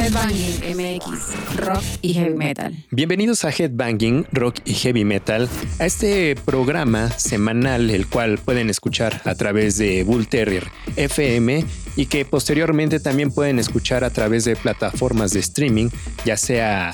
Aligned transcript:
Headbanging 0.00 0.76
MX, 0.76 1.56
rock 1.56 1.82
y 2.00 2.14
heavy 2.14 2.34
metal. 2.34 2.74
Bienvenidos 2.90 3.44
a 3.44 3.50
Headbanging, 3.50 4.26
rock 4.32 4.56
y 4.64 4.72
heavy 4.72 5.04
metal, 5.04 5.46
a 5.78 5.84
este 5.84 6.36
programa 6.36 7.10
semanal 7.10 7.90
el 7.90 8.06
cual 8.06 8.38
pueden 8.38 8.70
escuchar 8.70 9.20
a 9.26 9.34
través 9.34 9.76
de 9.76 10.02
Bull 10.04 10.26
Terrier 10.26 10.68
FM 10.96 11.66
y 11.96 12.06
que 12.06 12.24
posteriormente 12.24 13.00
también 13.00 13.30
pueden 13.30 13.58
escuchar 13.58 14.04
a 14.04 14.10
través 14.10 14.44
de 14.44 14.56
plataformas 14.56 15.32
de 15.32 15.40
streaming, 15.40 15.88
ya 16.24 16.36
sea 16.36 16.92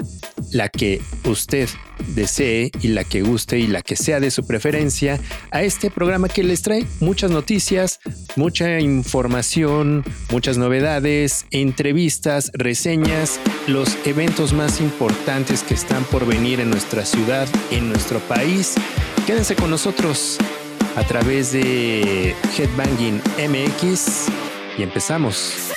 la 0.52 0.68
que 0.68 1.00
usted 1.24 1.68
desee 2.14 2.70
y 2.82 2.88
la 2.88 3.04
que 3.04 3.22
guste 3.22 3.58
y 3.58 3.66
la 3.66 3.82
que 3.82 3.96
sea 3.96 4.20
de 4.20 4.30
su 4.30 4.46
preferencia 4.46 5.18
a 5.50 5.62
este 5.62 5.90
programa 5.90 6.28
que 6.28 6.44
les 6.44 6.62
trae 6.62 6.86
muchas 7.00 7.30
noticias, 7.30 8.00
mucha 8.36 8.80
información, 8.80 10.04
muchas 10.30 10.58
novedades, 10.58 11.46
entrevistas, 11.50 12.50
reseñas, 12.54 13.40
los 13.66 13.96
eventos 14.04 14.52
más 14.52 14.80
importantes 14.80 15.62
que 15.62 15.74
están 15.74 16.04
por 16.04 16.26
venir 16.26 16.60
en 16.60 16.70
nuestra 16.70 17.04
ciudad, 17.04 17.48
en 17.70 17.88
nuestro 17.88 18.18
país. 18.20 18.74
Quédense 19.26 19.56
con 19.56 19.70
nosotros 19.70 20.38
a 20.96 21.04
través 21.04 21.52
de 21.52 22.34
Headbanging 22.56 23.20
MX 23.38 24.45
y 24.78 24.82
empezamos. 24.82 25.72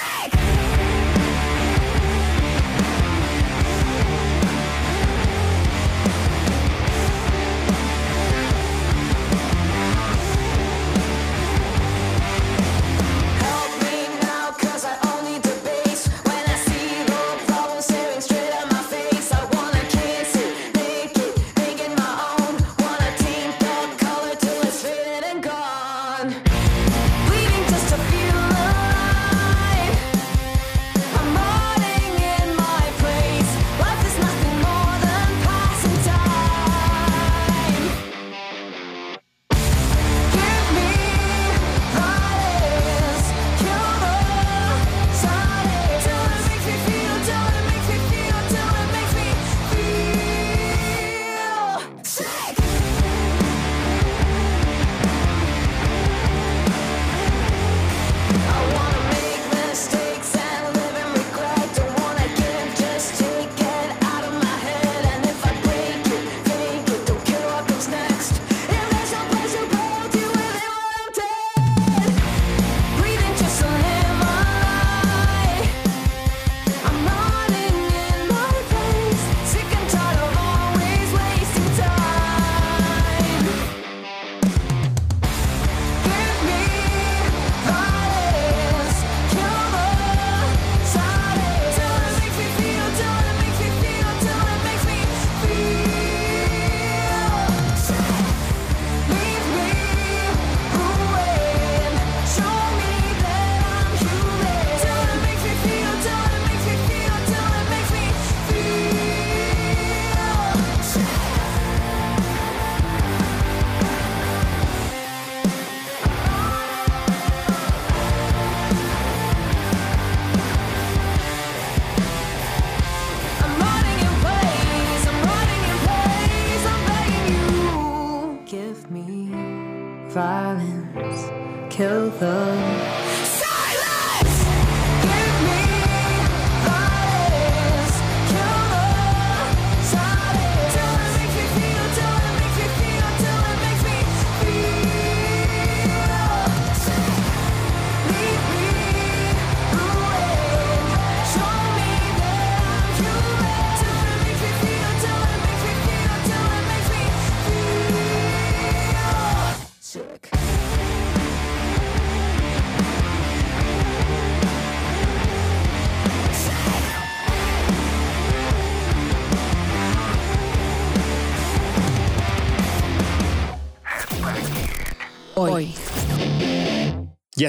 Y 131.79 132.78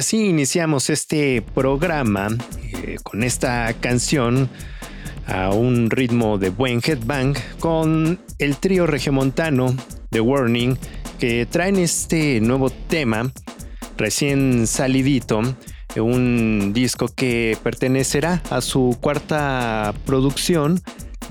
así 0.01 0.29
iniciamos 0.29 0.89
este 0.89 1.43
programa 1.43 2.29
eh, 2.63 2.97
con 3.03 3.23
esta 3.23 3.71
canción 3.81 4.49
a 5.27 5.51
un 5.51 5.91
ritmo 5.91 6.39
de 6.39 6.49
buen 6.49 6.81
headbang 6.83 7.35
con 7.59 8.19
el 8.39 8.57
trío 8.57 8.87
regiomontano 8.87 9.77
The 10.09 10.23
Warning 10.23 10.79
que 11.19 11.45
traen 11.45 11.77
este 11.77 12.41
nuevo 12.41 12.71
tema 12.71 13.31
recién 13.99 14.67
salidito, 14.67 15.43
un 15.97 16.73
disco 16.73 17.09
que 17.09 17.59
pertenecerá 17.63 18.43
a 18.49 18.63
su 18.63 18.97
cuarta 19.03 19.93
producción 20.07 20.81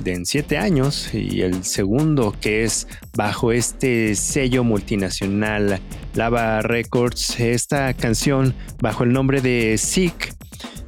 de 0.03 0.13
en 0.13 0.25
siete 0.25 0.57
años 0.57 1.13
y 1.13 1.41
el 1.41 1.63
segundo 1.63 2.35
que 2.39 2.63
es 2.63 2.87
bajo 3.15 3.51
este 3.51 4.15
sello 4.15 4.63
multinacional 4.63 5.79
Lava 6.13 6.61
Records. 6.61 7.39
Esta 7.39 7.93
canción 7.93 8.53
bajo 8.81 9.03
el 9.03 9.13
nombre 9.13 9.41
de 9.41 9.77
Sick 9.77 10.33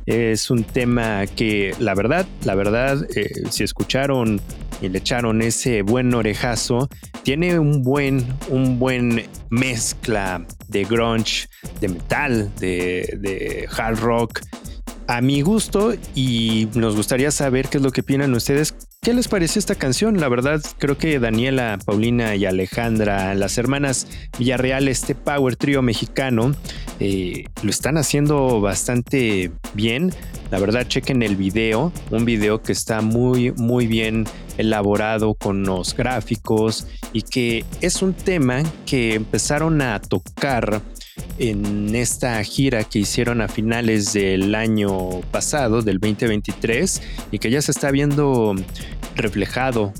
es 0.06 0.50
un 0.50 0.64
tema 0.64 1.26
que 1.28 1.76
la 1.80 1.94
verdad, 1.94 2.26
la 2.44 2.56
verdad, 2.56 3.06
eh, 3.16 3.30
si 3.50 3.64
escucharon 3.64 4.42
y 4.82 4.90
le 4.90 4.98
echaron 4.98 5.42
ese 5.42 5.84
buen 5.84 6.14
orejazo, 6.14 6.90
tiene 7.24 7.60
un 7.60 7.84
buen, 7.84 8.26
un 8.50 8.80
buen 8.80 9.24
mezcla 9.50 10.46
de 10.70 10.84
grunge, 10.86 11.48
de 11.80 11.90
metal, 11.90 12.52
de, 12.60 13.18
de 13.20 13.68
hard 13.72 14.00
rock 14.00 14.42
a 15.08 15.22
mi 15.22 15.42
gusto 15.42 15.94
y 16.16 16.68
nos 16.74 16.96
gustaría 16.96 17.32
saber 17.32 17.68
qué 17.70 17.78
es 17.78 17.84
lo 17.84 17.92
que 17.92 18.02
opinan 18.02 18.34
ustedes. 18.34 18.74
¿Qué 19.02 19.14
les 19.14 19.28
parece 19.28 19.58
esta 19.58 19.76
canción? 19.76 20.20
La 20.20 20.30
verdad, 20.30 20.62
creo 20.78 20.98
que 20.98 21.20
Daniela, 21.20 21.80
Paulina 21.84 22.36
y 22.36 22.46
Alejandra, 22.46 23.34
las 23.34 23.58
hermanas 23.58 24.08
Villarreal, 24.38 24.88
este 24.88 25.16
power 25.16 25.56
trio 25.56 25.82
mexicano, 25.82 26.54
eh, 27.00 27.46
lo 27.64 27.70
están 27.72 27.98
haciendo 27.98 28.62
bastante 28.62 29.52
bien. 29.74 30.14
La 30.52 30.60
verdad, 30.60 30.88
chequen 30.88 31.24
el 31.24 31.36
video, 31.36 31.92
un 32.12 32.26
video 32.26 32.62
que 32.62 32.74
está 32.74 33.02
muy, 33.02 33.52
muy 33.54 33.88
bien 33.88 34.26
elaborado 34.58 35.34
con 35.34 35.64
los 35.64 35.96
gráficos 35.96 36.86
y 37.12 37.24
que 37.24 37.66
es 37.82 38.04
un 38.04 38.14
tema 38.14 38.62
que 38.86 39.16
empezaron 39.16 39.82
a 39.82 40.00
tocar 40.00 40.82
en 41.38 41.96
esta 41.96 42.44
gira 42.44 42.84
que 42.84 43.00
hicieron 43.00 43.42
a 43.42 43.48
finales 43.48 44.14
del 44.14 44.56
año 44.56 45.22
pasado, 45.32 45.82
del 45.82 46.00
2023, 46.00 47.02
y 47.32 47.40
que 47.40 47.50
ya 47.50 47.62
se 47.62 47.72
está 47.72 47.92
viendo 47.92 48.56
reflejado 49.16 49.94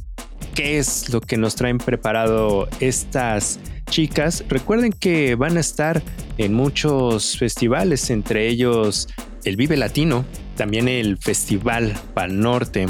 qué 0.54 0.78
es 0.78 1.10
lo 1.14 1.22
que 1.22 1.38
nos 1.38 1.56
traen 1.56 1.78
preparado 1.78 2.68
estas 2.80 3.60
chicas. 3.90 4.44
Recuerden 4.48 4.92
que 4.92 5.36
van 5.36 5.58
a 5.58 5.60
estar 5.60 6.02
en 6.38 6.54
muchos 6.54 7.38
festivales, 7.38 8.10
entre 8.10 8.48
ellos 8.48 9.08
el 9.44 9.56
Vive 9.56 9.78
Latino, 9.78 10.26
también 10.56 10.88
el 10.88 11.18
Festival 11.18 11.94
Pal 12.14 12.40
Norte, 12.40 12.88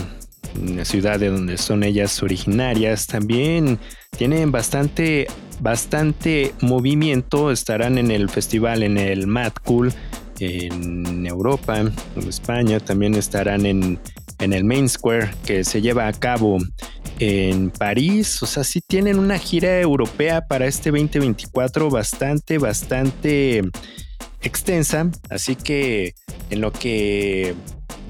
la 0.63 0.85
ciudad 0.85 1.19
de 1.19 1.29
donde 1.29 1.57
son 1.57 1.83
ellas 1.83 2.21
originarias. 2.21 3.07
También 3.07 3.79
tienen 4.17 4.51
bastante, 4.51 5.27
bastante 5.61 6.53
movimiento. 6.59 7.51
Estarán 7.51 7.97
en 7.97 8.11
el 8.11 8.29
festival 8.29 8.83
en 8.83 8.97
el 8.97 9.27
Mad 9.27 9.53
Cool 9.63 9.93
en 10.39 11.25
Europa, 11.25 11.79
en 11.79 11.93
España. 12.27 12.79
También 12.79 13.13
estarán 13.15 13.65
en, 13.65 13.99
en 14.39 14.53
el 14.53 14.63
Main 14.63 14.89
Square 14.89 15.31
que 15.45 15.63
se 15.63 15.81
lleva 15.81 16.07
a 16.07 16.13
cabo 16.13 16.57
en 17.19 17.69
París. 17.69 18.41
O 18.41 18.47
sea, 18.47 18.63
sí 18.63 18.81
tienen 18.81 19.19
una 19.19 19.37
gira 19.37 19.79
europea 19.79 20.47
para 20.47 20.65
este 20.65 20.89
2024 20.89 21.89
bastante, 21.89 22.57
bastante 22.57 23.61
extensa. 24.41 25.09
Así 25.29 25.55
que 25.55 26.15
en 26.49 26.61
lo 26.61 26.71
que 26.71 27.53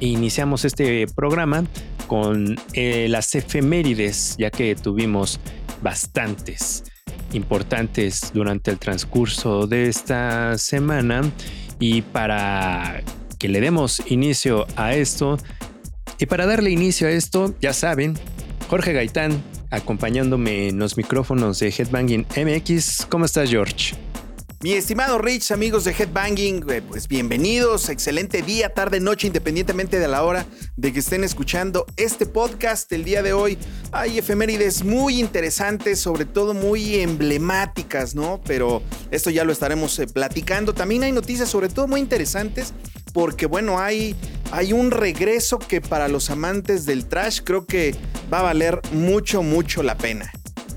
iniciamos 0.01 0.65
este 0.65 1.07
programa 1.15 1.65
con 2.07 2.57
eh, 2.73 3.07
las 3.09 3.35
efemérides, 3.35 4.37
ya 4.39 4.51
que 4.51 4.75
tuvimos 4.75 5.41
bastantes 5.83 6.85
importantes 7.33 8.33
durante 8.33 8.71
el 8.71 8.79
transcurso 8.79 9.67
de 9.67 9.89
esta 9.89 10.57
semana. 10.59 11.23
Y 11.79 12.03
para 12.03 13.03
que 13.39 13.49
le 13.49 13.61
demos 13.61 14.03
inicio 14.07 14.67
a 14.77 14.95
esto, 14.95 15.39
y 16.19 16.27
para 16.27 16.47
darle 16.47 16.71
inicio 16.71 17.09
a 17.09 17.11
esto, 17.11 17.55
ya 17.63 17.73
saben, 17.73 18.15
Jorge 18.69 18.93
Gaitán 18.93 19.43
acompañándome 19.71 20.69
en 20.69 20.79
los 20.79 20.97
micrófonos 20.97 21.59
de 21.61 21.69
Headbanging 21.69 22.27
MX. 22.37 23.07
¿Cómo 23.09 23.25
estás, 23.25 23.51
George? 23.51 23.95
Mi 24.63 24.75
estimado 24.75 25.17
Rich, 25.17 25.53
amigos 25.53 25.85
de 25.85 25.93
Headbanging, 25.93 26.67
eh, 26.69 26.83
pues 26.87 27.09
bienvenidos, 27.09 27.89
excelente 27.89 28.43
día, 28.43 28.69
tarde, 28.69 29.01
noche, 29.01 29.27
independientemente 29.27 29.99
de 29.99 30.07
la 30.07 30.23
hora 30.23 30.45
de 30.77 30.93
que 30.93 30.99
estén 30.99 31.25
escuchando 31.25 31.87
este 31.97 32.27
podcast 32.27 32.93
el 32.93 33.03
día 33.03 33.23
de 33.23 33.33
hoy. 33.33 33.57
Hay 33.91 34.19
efemérides 34.19 34.85
muy 34.85 35.19
interesantes, 35.19 35.99
sobre 35.99 36.27
todo 36.27 36.53
muy 36.53 36.97
emblemáticas, 36.97 38.15
¿no? 38.15 38.43
Pero 38.45 38.83
esto 39.11 39.31
ya 39.31 39.45
lo 39.45 39.53
estaremos 39.53 39.99
eh, 39.99 40.07
platicando. 40.07 40.75
También 40.75 41.05
hay 41.05 41.13
noticias 41.13 41.49
sobre 41.49 41.71
todo 41.71 41.89
muy 41.89 42.01
interesantes 42.01 42.75
porque 43.15 43.47
bueno, 43.47 43.79
hay, 43.79 44.15
hay 44.53 44.75
un 44.75 44.91
regreso 44.91 45.59
que 45.59 45.81
para 45.81 46.07
los 46.09 46.29
amantes 46.29 46.85
del 46.85 47.07
trash 47.07 47.41
creo 47.45 47.65
que 47.65 47.95
va 48.31 48.41
a 48.41 48.43
valer 48.43 48.83
mucho, 48.93 49.43
mucho 49.43 49.83
la 49.83 49.97
pena. 49.97 50.31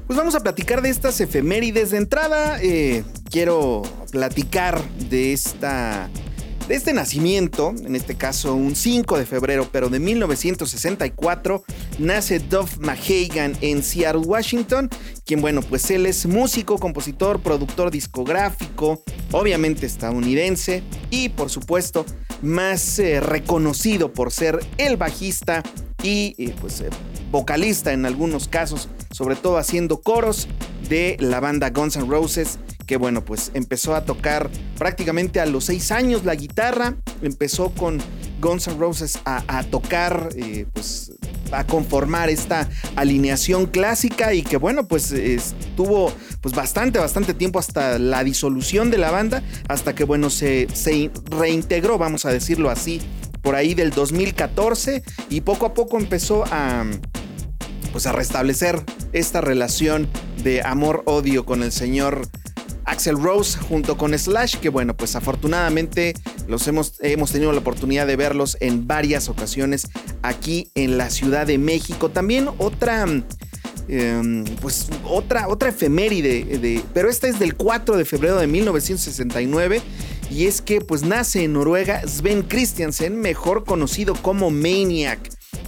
Pues 0.08 0.18
vamos 0.18 0.36
a 0.36 0.42
platicar 0.42 0.82
de 0.82 0.90
estas 0.90 1.20
efemérides 1.22 1.92
de 1.92 1.98
entrada. 1.98 2.60
Eh, 2.62 3.04
quiero 3.30 3.84
platicar 4.12 4.84
de 5.10 5.34
esta 5.34 6.10
de 6.68 6.76
este 6.76 6.94
nacimiento, 6.94 7.74
en 7.86 7.96
este 7.96 8.16
caso 8.16 8.56
un 8.56 8.76
5 8.76 9.18
de 9.18 9.26
febrero, 9.26 9.68
pero 9.72 9.90
de 9.90 10.00
1964, 10.00 11.64
nace 12.00 12.40
Duff 12.40 12.78
McHagan 12.80 13.58
en 13.62 13.84
Seattle, 13.84 14.22
Washington, 14.22 14.90
quien 15.26 15.42
bueno, 15.42 15.62
pues 15.62 15.92
él 15.92 16.06
es 16.06 16.26
músico, 16.26 16.78
compositor, 16.78 17.42
productor 17.42 17.92
discográfico, 17.92 19.04
obviamente 19.32 19.86
estadounidense 19.86 20.84
y 21.10 21.30
por 21.30 21.50
supuesto 21.50 22.06
más 22.42 23.00
eh, 23.00 23.20
reconocido 23.20 24.14
por 24.14 24.32
ser 24.32 24.60
el 24.78 24.98
bajista 24.98 25.64
y 26.02 26.36
eh, 26.38 26.56
pues 26.60 26.82
eh, 26.82 26.90
vocalista 27.32 27.94
en 27.94 28.06
algunos 28.06 28.48
casos, 28.48 28.90
sobre 29.12 29.36
todo 29.36 29.58
haciendo 29.58 30.02
coros 30.02 30.48
de 30.90 31.18
la 31.20 31.40
banda 31.40 31.70
Guns 31.72 31.96
N' 31.96 32.08
Roses 32.08 32.60
que 32.84 32.98
bueno, 32.98 33.24
pues 33.24 33.52
empezó 33.54 33.96
a 33.96 34.06
tocar 34.06 34.50
prácticamente 34.78 35.40
a 35.40 35.46
los 35.46 35.66
seis 35.66 35.92
años 35.92 36.26
la 36.26 36.36
guitarra, 36.36 36.96
empezó 37.22 37.72
con 37.72 38.02
Guns 38.42 38.68
N' 38.68 38.78
Roses 38.78 39.20
a, 39.26 39.64
tocar, 39.64 40.30
eh, 40.36 40.66
pues 40.74 41.14
a 41.52 41.66
conformar 41.66 42.30
esta 42.30 42.70
alineación 42.96 43.68
clásica 43.68 44.34
y 44.34 44.44
que 44.44 44.58
bueno, 44.58 44.88
pues 44.88 45.12
estuvo 45.12 46.12
pues 46.42 46.54
bastante, 46.54 47.00
bastante 47.00 47.34
tiempo 47.34 47.60
hasta 47.60 48.00
la 48.00 48.24
disolución 48.24 48.92
de 48.92 48.98
la 48.98 49.12
banda, 49.12 49.44
hasta 49.70 49.96
que 49.96 50.04
bueno, 50.04 50.30
se, 50.30 50.68
se 50.74 51.12
reintegró, 51.26 51.98
vamos 51.98 52.26
a 52.26 52.32
decirlo 52.32 52.70
así, 52.70 53.02
por 53.42 53.56
ahí 53.56 53.74
del 53.74 53.92
2014 53.92 55.04
y 55.30 55.42
poco 55.42 55.66
a 55.66 55.74
poco 55.74 55.98
empezó 55.98 56.44
a 56.52 56.86
pues 57.92 58.08
a 58.08 58.12
restablecer 58.12 58.82
esta 59.14 59.40
relación 59.40 60.10
de 60.44 60.64
amor-odio 60.64 61.46
con 61.46 61.62
el 61.62 61.72
señor 61.72 62.28
Axel 62.86 63.22
Rose 63.22 63.58
junto 63.58 63.98
con 63.98 64.18
Slash, 64.18 64.58
que 64.58 64.70
bueno, 64.70 64.96
pues 64.96 65.16
afortunadamente 65.16 66.14
los 66.48 66.68
hemos, 66.68 66.96
hemos 67.02 67.32
tenido 67.32 67.52
la 67.52 67.60
oportunidad 67.60 68.08
de 68.08 68.16
verlos 68.16 68.58
en 68.60 68.88
varias 68.88 69.30
ocasiones 69.30 69.88
aquí 70.22 70.70
en 70.76 70.98
la 70.98 71.10
Ciudad 71.10 71.48
de 71.48 71.58
México. 71.58 72.10
También 72.10 72.50
otra... 72.58 73.06
Em, 73.90 74.46
pues 74.62 74.88
otra, 75.04 75.50
otra 75.50 75.68
efeméride, 75.68 76.46
de, 76.46 76.82
pero 76.94 77.10
esta 77.10 77.28
es 77.28 77.38
del 77.38 77.56
4 77.56 77.98
de 77.98 78.06
febrero 78.06 78.38
de 78.38 78.48
1969 78.48 79.82
y 80.32 80.46
es 80.46 80.62
que 80.62 80.80
pues 80.80 81.04
nace 81.04 81.44
en 81.44 81.52
Noruega 81.52 82.02
Sven 82.08 82.44
Christiansen, 82.44 83.20
mejor 83.20 83.66
conocido 83.66 84.14
como 84.16 84.52
Maniac, 84.52 85.20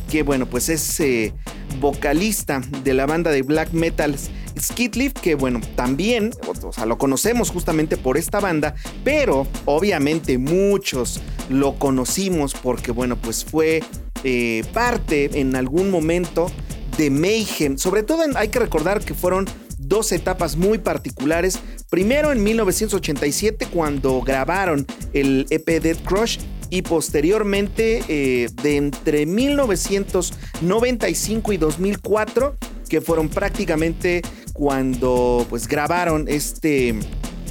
que 0.10 0.24
bueno 0.24 0.46
pues 0.46 0.70
es 0.70 0.98
eh, 1.02 1.34
vocalista 1.82 2.62
de 2.84 2.94
la 2.94 3.06
banda 3.06 3.32
de 3.32 3.42
black 3.42 3.74
metal 3.74 4.16
Skidlift, 4.60 5.20
que 5.20 5.36
bueno, 5.36 5.62
también, 5.76 6.32
o 6.48 6.72
sea, 6.72 6.86
lo 6.86 6.98
conocemos 6.98 7.50
justamente 7.50 7.98
por 7.98 8.18
esta 8.18 8.40
banda, 8.40 8.76
pero 9.04 9.48
obviamente 9.66 10.38
muchos 10.38 11.22
lo 11.50 11.78
conocimos 11.78 12.54
porque 12.54 12.92
bueno, 12.92 13.18
pues 13.18 13.46
fue 13.46 13.84
eh, 14.24 14.64
parte 14.74 15.40
en 15.40 15.56
algún 15.56 15.92
momento 15.92 16.52
de 16.98 17.10
Mayhem. 17.10 17.78
Sobre 17.78 18.04
todo 18.04 18.24
hay 18.36 18.50
que 18.50 18.60
recordar 18.60 19.04
que 19.04 19.14
fueron 19.14 19.46
dos 19.78 20.12
etapas 20.12 20.58
muy 20.58 20.80
particulares. 20.80 21.60
Primero 21.90 22.32
en 22.32 22.44
1987 22.44 23.68
cuando 23.72 24.22
grabaron 24.22 24.86
el 25.14 25.46
EP 25.50 25.82
Dead 25.82 25.98
Crush 26.04 26.40
y 26.70 26.82
posteriormente 26.82 28.04
eh, 28.08 28.48
de 28.62 28.78
entre 28.78 29.26
1995 29.26 31.54
y 31.54 31.58
2004 31.58 32.56
que 32.90 33.02
fueron 33.02 33.30
prácticamente 33.30 34.22
cuando 34.56 35.46
pues 35.50 35.68
grabaron 35.68 36.26
este, 36.30 36.96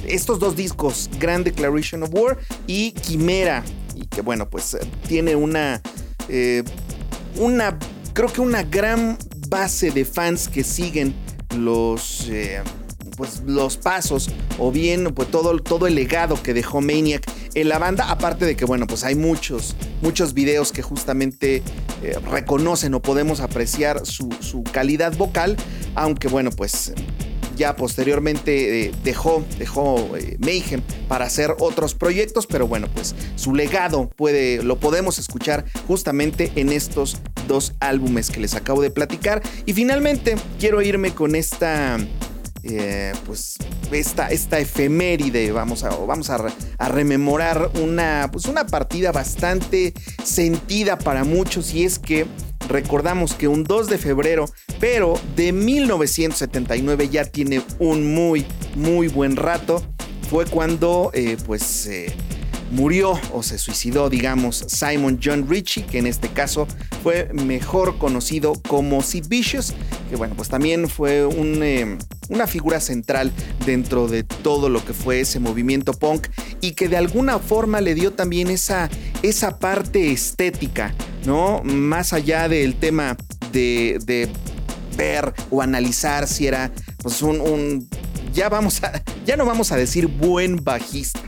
estos 0.07 0.39
dos 0.39 0.55
discos, 0.55 1.07
Grand 1.19 1.45
Declaration 1.45 2.01
of 2.01 2.09
War 2.11 2.37
y 2.65 2.93
Quimera, 2.93 3.63
y 3.93 4.07
que 4.07 4.21
bueno, 4.21 4.49
pues 4.49 4.75
tiene 5.07 5.35
una, 5.35 5.81
eh, 6.29 6.63
una, 7.37 7.77
creo 8.13 8.33
que 8.33 8.41
una 8.41 8.63
gran 8.63 9.19
base 9.49 9.91
de 9.91 10.03
fans 10.03 10.47
que 10.47 10.63
siguen 10.63 11.13
los... 11.55 12.27
Eh, 12.27 12.61
pues 13.15 13.41
los 13.45 13.77
pasos 13.77 14.29
o 14.57 14.71
bien 14.71 15.13
pues 15.13 15.29
todo, 15.31 15.57
todo 15.59 15.87
el 15.87 15.95
legado 15.95 16.41
que 16.41 16.53
dejó 16.53 16.81
Maniac 16.81 17.25
en 17.55 17.69
la 17.69 17.79
banda, 17.79 18.09
aparte 18.09 18.45
de 18.45 18.55
que 18.55 18.65
bueno, 18.65 18.85
pues 18.87 19.03
hay 19.03 19.15
muchos, 19.15 19.75
muchos 20.01 20.33
videos 20.33 20.71
que 20.71 20.81
justamente 20.81 21.63
eh, 22.03 22.17
reconocen 22.29 22.93
o 22.93 23.01
podemos 23.01 23.39
apreciar 23.39 24.05
su, 24.05 24.29
calidad 24.71 25.15
vocal, 25.15 25.55
aunque 25.95 26.27
bueno, 26.27 26.51
pues 26.51 26.93
ya 27.55 27.75
posteriormente 27.75 28.87
eh, 28.87 28.91
dejó, 29.03 29.45
dejó 29.57 30.17
eh, 30.17 30.37
Mayhem 30.39 30.81
para 31.07 31.25
hacer 31.25 31.55
otros 31.59 31.95
proyectos, 31.95 32.45
pero 32.47 32.67
bueno, 32.67 32.87
pues 32.93 33.15
su 33.35 33.55
legado 33.55 34.09
puede, 34.09 34.61
lo 34.61 34.79
podemos 34.79 35.17
escuchar 35.19 35.65
justamente 35.87 36.51
en 36.55 36.71
estos 36.71 37.17
dos 37.47 37.73
álbumes 37.79 38.29
que 38.29 38.41
les 38.41 38.55
acabo 38.55 38.81
de 38.81 38.91
platicar. 38.91 39.41
Y 39.65 39.73
finalmente 39.73 40.35
quiero 40.59 40.81
irme 40.81 41.13
con 41.13 41.35
esta 41.35 41.97
eh, 42.67 43.13
pues 43.25 43.57
esta, 43.91 44.29
esta 44.29 44.59
efeméride, 44.59 45.51
vamos 45.51 45.83
a, 45.83 45.89
vamos 45.89 46.31
a, 46.31 46.47
rememorar 46.89 47.69
una, 47.81 48.29
pues 48.31 48.45
una 48.45 48.65
partida 48.65 49.11
bastante 49.11 49.93
sentida 50.23 50.97
para 50.97 51.23
muchos. 51.23 51.73
Y 51.73 51.83
es 51.83 51.99
que 51.99 52.25
recordamos 52.67 53.35
que 53.35 53.47
un 53.47 53.63
2 53.63 53.87
de 53.87 53.97
febrero, 53.99 54.45
pero 54.79 55.19
de 55.35 55.51
1979 55.51 57.09
ya 57.09 57.25
tiene 57.25 57.61
un 57.77 58.15
muy, 58.15 58.45
muy 58.75 59.09
buen 59.09 59.35
rato, 59.35 59.83
fue 60.29 60.45
cuando 60.45 61.11
eh, 61.13 61.37
pues... 61.45 61.85
Eh, 61.87 62.11
murió 62.71 63.19
o 63.33 63.43
se 63.43 63.57
suicidó, 63.57 64.09
digamos, 64.09 64.65
Simon 64.67 65.19
John 65.23 65.47
Ritchie, 65.49 65.85
que 65.85 65.99
en 65.99 66.07
este 66.07 66.29
caso 66.29 66.67
fue 67.03 67.29
mejor 67.33 67.97
conocido 67.97 68.53
como 68.67 69.01
Sid 69.01 69.27
Vicious, 69.27 69.73
que 70.09 70.15
bueno, 70.15 70.35
pues 70.35 70.49
también 70.49 70.89
fue 70.89 71.27
eh, 71.29 71.97
una 72.29 72.47
figura 72.47 72.79
central 72.79 73.31
dentro 73.65 74.07
de 74.07 74.23
todo 74.23 74.69
lo 74.69 74.83
que 74.83 74.93
fue 74.93 75.21
ese 75.21 75.39
movimiento 75.39 75.93
punk 75.93 76.27
y 76.61 76.71
que 76.71 76.89
de 76.89 76.97
alguna 76.97 77.39
forma 77.39 77.81
le 77.81 77.95
dio 77.95 78.13
también 78.13 78.49
esa, 78.49 78.89
esa 79.21 79.59
parte 79.59 80.11
estética, 80.11 80.93
¿no? 81.25 81.61
Más 81.63 82.13
allá 82.13 82.47
del 82.49 82.75
tema 82.75 83.17
de, 83.51 84.29
ver 84.97 85.33
o 85.49 85.61
analizar 85.61 86.25
si 86.25 86.47
era 86.47 86.71
pues 87.03 87.21
un, 87.21 87.41
un 87.41 87.89
ya 88.33 88.47
vamos 88.47 88.81
a, 88.81 89.03
ya 89.25 89.35
no 89.35 89.45
vamos 89.45 89.71
a 89.73 89.75
decir 89.75 90.07
buen 90.07 90.63
bajista, 90.63 91.19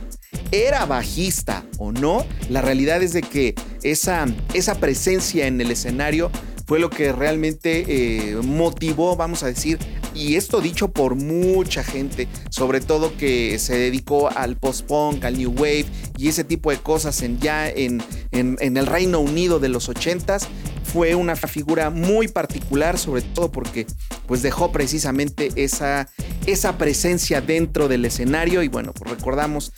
era 0.50 0.86
bajista 0.86 1.64
o 1.78 1.92
no, 1.92 2.24
la 2.48 2.62
realidad 2.62 3.02
es 3.02 3.12
de 3.12 3.22
que 3.22 3.54
esa, 3.82 4.26
esa 4.54 4.76
presencia 4.76 5.46
en 5.46 5.60
el 5.60 5.70
escenario 5.70 6.30
fue 6.66 6.78
lo 6.78 6.90
que 6.90 7.12
realmente 7.12 7.84
eh, 7.88 8.36
motivó, 8.42 9.16
vamos 9.16 9.42
a 9.42 9.46
decir, 9.46 9.78
y 10.14 10.36
esto 10.36 10.60
dicho 10.60 10.88
por 10.88 11.14
mucha 11.14 11.82
gente, 11.82 12.28
sobre 12.50 12.80
todo 12.80 13.16
que 13.16 13.58
se 13.58 13.78
dedicó 13.78 14.28
al 14.28 14.56
post-punk, 14.56 15.24
al 15.24 15.38
new 15.38 15.50
wave 15.50 15.86
y 16.16 16.28
ese 16.28 16.44
tipo 16.44 16.70
de 16.70 16.76
cosas 16.78 17.22
en, 17.22 17.38
ya 17.38 17.68
en, 17.68 18.02
en, 18.32 18.76
el 18.76 18.86
Reino 18.86 19.20
Unido 19.20 19.60
de 19.60 19.68
los 19.68 19.88
80s, 19.88 20.46
fue 20.82 21.14
una 21.14 21.36
figura 21.36 21.90
muy 21.90 22.28
particular, 22.28 22.98
sobre 22.98 23.22
todo 23.22 23.52
porque 23.52 23.86
pues 24.26 24.42
dejó 24.42 24.72
precisamente 24.72 25.50
esa, 25.54 26.08
esa 26.46 26.76
presencia 26.78 27.40
dentro 27.40 27.88
del 27.88 28.04
escenario 28.04 28.62
y 28.62 28.68
bueno, 28.68 28.92
pues 28.92 29.10
recordamos 29.10 29.72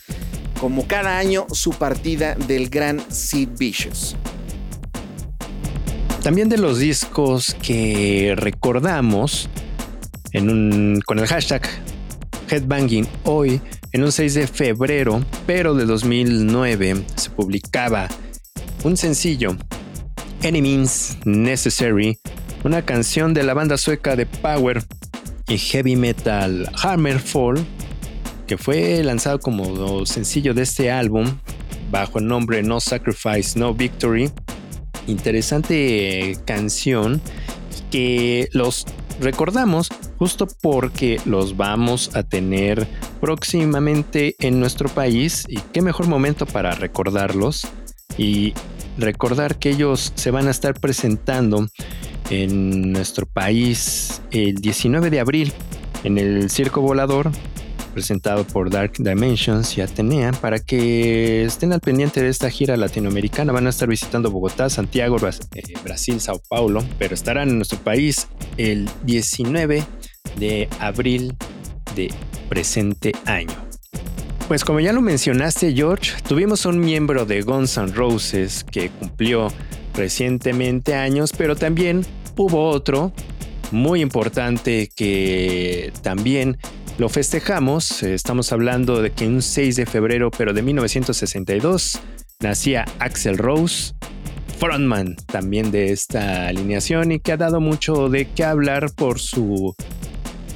como 0.61 0.87
cada 0.87 1.19
año, 1.19 1.47
su 1.53 1.71
partida 1.71 2.35
del 2.35 2.69
gran 2.69 3.01
Sid 3.11 3.49
Vicious. 3.59 4.15
También 6.23 6.51
de 6.51 6.59
los 6.59 6.79
discos 6.79 7.57
que 7.63 8.35
recordamos 8.37 9.49
con 11.07 11.19
el 11.19 11.27
hashtag 11.27 11.63
Headbanging 12.51 13.09
hoy, 13.25 13.61
en 13.93 14.05
un 14.05 14.13
6 14.13 14.35
de 14.35 14.47
febrero, 14.47 15.25
pero 15.47 15.75
de 15.75 15.87
2009, 15.87 17.05
se 17.17 17.31
publicaba 17.31 18.09
un 18.85 18.97
sencillo, 18.97 19.57
Any 20.45 20.61
Means 20.61 21.17
Necessary, 21.25 22.19
una 22.65 22.83
canción 22.83 23.33
de 23.33 23.43
la 23.43 23.55
banda 23.55 23.79
sueca 23.79 24.15
de 24.15 24.27
Power 24.27 24.85
y 25.49 25.57
Heavy 25.59 25.97
Metal 25.97 26.71
Hammerfall, 26.83 27.67
que 28.51 28.59
fue 28.59 29.05
lanzado 29.05 29.39
como 29.39 30.05
sencillo 30.07 30.55
de 30.55 30.63
este 30.63 30.91
álbum 30.91 31.25
bajo 31.93 32.19
el 32.19 32.27
nombre 32.27 32.65
No 32.65 32.81
Sacrifice, 32.81 33.57
No 33.57 33.75
Victory. 33.75 34.29
Interesante 35.07 36.37
canción 36.47 37.23
que 37.93 38.49
los 38.51 38.87
recordamos 39.21 39.89
justo 40.19 40.49
porque 40.61 41.21
los 41.27 41.57
vamos 41.57 42.17
a 42.17 42.25
tener 42.25 42.89
próximamente 43.21 44.35
en 44.41 44.59
nuestro 44.59 44.89
país 44.89 45.45
y 45.47 45.59
qué 45.73 45.81
mejor 45.81 46.09
momento 46.09 46.45
para 46.45 46.73
recordarlos 46.73 47.69
y 48.19 48.53
recordar 48.99 49.61
que 49.61 49.71
ellos 49.71 50.13
se 50.17 50.33
van 50.33 50.49
a 50.49 50.51
estar 50.51 50.75
presentando 50.75 51.69
en 52.31 52.91
nuestro 52.91 53.27
país 53.27 54.21
el 54.33 54.57
19 54.57 55.09
de 55.09 55.21
abril 55.21 55.53
en 56.03 56.19
el 56.19 56.51
Circo 56.51 56.81
Volador 56.81 57.31
presentado 57.91 58.45
por 58.45 58.71
Dark 58.71 58.93
Dimensions 58.99 59.77
y 59.77 59.81
Atenea, 59.81 60.33
para 60.33 60.59
que 60.59 61.45
estén 61.45 61.73
al 61.73 61.81
pendiente 61.81 62.23
de 62.23 62.29
esta 62.29 62.51
gira 62.51 62.77
latinoamericana. 62.77 63.53
Van 63.53 63.67
a 63.67 63.71
estar 63.71 63.89
visitando 63.89 64.31
Bogotá, 64.31 64.71
Santiago, 64.71 65.17
eh, 65.55 65.63
Brasil, 65.85 66.21
Sao 66.21 66.41
Paulo, 66.49 66.85
pero 66.99 67.15
estarán 67.15 67.51
en 67.51 67.57
nuestro 67.57 67.79
país 67.79 68.29
el 68.57 68.89
19 69.05 69.85
de 70.39 70.69
abril 70.79 71.37
de 71.95 72.13
presente 72.49 73.13
año. 73.27 73.55
Pues 74.49 74.65
como 74.65 74.81
ya 74.81 74.93
lo 74.93 75.01
mencionaste 75.01 75.73
George, 75.73 76.13
tuvimos 76.27 76.67
un 76.67 76.81
miembro 76.81 77.25
de 77.25 77.43
Guns 77.43 77.77
N' 77.77 77.93
Roses 77.93 78.65
que 78.65 78.91
cumplió 78.91 79.49
recientemente 79.95 80.95
años, 80.95 81.33
pero 81.37 81.55
también 81.55 82.05
hubo 82.37 82.69
otro 82.69 83.13
muy 83.71 84.01
importante 84.01 84.89
que 84.95 85.93
también 86.03 86.59
lo 87.01 87.09
festejamos, 87.09 88.03
eh, 88.03 88.13
estamos 88.13 88.53
hablando 88.53 89.01
de 89.01 89.11
que 89.11 89.27
un 89.27 89.41
6 89.41 89.75
de 89.75 89.87
febrero, 89.87 90.31
pero 90.31 90.53
de 90.53 90.61
1962, 90.61 91.99
nacía 92.41 92.85
Axel 92.99 93.39
Rose, 93.39 93.95
frontman 94.59 95.17
también 95.25 95.71
de 95.71 95.93
esta 95.93 96.49
alineación 96.49 97.13
y 97.13 97.19
que 97.19 97.33
ha 97.33 97.39
dado 97.39 97.59
mucho 97.59 98.11
de 98.11 98.27
qué 98.27 98.45
hablar 98.45 98.93
por 98.95 99.19
su 99.19 99.75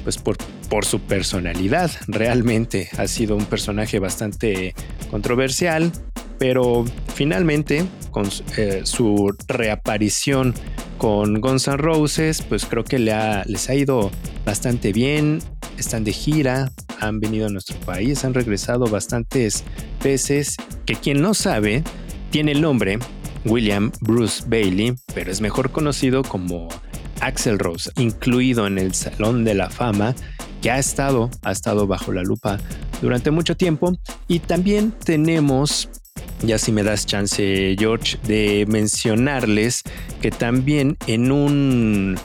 pues 0.03 0.19
por, 0.19 0.37
por 0.69 0.85
su 0.85 0.99
personalidad. 0.99 1.89
Realmente 2.05 2.89
ha 2.95 3.07
sido 3.07 3.35
un 3.35 3.45
personaje 3.45 3.97
bastante 3.97 4.75
controversial, 5.09 5.91
pero 6.37 6.85
finalmente 7.13 7.85
con 8.11 8.29
eh, 8.57 8.81
su 8.83 9.35
reaparición 9.47 10.53
con 10.97 11.41
Guns 11.41 11.67
N' 11.67 11.77
Roses, 11.77 12.41
pues 12.41 12.65
creo 12.65 12.83
que 12.83 12.99
le 12.99 13.13
les 13.45 13.69
ha 13.69 13.75
ido 13.75 14.11
bastante 14.45 14.93
bien 14.93 15.39
están 15.77 16.03
de 16.03 16.13
gira, 16.13 16.71
han 16.99 17.19
venido 17.19 17.47
a 17.47 17.49
nuestro 17.49 17.77
país, 17.81 18.23
han 18.23 18.33
regresado 18.33 18.85
bastantes 18.85 19.63
veces, 20.03 20.55
que 20.85 20.95
quien 20.95 21.21
no 21.21 21.33
sabe, 21.33 21.83
tiene 22.31 22.51
el 22.51 22.61
nombre 22.61 22.99
William 23.45 23.91
Bruce 24.01 24.43
Bailey, 24.47 24.95
pero 25.13 25.31
es 25.31 25.41
mejor 25.41 25.71
conocido 25.71 26.23
como 26.23 26.69
Axel 27.21 27.59
Rose, 27.59 27.91
incluido 27.97 28.67
en 28.67 28.77
el 28.77 28.93
Salón 28.93 29.43
de 29.43 29.53
la 29.53 29.69
Fama, 29.69 30.15
que 30.61 30.71
ha 30.71 30.79
estado, 30.79 31.29
ha 31.43 31.51
estado 31.51 31.87
bajo 31.87 32.11
la 32.11 32.23
lupa 32.23 32.57
durante 33.01 33.31
mucho 33.31 33.55
tiempo. 33.55 33.93
Y 34.27 34.39
también 34.39 34.91
tenemos, 34.91 35.89
ya 36.47 36.57
si 36.57 36.71
me 36.71 36.83
das 36.83 37.05
chance, 37.05 37.75
George, 37.77 38.17
de 38.27 38.65
mencionarles 38.67 39.83
que 40.21 40.31
también 40.31 40.97
en 41.07 41.31
un 41.31 42.17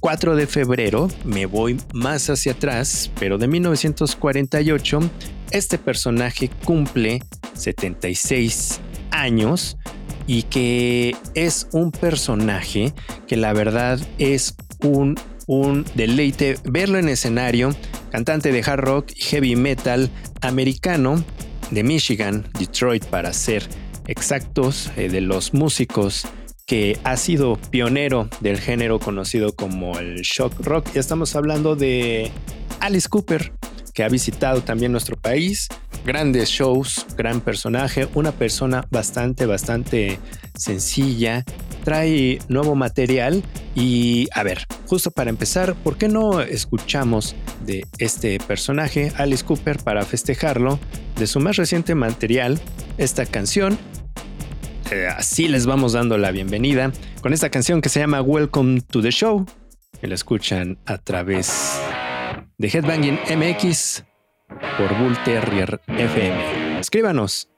4 0.00 0.36
de 0.36 0.46
febrero, 0.46 1.08
me 1.24 1.46
voy 1.46 1.78
más 1.92 2.30
hacia 2.30 2.52
atrás, 2.52 3.10
pero 3.18 3.38
de 3.38 3.48
1948, 3.48 5.00
este 5.50 5.78
personaje 5.78 6.50
cumple 6.64 7.22
76 7.54 8.80
años 9.10 9.76
y 10.26 10.42
que 10.44 11.16
es 11.34 11.68
un 11.72 11.90
personaje 11.92 12.92
que 13.26 13.36
la 13.36 13.52
verdad 13.52 13.98
es 14.18 14.56
un, 14.80 15.18
un 15.46 15.84
deleite 15.94 16.56
verlo 16.64 16.98
en 16.98 17.08
escenario, 17.08 17.74
cantante 18.10 18.52
de 18.52 18.62
hard 18.62 18.80
rock 18.80 19.12
y 19.14 19.22
heavy 19.22 19.56
metal 19.56 20.10
americano 20.40 21.24
de 21.70 21.82
Michigan, 21.82 22.46
Detroit 22.58 23.04
para 23.06 23.32
ser 23.32 23.68
exactos, 24.06 24.90
eh, 24.96 25.08
de 25.08 25.20
los 25.20 25.54
músicos 25.54 26.26
que 26.66 26.98
ha 27.04 27.16
sido 27.16 27.56
pionero 27.70 28.28
del 28.40 28.58
género 28.58 28.98
conocido 28.98 29.54
como 29.54 29.98
el 29.98 30.22
shock 30.22 30.52
rock. 30.60 30.92
Ya 30.94 31.00
estamos 31.00 31.36
hablando 31.36 31.76
de 31.76 32.32
Alice 32.80 33.08
Cooper, 33.08 33.52
que 33.96 34.04
ha 34.04 34.08
visitado 34.10 34.60
también 34.60 34.92
nuestro 34.92 35.16
país. 35.16 35.68
Grandes 36.04 36.50
shows, 36.50 37.06
gran 37.16 37.40
personaje, 37.40 38.06
una 38.14 38.30
persona 38.30 38.86
bastante, 38.90 39.46
bastante 39.46 40.20
sencilla. 40.54 41.44
Trae 41.82 42.38
nuevo 42.48 42.74
material 42.74 43.42
y 43.74 44.28
a 44.32 44.42
ver, 44.42 44.66
justo 44.86 45.10
para 45.10 45.30
empezar, 45.30 45.74
¿por 45.76 45.96
qué 45.96 46.08
no 46.08 46.42
escuchamos 46.42 47.34
de 47.64 47.86
este 47.96 48.38
personaje, 48.38 49.12
Alice 49.16 49.42
Cooper, 49.42 49.78
para 49.78 50.04
festejarlo 50.04 50.78
de 51.16 51.26
su 51.26 51.40
más 51.40 51.56
reciente 51.56 51.94
material, 51.94 52.60
esta 52.98 53.24
canción 53.24 53.78
eh, 54.92 55.08
así 55.08 55.48
les 55.48 55.66
vamos 55.66 55.94
dando 55.94 56.16
la 56.16 56.30
bienvenida 56.30 56.92
con 57.20 57.32
esta 57.32 57.50
canción 57.50 57.80
que 57.80 57.88
se 57.88 57.98
llama 57.98 58.20
Welcome 58.20 58.82
to 58.82 59.02
the 59.02 59.10
Show. 59.10 59.44
Que 60.00 60.06
la 60.06 60.14
escuchan 60.14 60.78
a 60.86 60.98
través 60.98 61.80
de 62.58 62.68
Headbanging 62.68 63.18
MX 63.36 64.04
por 64.78 64.96
Bull 64.98 65.16
Terrier 65.24 65.80
FM. 65.88 66.80
Escríbanos. 66.80 67.48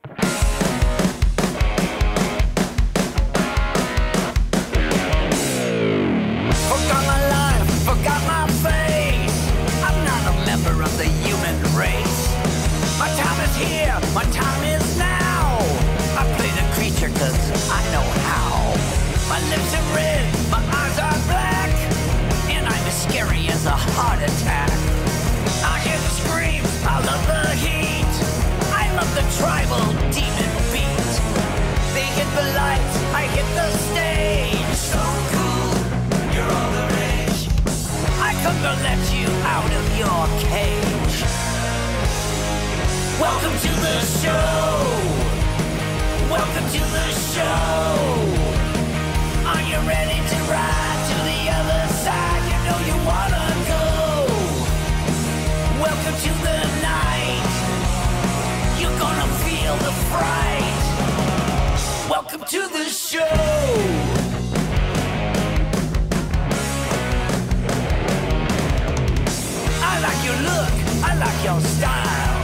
Out 39.58 39.74
of 39.80 39.86
your 39.98 40.24
cage. 40.38 41.18
Welcome 43.18 43.56
to 43.66 43.72
the 43.86 43.96
show. 44.20 44.70
Welcome 46.30 46.66
to 46.76 46.82
the 46.96 47.08
show. 47.32 47.90
Are 49.50 49.64
you 49.70 49.78
ready 49.94 50.18
to 50.30 50.38
ride 50.54 51.00
to 51.10 51.16
the 51.30 51.40
other 51.58 51.82
side? 52.04 52.42
You 52.50 52.58
know 52.66 52.78
you 52.88 52.96
wanna 53.10 53.46
go. 53.74 53.86
Welcome 55.86 56.16
to 56.26 56.32
the 56.46 56.58
night. 56.90 57.50
You're 58.80 58.98
gonna 59.04 59.28
feel 59.44 59.74
the 59.86 59.94
fright. 60.10 60.78
Welcome 62.08 62.42
to 62.54 62.60
the 62.76 62.84
show. 62.84 64.17
Look, 70.42 70.74
I 71.02 71.14
like 71.18 71.40
your 71.44 71.60
style. 71.60 72.40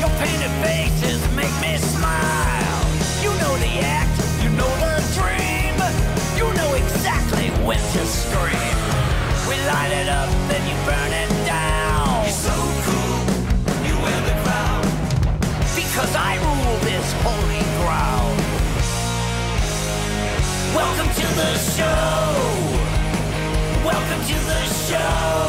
Your 0.00 0.12
painted 0.20 0.52
faces 0.64 1.20
make 1.34 1.54
me 1.60 1.76
smile. 1.78 2.80
You 3.24 3.30
know 3.40 3.54
the 3.58 3.74
act, 3.80 4.16
you 4.42 4.50
know 4.60 4.70
the 4.84 4.94
dream. 5.16 5.76
You 6.36 6.46
know 6.58 6.70
exactly 6.74 7.48
when 7.66 7.78
to 7.78 8.02
scream. 8.06 8.76
We 9.48 9.56
light 9.66 9.92
it 9.92 10.08
up, 10.08 10.30
then 10.48 10.62
you 10.68 10.76
burn 10.88 11.12
it 11.22 11.30
down. 11.46 12.24
You're 12.24 12.42
so 12.48 12.56
cool, 12.86 13.18
you 13.86 13.94
wear 14.04 14.20
the 14.30 14.36
crown. 14.44 14.82
Because 15.74 16.12
I 16.16 16.36
rule 16.44 16.76
this 16.88 17.06
holy 17.24 17.64
ground. 17.80 18.38
Welcome 20.74 21.10
to 21.20 21.26
the 21.40 21.52
show. 21.76 22.20
Welcome 23.84 24.22
to 24.30 24.36
the 24.50 24.62
show. 24.86 25.39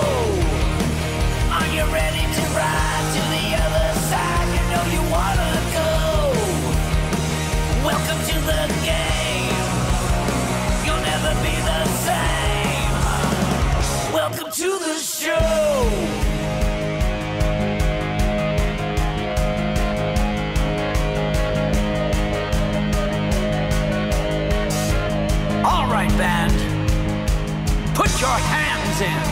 Your 28.22 28.30
hands 28.30 29.01
in. 29.01 29.24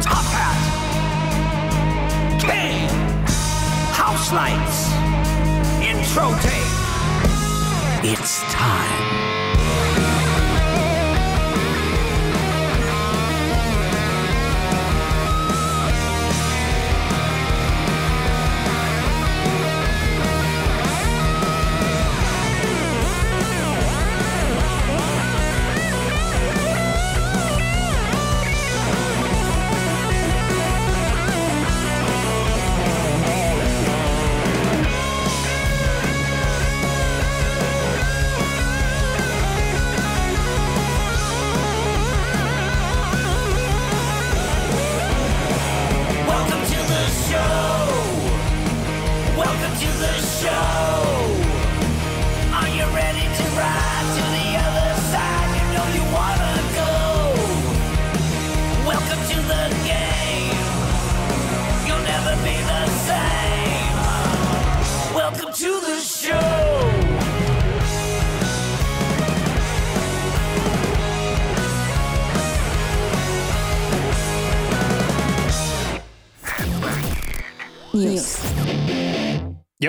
Top 0.00 0.24
hat. 0.32 0.60
King. 2.40 2.88
House 3.92 4.32
lights. 4.32 4.88
Intro 5.84 6.32
tape. 6.40 6.72
It's 8.02 8.40
time. 8.50 9.31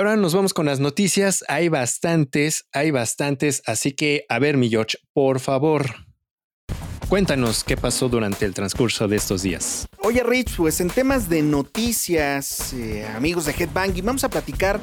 Ahora 0.04 0.18
nos 0.18 0.36
vamos 0.36 0.54
con 0.54 0.66
las 0.66 0.82
noticias. 0.82 1.46
Hay 1.48 1.70
bastantes, 1.70 2.66
hay 2.74 2.92
bastantes. 2.92 3.62
Así 3.66 3.94
que, 3.94 4.26
a 4.28 4.38
ver, 4.38 4.58
mi 4.58 4.70
George, 4.70 4.98
por 5.13 5.39
favor, 5.39 5.86
cuéntanos 7.08 7.63
qué 7.63 7.78
pasó 7.78 8.10
durante 8.10 8.46
el 8.46 8.54
transcurso 8.54 9.08
de 9.08 9.16
estos 9.16 9.44
días. 9.44 9.88
Oye, 10.00 10.22
Rich, 10.24 10.58
pues 10.58 10.82
en 10.82 10.89
temas 10.89 11.30
de 11.30 11.42
noticias, 11.42 12.74
eh, 12.74 13.08
amigos 13.16 13.46
de 13.46 13.54
Headbanging, 13.54 14.06
vamos 14.06 14.26
a 14.26 14.30
platicar 14.30 14.82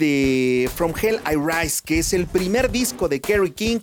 de 0.00 0.68
From 0.74 0.92
Hell 1.00 1.20
I 1.30 1.36
Rise, 1.36 1.80
que 1.84 2.00
es 2.00 2.12
el 2.12 2.26
primer 2.26 2.70
disco 2.72 3.08
de 3.08 3.20
Kerry 3.20 3.52
King 3.52 3.78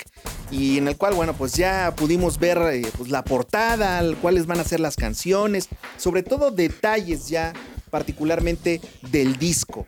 y 0.52 0.80
en 0.80 0.89
el 0.89 0.98
cual, 0.98 1.13
bueno, 1.13 1.34
pues 1.34 1.54
ya 1.54 1.93
pudimos 1.96 2.38
ver 2.39 2.58
eh, 2.74 2.82
pues, 2.98 3.10
la 3.10 3.24
portada, 3.24 4.02
cuáles 4.22 4.48
van 4.48 4.60
a 4.60 4.65
ser 4.65 4.82
las 4.82 4.98
canciones, 4.98 5.69
sobre 5.98 6.24
todo 6.24 6.52
detalles 6.52 7.30
ya 7.30 7.54
particularmente 7.89 8.82
del 9.12 9.38
disco. 9.38 9.88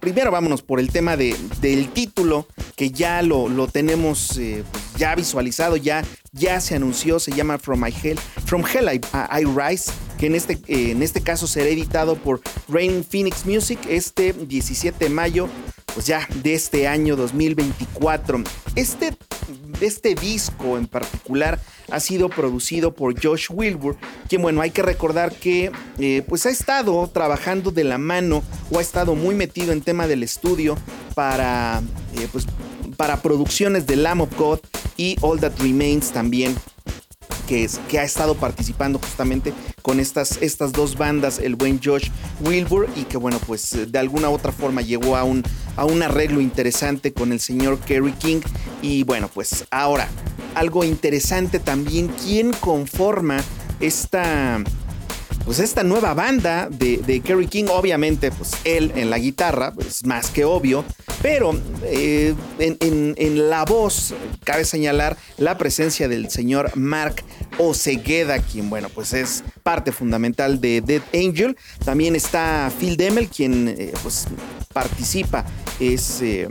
Primero 0.00 0.30
vámonos 0.30 0.62
por 0.62 0.78
el 0.78 0.90
tema 0.90 1.16
de, 1.16 1.36
del 1.60 1.88
título, 1.88 2.46
que 2.76 2.90
ya 2.90 3.20
lo, 3.22 3.48
lo 3.48 3.66
tenemos 3.66 4.38
eh, 4.38 4.62
pues, 4.70 4.84
ya 4.96 5.14
visualizado, 5.14 5.76
ya, 5.76 6.04
ya 6.32 6.60
se 6.60 6.76
anunció, 6.76 7.18
se 7.18 7.32
llama 7.32 7.58
From, 7.58 7.82
My 7.82 7.92
Hell, 8.02 8.18
From 8.46 8.64
Hell 8.64 8.88
I, 8.92 9.44
Rise, 9.44 9.90
que 10.18 10.26
en 10.26 10.36
este, 10.36 10.54
eh, 10.68 10.92
en 10.92 11.02
este 11.02 11.20
caso 11.20 11.46
será 11.48 11.68
editado 11.68 12.16
por 12.16 12.40
Rain 12.68 13.04
Phoenix 13.04 13.44
Music 13.44 13.80
este 13.88 14.32
17 14.32 15.04
de 15.04 15.10
mayo, 15.10 15.48
pues 15.94 16.06
ya 16.06 16.28
de 16.42 16.54
este 16.54 16.86
año 16.86 17.16
2024. 17.16 18.44
Este, 18.76 19.16
este 19.80 20.14
disco 20.14 20.78
en 20.78 20.86
particular 20.86 21.58
ha 21.90 22.00
sido 22.00 22.28
producido 22.28 22.94
por 22.94 23.20
Josh 23.22 23.46
Wilbur, 23.50 23.96
quien 24.28 24.42
bueno, 24.42 24.60
hay 24.60 24.70
que 24.70 24.82
recordar 24.82 25.34
que 25.34 25.70
eh, 25.98 26.22
pues 26.28 26.46
ha 26.46 26.50
estado 26.50 27.08
trabajando 27.08 27.70
de 27.70 27.84
la 27.84 27.98
mano 27.98 28.42
o 28.70 28.78
ha 28.78 28.82
estado 28.82 29.14
muy 29.14 29.34
metido 29.34 29.72
en 29.72 29.80
tema 29.80 30.06
del 30.06 30.22
estudio 30.22 30.76
para, 31.14 31.82
eh, 32.16 32.28
pues, 32.30 32.46
para 32.96 33.22
producciones 33.22 33.86
de 33.86 33.96
Lamb 33.96 34.22
of 34.22 34.36
God 34.36 34.60
y 34.96 35.16
All 35.20 35.40
That 35.40 35.58
Remains 35.58 36.10
también. 36.10 36.54
Que, 37.46 37.64
es, 37.64 37.80
que 37.88 37.98
ha 37.98 38.02
estado 38.02 38.34
participando 38.34 38.98
justamente 38.98 39.54
con 39.88 40.00
estas, 40.00 40.36
estas 40.42 40.72
dos 40.72 40.98
bandas, 40.98 41.38
el 41.38 41.56
buen 41.56 41.80
Josh 41.82 42.10
Wilbur, 42.40 42.90
y 42.94 43.04
que 43.04 43.16
bueno, 43.16 43.40
pues 43.46 43.74
de 43.90 43.98
alguna 43.98 44.28
u 44.28 44.34
otra 44.34 44.52
forma 44.52 44.82
llegó 44.82 45.16
a 45.16 45.24
un, 45.24 45.42
a 45.76 45.86
un 45.86 46.02
arreglo 46.02 46.42
interesante 46.42 47.14
con 47.14 47.32
el 47.32 47.40
señor 47.40 47.78
Kerry 47.78 48.12
King. 48.12 48.42
Y 48.82 49.04
bueno, 49.04 49.30
pues 49.32 49.64
ahora, 49.70 50.06
algo 50.54 50.84
interesante 50.84 51.58
también, 51.58 52.08
¿quién 52.22 52.52
conforma 52.52 53.42
esta, 53.80 54.62
pues 55.48 55.58
esta 55.58 55.82
nueva 55.82 56.12
banda 56.12 56.68
de, 56.70 57.22
Kerry 57.24 57.46
King, 57.46 57.68
obviamente, 57.70 58.30
pues 58.30 58.50
él 58.64 58.92
en 58.94 59.08
la 59.08 59.16
guitarra, 59.18 59.72
pues 59.72 60.04
más 60.04 60.30
que 60.30 60.44
obvio, 60.44 60.84
pero 61.22 61.58
eh, 61.84 62.34
en, 62.58 63.48
la 63.48 63.64
voz 63.64 64.12
cabe 64.44 64.66
señalar 64.66 65.16
la 65.38 65.56
presencia 65.56 66.06
del 66.08 66.28
señor 66.30 66.76
Mark 66.76 67.24
Osegueda, 67.56 68.40
quien, 68.40 68.68
bueno, 68.68 68.90
pues 68.90 69.14
es 69.14 69.42
parte 69.68 69.92
fundamental 69.92 70.62
de 70.62 70.80
Dead 70.80 71.02
Angel. 71.12 71.54
También 71.84 72.16
está 72.16 72.72
Phil 72.80 72.96
Demel, 72.96 73.28
quien 73.28 73.68
eh, 73.68 73.92
pues 74.02 74.26
participa, 74.72 75.44
es... 75.78 76.22
Eh, 76.22 76.48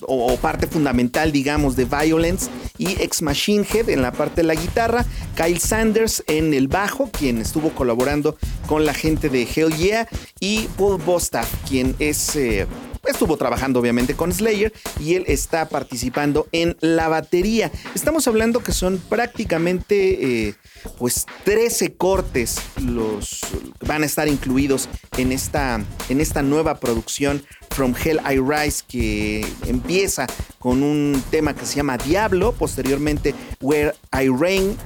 o, 0.00 0.36
parte 0.38 0.66
fundamental, 0.66 1.30
digamos, 1.30 1.76
de 1.76 1.84
Violence 1.84 2.50
y 2.78 3.00
Ex 3.00 3.22
Machine 3.22 3.64
Head 3.70 3.90
en 3.90 4.02
la 4.02 4.10
parte 4.10 4.40
de 4.40 4.48
la 4.48 4.54
guitarra, 4.54 5.04
Kyle 5.36 5.60
Sanders 5.60 6.24
en 6.26 6.54
el 6.54 6.66
bajo, 6.66 7.10
quien 7.10 7.38
estuvo 7.38 7.70
colaborando 7.70 8.36
con 8.66 8.86
la 8.86 8.94
gente 8.94 9.28
de 9.28 9.42
Hell 9.42 9.74
Yeah, 9.76 10.08
y 10.40 10.62
Paul 10.76 11.00
Bostaff, 11.00 11.48
quien 11.68 11.94
es... 12.00 12.34
Eh, 12.34 12.66
estuvo 13.06 13.36
trabajando 13.36 13.80
obviamente 13.80 14.14
con 14.14 14.32
Slayer 14.32 14.72
y 15.00 15.14
él 15.14 15.24
está 15.26 15.68
participando 15.68 16.46
en 16.52 16.76
la 16.80 17.08
batería. 17.08 17.70
Estamos 17.94 18.26
hablando 18.28 18.60
que 18.60 18.72
son 18.72 18.98
prácticamente 19.08 20.46
eh, 20.48 20.54
pues 20.98 21.26
13 21.44 21.94
cortes 21.94 22.56
los 22.82 23.40
van 23.86 24.02
a 24.02 24.06
estar 24.06 24.28
incluidos 24.28 24.88
en 25.16 25.32
esta, 25.32 25.80
en 26.08 26.20
esta 26.20 26.42
nueva 26.42 26.80
producción 26.80 27.44
From 27.70 27.94
Hell 27.94 28.20
I 28.28 28.38
Rise 28.38 28.82
que 28.88 29.46
empieza 29.66 30.26
con 30.58 30.82
un 30.82 31.22
tema 31.30 31.54
que 31.54 31.64
se 31.64 31.76
llama 31.76 31.96
Diablo, 31.96 32.52
posteriormente 32.52 33.34
Where 33.60 33.94
I 34.12 34.28
Reign, 34.28 34.76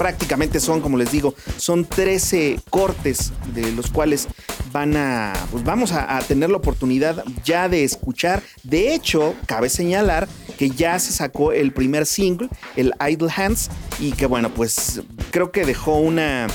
prácticamente 0.00 0.60
son, 0.60 0.80
como 0.80 0.96
les 0.96 1.12
digo, 1.12 1.34
son 1.58 1.84
13 1.84 2.58
cortes 2.70 3.34
de 3.54 3.70
los 3.72 3.90
cuales 3.90 4.28
van 4.72 4.96
a, 4.96 5.34
pues 5.50 5.62
vamos 5.62 5.92
a, 5.92 6.18
tener 6.20 6.48
la 6.48 6.56
oportunidad 6.56 7.22
ya 7.44 7.68
de 7.68 7.84
escuchar. 7.84 8.42
De 8.62 8.94
hecho, 8.94 9.34
cabe 9.44 9.68
señalar 9.68 10.26
que 10.56 10.70
ya 10.70 10.98
se 10.98 11.12
sacó 11.12 11.52
el 11.52 11.74
primer 11.74 12.06
single, 12.06 12.48
el 12.76 12.94
Idle 13.10 13.28
Hands, 13.36 13.68
y 13.98 14.12
que 14.12 14.24
bueno, 14.24 14.48
pues 14.48 15.02
creo 15.30 15.52
que 15.52 15.66
dejó 15.66 15.98
una, 15.98 16.46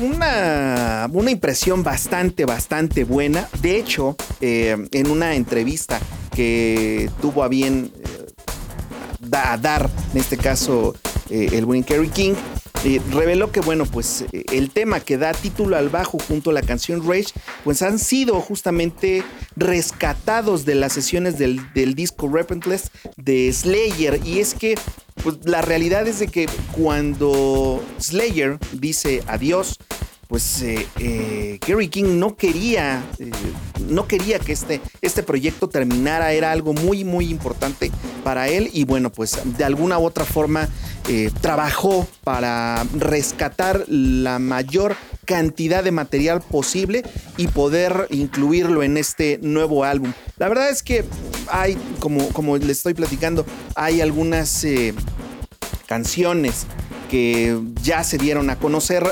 una, 0.00 1.10
una 1.12 1.30
impresión 1.30 1.82
bastante, 1.82 2.46
bastante 2.46 3.04
buena. 3.04 3.50
De 3.60 3.76
hecho, 3.76 4.16
eh, 4.40 4.88
en 4.92 5.10
una 5.10 5.34
entrevista 5.34 6.00
que 6.34 7.10
tuvo 7.20 7.42
a 7.42 7.48
bien 7.48 7.92
eh, 9.26 9.58
dar, 9.60 9.90
en 10.12 10.20
este 10.20 10.36
caso, 10.36 10.94
eh, 11.30 11.50
el 11.52 11.64
Winning 11.64 11.84
Kerry 11.84 12.08
King, 12.08 12.34
eh, 12.84 13.00
reveló 13.10 13.50
que, 13.50 13.60
bueno, 13.60 13.84
pues 13.84 14.24
eh, 14.32 14.44
el 14.52 14.70
tema 14.70 15.00
que 15.00 15.18
da 15.18 15.32
título 15.32 15.76
al 15.76 15.88
bajo 15.88 16.18
junto 16.18 16.50
a 16.50 16.52
la 16.52 16.62
canción 16.62 17.02
Rage, 17.04 17.32
pues 17.64 17.82
han 17.82 17.98
sido 17.98 18.40
justamente 18.40 19.24
rescatados 19.56 20.64
de 20.64 20.76
las 20.76 20.92
sesiones 20.92 21.36
del, 21.36 21.60
del 21.72 21.96
disco 21.96 22.28
Repentless 22.28 22.92
de 23.16 23.52
Slayer. 23.52 24.20
Y 24.24 24.38
es 24.38 24.54
que, 24.54 24.76
pues 25.24 25.38
la 25.44 25.62
realidad 25.62 26.06
es 26.06 26.20
de 26.20 26.28
que 26.28 26.48
cuando 26.72 27.82
Slayer 27.98 28.58
dice 28.72 29.22
adiós, 29.26 29.78
pues 30.28 30.62
eh, 30.62 30.86
eh, 30.98 31.58
Gary 31.66 31.88
King 31.88 32.18
no 32.18 32.36
quería, 32.36 33.04
eh, 33.18 33.30
no 33.88 34.08
quería 34.08 34.38
que 34.38 34.52
este, 34.52 34.80
este 35.00 35.22
proyecto 35.22 35.68
terminara, 35.68 36.32
era 36.32 36.50
algo 36.50 36.72
muy, 36.72 37.04
muy 37.04 37.30
importante 37.30 37.92
para 38.24 38.48
él 38.48 38.70
y 38.72 38.84
bueno, 38.84 39.10
pues 39.10 39.38
de 39.56 39.64
alguna 39.64 39.98
u 39.98 40.04
otra 40.04 40.24
forma 40.24 40.68
trabajó 41.40 42.08
para 42.24 42.84
rescatar 42.94 43.84
la 43.86 44.40
mayor 44.40 44.96
cantidad 45.24 45.84
de 45.84 45.92
material 45.92 46.42
posible 46.42 47.04
y 47.36 47.46
poder 47.46 48.08
incluirlo 48.10 48.82
en 48.82 48.96
este 48.96 49.38
nuevo 49.40 49.84
álbum. 49.84 50.12
La 50.36 50.48
verdad 50.48 50.68
es 50.68 50.82
que 50.82 51.04
hay, 51.48 51.78
como, 52.00 52.26
como 52.30 52.56
les 52.56 52.78
estoy 52.78 52.94
platicando, 52.94 53.46
hay 53.76 54.00
algunas 54.00 54.66
canciones 55.86 56.66
que 57.08 57.56
ya 57.82 58.02
se 58.02 58.18
dieron 58.18 58.50
a 58.50 58.58
conocer 58.58 59.04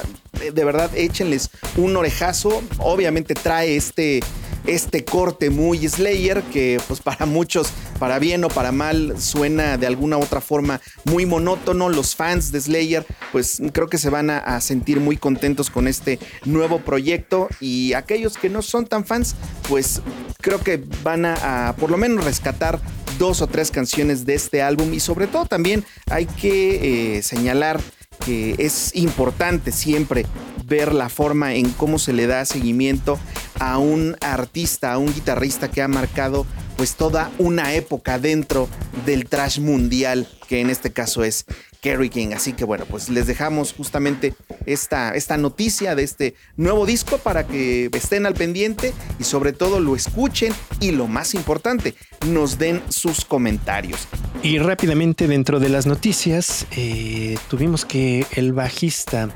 de 0.52 0.64
verdad 0.64 0.90
échenles 0.94 1.50
un 1.76 1.96
orejazo. 1.96 2.62
Obviamente 2.78 3.34
trae 3.34 3.76
este, 3.76 4.20
este 4.66 5.04
corte 5.04 5.50
muy 5.50 5.86
Slayer 5.88 6.42
que 6.44 6.80
pues 6.88 7.00
para 7.00 7.26
muchos, 7.26 7.68
para 7.98 8.18
bien 8.18 8.44
o 8.44 8.48
para 8.48 8.72
mal, 8.72 9.14
suena 9.20 9.76
de 9.76 9.86
alguna 9.86 10.16
otra 10.18 10.40
forma 10.40 10.80
muy 11.04 11.26
monótono. 11.26 11.88
Los 11.88 12.14
fans 12.14 12.52
de 12.52 12.60
Slayer 12.60 13.06
pues 13.32 13.60
creo 13.72 13.88
que 13.88 13.98
se 13.98 14.10
van 14.10 14.30
a, 14.30 14.60
sentir 14.60 15.00
muy 15.00 15.16
contentos 15.16 15.68
con 15.68 15.88
este 15.88 16.18
nuevo 16.44 16.78
proyecto 16.78 17.48
y 17.60 17.92
aquellos 17.92 18.38
que 18.38 18.48
no 18.48 18.62
son 18.62 18.86
tan 18.86 19.04
fans 19.04 19.34
pues 19.68 20.00
creo 20.40 20.60
que 20.60 20.82
van 21.02 21.26
a, 21.26 21.74
por 21.78 21.90
lo 21.90 21.96
menos 21.96 22.24
rescatar 22.24 22.80
dos 23.18 23.42
o 23.42 23.46
tres 23.46 23.70
canciones 23.70 24.24
de 24.24 24.34
este 24.34 24.62
álbum 24.62 24.94
y 24.94 25.00
sobre 25.00 25.26
todo 25.26 25.46
también 25.46 25.84
hay 26.10 26.26
que 26.26 27.16
eh, 27.16 27.22
señalar 27.22 27.80
que 28.24 28.54
es 28.58 28.94
importante 28.94 29.72
siempre 29.72 30.26
ver 30.64 30.94
la 30.94 31.08
forma 31.08 31.54
en 31.54 31.70
cómo 31.70 31.98
se 31.98 32.12
le 32.12 32.26
da 32.26 32.44
seguimiento 32.44 33.18
a 33.60 33.78
un 33.78 34.16
artista, 34.20 34.92
a 34.92 34.98
un 34.98 35.12
guitarrista 35.12 35.70
que 35.70 35.82
ha 35.82 35.88
marcado 35.88 36.46
pues 36.76 36.94
toda 36.94 37.30
una 37.38 37.74
época 37.74 38.18
dentro 38.18 38.68
del 39.06 39.26
trash 39.26 39.60
mundial, 39.60 40.26
que 40.48 40.60
en 40.60 40.70
este 40.70 40.92
caso 40.92 41.22
es 41.22 41.44
Kerry 41.84 42.08
King. 42.08 42.28
Así 42.34 42.54
que 42.54 42.64
bueno, 42.64 42.86
pues 42.86 43.10
les 43.10 43.26
dejamos 43.26 43.74
justamente 43.74 44.32
esta, 44.64 45.14
esta 45.14 45.36
noticia 45.36 45.94
de 45.94 46.02
este 46.02 46.34
nuevo 46.56 46.86
disco 46.86 47.18
para 47.18 47.46
que 47.46 47.90
estén 47.92 48.24
al 48.24 48.32
pendiente 48.32 48.94
y 49.18 49.24
sobre 49.24 49.52
todo 49.52 49.80
lo 49.80 49.94
escuchen 49.94 50.54
y 50.80 50.92
lo 50.92 51.08
más 51.08 51.34
importante, 51.34 51.94
nos 52.26 52.58
den 52.58 52.82
sus 52.88 53.26
comentarios. 53.26 54.08
Y 54.42 54.58
rápidamente 54.58 55.28
dentro 55.28 55.60
de 55.60 55.68
las 55.68 55.84
noticias, 55.84 56.66
eh, 56.74 57.36
tuvimos 57.50 57.84
que 57.84 58.26
el 58.34 58.54
bajista 58.54 59.28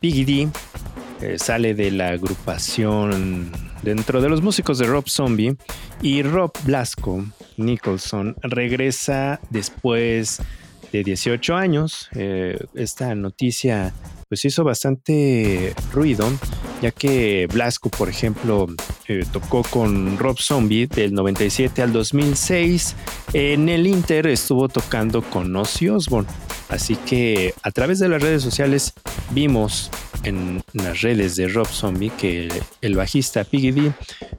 Piggy 0.00 0.24
D 0.24 0.48
eh, 1.20 1.38
sale 1.38 1.74
de 1.74 1.90
la 1.90 2.08
agrupación 2.08 3.52
dentro 3.82 4.22
de 4.22 4.30
los 4.30 4.40
músicos 4.40 4.78
de 4.78 4.86
Rob 4.86 5.06
Zombie 5.10 5.56
y 6.00 6.22
Rob 6.22 6.52
Blasco 6.64 7.22
Nicholson 7.58 8.34
regresa 8.42 9.40
después 9.50 10.40
de 10.92 11.04
18 11.04 11.54
años. 11.54 12.08
Eh, 12.14 12.58
esta 12.74 13.14
noticia 13.14 13.92
pues 14.28 14.44
hizo 14.44 14.62
bastante 14.62 15.74
ruido, 15.92 16.28
ya 16.80 16.92
que 16.92 17.48
Blasco, 17.52 17.90
por 17.90 18.08
ejemplo, 18.08 18.68
eh, 19.08 19.24
tocó 19.32 19.62
con 19.62 20.18
Rob 20.18 20.38
Zombie 20.38 20.86
del 20.86 21.12
97 21.14 21.82
al 21.82 21.92
2006. 21.92 22.94
En 23.32 23.68
el 23.68 23.88
Inter 23.88 24.28
estuvo 24.28 24.68
tocando 24.68 25.22
con 25.22 25.54
Ozzy 25.56 25.88
Osbourne. 25.88 26.28
Así 26.68 26.94
que 26.94 27.54
a 27.62 27.72
través 27.72 27.98
de 27.98 28.08
las 28.08 28.22
redes 28.22 28.42
sociales 28.42 28.94
vimos 29.32 29.90
en 30.22 30.62
las 30.74 31.00
redes 31.00 31.34
de 31.34 31.48
Rob 31.48 31.66
Zombie 31.66 32.10
que 32.10 32.48
el 32.80 32.94
bajista 32.94 33.42
Piggy 33.42 33.72
D 33.72 33.92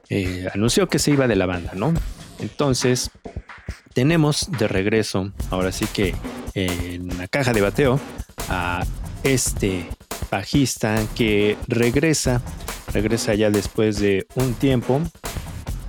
eh, 0.10 0.48
anunció 0.54 0.88
que 0.88 1.00
se 1.00 1.12
iba 1.12 1.28
de 1.28 1.36
la 1.36 1.46
banda, 1.46 1.74
¿no? 1.76 1.94
Entonces, 2.40 3.12
tenemos 3.94 4.50
de 4.58 4.68
regreso, 4.68 5.32
ahora 5.50 5.72
sí 5.72 5.86
que 5.94 6.16
en 6.54 7.18
la 7.18 7.28
caja 7.28 7.54
de 7.54 7.62
bateo, 7.62 8.00
a 8.50 8.84
este 9.24 9.88
bajista 10.30 11.04
que 11.16 11.58
regresa, 11.68 12.42
regresa 12.94 13.34
ya 13.36 13.50
después 13.50 14.00
de 14.00 14.26
un 14.36 14.54
tiempo, 14.54 15.02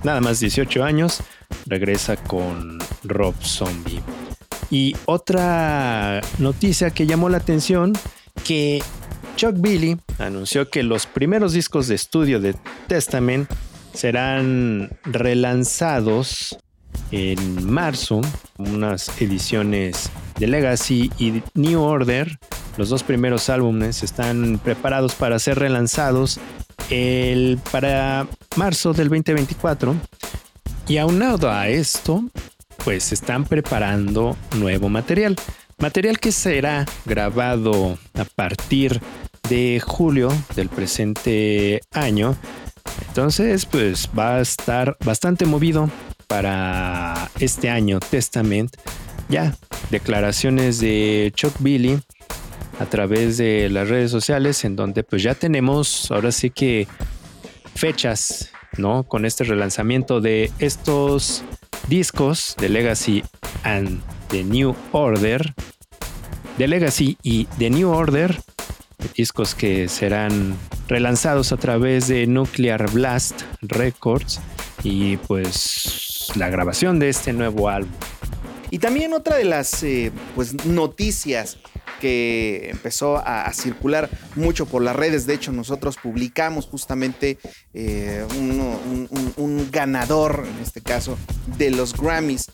nada 0.03 0.21
más 0.21 0.39
18 0.39 0.83
años, 0.83 1.21
regresa 1.65 2.17
con 2.17 2.79
Rob 3.03 3.35
Zombie. 3.41 4.01
Y 4.69 4.95
otra 5.05 6.21
noticia 6.39 6.91
que 6.91 7.05
llamó 7.05 7.29
la 7.29 7.37
atención, 7.37 7.93
que 8.43 8.81
Chuck 9.35 9.55
Billy 9.57 9.97
anunció 10.19 10.69
que 10.69 10.83
los 10.83 11.05
primeros 11.05 11.53
discos 11.53 11.87
de 11.87 11.95
estudio 11.95 12.39
de 12.39 12.55
Testament 12.87 13.49
serán 13.93 14.89
relanzados 15.03 16.57
en 17.13 17.71
marzo, 17.71 18.21
unas 18.57 19.21
ediciones 19.21 20.09
de 20.39 20.47
Legacy 20.47 21.11
y 21.19 21.43
New 21.53 21.79
Order. 21.79 22.39
Los 22.75 22.89
dos 22.89 23.03
primeros 23.03 23.49
álbumes 23.49 24.01
están 24.01 24.59
preparados 24.63 25.13
para 25.13 25.37
ser 25.37 25.59
relanzados 25.59 26.39
el, 26.89 27.59
para 27.71 28.27
marzo 28.55 28.93
del 28.93 29.09
2024. 29.09 29.95
Y 30.87 30.97
aunado 30.97 31.51
a 31.51 31.69
esto, 31.69 32.23
pues 32.83 33.11
están 33.11 33.45
preparando 33.45 34.35
nuevo 34.57 34.89
material. 34.89 35.35
Material 35.77 36.19
que 36.19 36.31
será 36.31 36.83
grabado 37.05 37.99
a 38.15 38.25
partir 38.25 38.99
de 39.47 39.79
julio 39.85 40.29
del 40.55 40.67
presente 40.67 41.79
año. 41.91 42.35
Entonces, 43.07 43.67
pues 43.67 44.09
va 44.17 44.37
a 44.37 44.41
estar 44.41 44.97
bastante 45.05 45.45
movido 45.45 45.91
para 46.33 47.29
este 47.39 47.69
año 47.69 47.99
Testament. 47.99 48.75
Ya, 49.29 49.55
declaraciones 49.91 50.79
de 50.79 51.31
Chuck 51.35 51.53
Billy 51.59 51.99
a 52.79 52.87
través 52.87 53.37
de 53.37 53.69
las 53.69 53.87
redes 53.87 54.09
sociales 54.09 54.65
en 54.65 54.75
donde 54.75 55.03
pues 55.03 55.21
ya 55.21 55.35
tenemos 55.35 56.09
ahora 56.09 56.31
sí 56.31 56.49
que 56.49 56.87
fechas, 57.75 58.49
¿no? 58.77 59.03
Con 59.03 59.25
este 59.25 59.43
relanzamiento 59.43 60.21
de 60.21 60.51
estos 60.57 61.43
discos 61.87 62.55
de 62.59 62.69
Legacy 62.69 63.23
and 63.61 64.01
The 64.29 64.43
New 64.43 64.75
Order, 64.91 65.53
de 66.57 66.67
Legacy 66.67 67.15
y 67.21 67.45
The 67.59 67.69
New 67.69 67.91
Order, 67.91 68.41
discos 69.15 69.53
que 69.53 69.87
serán 69.87 70.57
relanzados 70.87 71.51
a 71.51 71.57
través 71.57 72.07
de 72.07 72.25
Nuclear 72.25 72.89
Blast 72.89 73.43
Records 73.61 74.41
y 74.83 75.17
pues 75.17 76.12
la 76.35 76.49
grabación 76.49 76.99
de 76.99 77.09
este 77.09 77.33
nuevo 77.33 77.69
álbum. 77.69 77.91
Y 78.71 78.79
también 78.79 79.13
otra 79.13 79.35
de 79.35 79.45
las 79.45 79.83
eh, 79.83 80.11
pues, 80.35 80.65
noticias 80.65 81.59
que 82.01 82.69
empezó 82.69 83.17
a, 83.17 83.53
circular 83.53 84.09
mucho 84.35 84.65
por 84.65 84.81
las 84.81 84.95
redes. 84.95 85.25
De 85.25 85.35
hecho, 85.35 85.51
nosotros 85.51 85.95
publicamos 86.01 86.65
justamente 86.65 87.37
eh, 87.73 88.25
un, 88.35 89.69
ganador, 89.71 90.45
en 90.45 90.61
este 90.61 90.81
caso, 90.81 91.17
de 91.57 91.71
los 91.71 91.95
Grammys. 91.95 92.51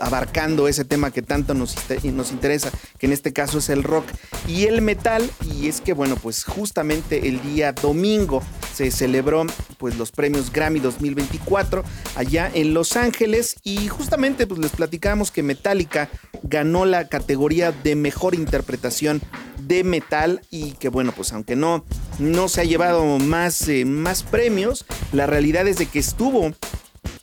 Abarcando 0.00 0.66
ese 0.66 0.84
tema 0.84 1.12
que 1.12 1.22
tanto 1.22 1.54
nos, 1.54 1.76
nos 2.02 2.32
interesa, 2.32 2.72
que 2.98 3.06
en 3.06 3.12
este 3.12 3.32
caso 3.32 3.58
es 3.58 3.68
el 3.68 3.84
rock 3.84 4.04
y 4.48 4.64
el 4.64 4.82
metal. 4.82 5.30
Y 5.54 5.68
es 5.68 5.80
que, 5.80 5.92
bueno, 5.92 6.16
pues 6.16 6.42
justamente 6.42 7.28
el 7.28 7.40
día 7.42 7.70
domingo 7.70 8.42
se 8.74 8.90
celebró 8.90 9.46
pues 9.78 9.96
los 9.96 10.10
premios 10.10 10.52
Grammy 10.52 10.80
2024 10.80 11.84
allá 12.16 12.50
en 12.52 12.74
Los 12.74 12.96
Ángeles 12.96 13.54
y 13.62 13.86
justamente 13.86 14.48
pues 14.48 14.58
les 14.58 14.72
platicamos 14.72 15.30
que 15.30 15.44
Metallica 15.44 16.08
ganó 16.42 16.86
la 16.86 17.08
categoría 17.08 17.70
de 17.70 17.94
mejor 17.94 18.34
interpretación 18.34 19.22
de 19.60 19.84
metal 19.84 20.42
y 20.50 20.72
que 20.72 20.88
bueno 20.88 21.12
pues 21.12 21.32
aunque 21.32 21.54
no 21.54 21.84
no 22.18 22.48
se 22.48 22.62
ha 22.62 22.64
llevado 22.64 23.18
más, 23.18 23.68
eh, 23.68 23.84
más 23.84 24.24
premios 24.24 24.84
la 25.12 25.26
realidad 25.26 25.68
es 25.68 25.78
de 25.78 25.86
que 25.86 26.00
estuvo 26.00 26.52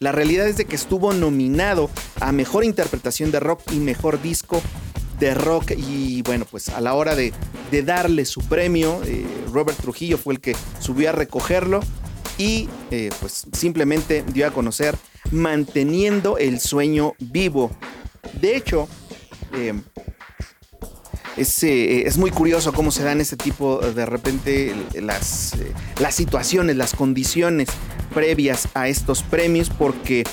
la 0.01 0.11
realidad 0.11 0.47
es 0.47 0.57
de 0.57 0.65
que 0.65 0.75
estuvo 0.75 1.13
nominado 1.13 1.89
a 2.19 2.31
Mejor 2.31 2.63
Interpretación 2.63 3.31
de 3.31 3.39
Rock 3.39 3.61
y 3.71 3.75
Mejor 3.75 4.19
Disco 4.19 4.59
de 5.19 5.35
Rock. 5.35 5.73
Y 5.77 6.23
bueno, 6.23 6.45
pues 6.49 6.69
a 6.69 6.81
la 6.81 6.95
hora 6.95 7.15
de, 7.15 7.31
darle 7.85 8.25
su 8.25 8.41
premio, 8.41 8.99
eh, 9.05 9.23
Robert 9.53 9.77
Trujillo 9.79 10.17
fue 10.17 10.33
el 10.33 10.41
que 10.41 10.55
subió 10.79 11.09
a 11.09 11.11
recogerlo 11.11 11.81
y 12.39 12.67
eh, 12.89 13.11
pues 13.21 13.45
simplemente 13.53 14.25
dio 14.33 14.47
a 14.47 14.51
conocer 14.51 14.97
manteniendo 15.29 16.39
el 16.39 16.59
sueño 16.59 17.13
vivo. 17.19 17.69
De 18.41 18.57
hecho, 18.57 18.89
eh, 19.53 19.79
es, 21.37 22.17
muy 22.17 22.31
curioso 22.31 22.73
cómo 22.73 22.91
se 22.91 23.03
dan 23.03 23.21
ese 23.21 23.37
tipo 23.37 23.79
de 23.79 24.05
repente 24.05 24.75
las, 25.01 25.55
las 25.99 26.15
situaciones, 26.15 26.75
las 26.75 26.93
condiciones 26.93 27.69
previas 28.13 28.67
a 28.73 28.87
estos 28.87 29.23
premios 29.23 29.69
porque 29.69 30.23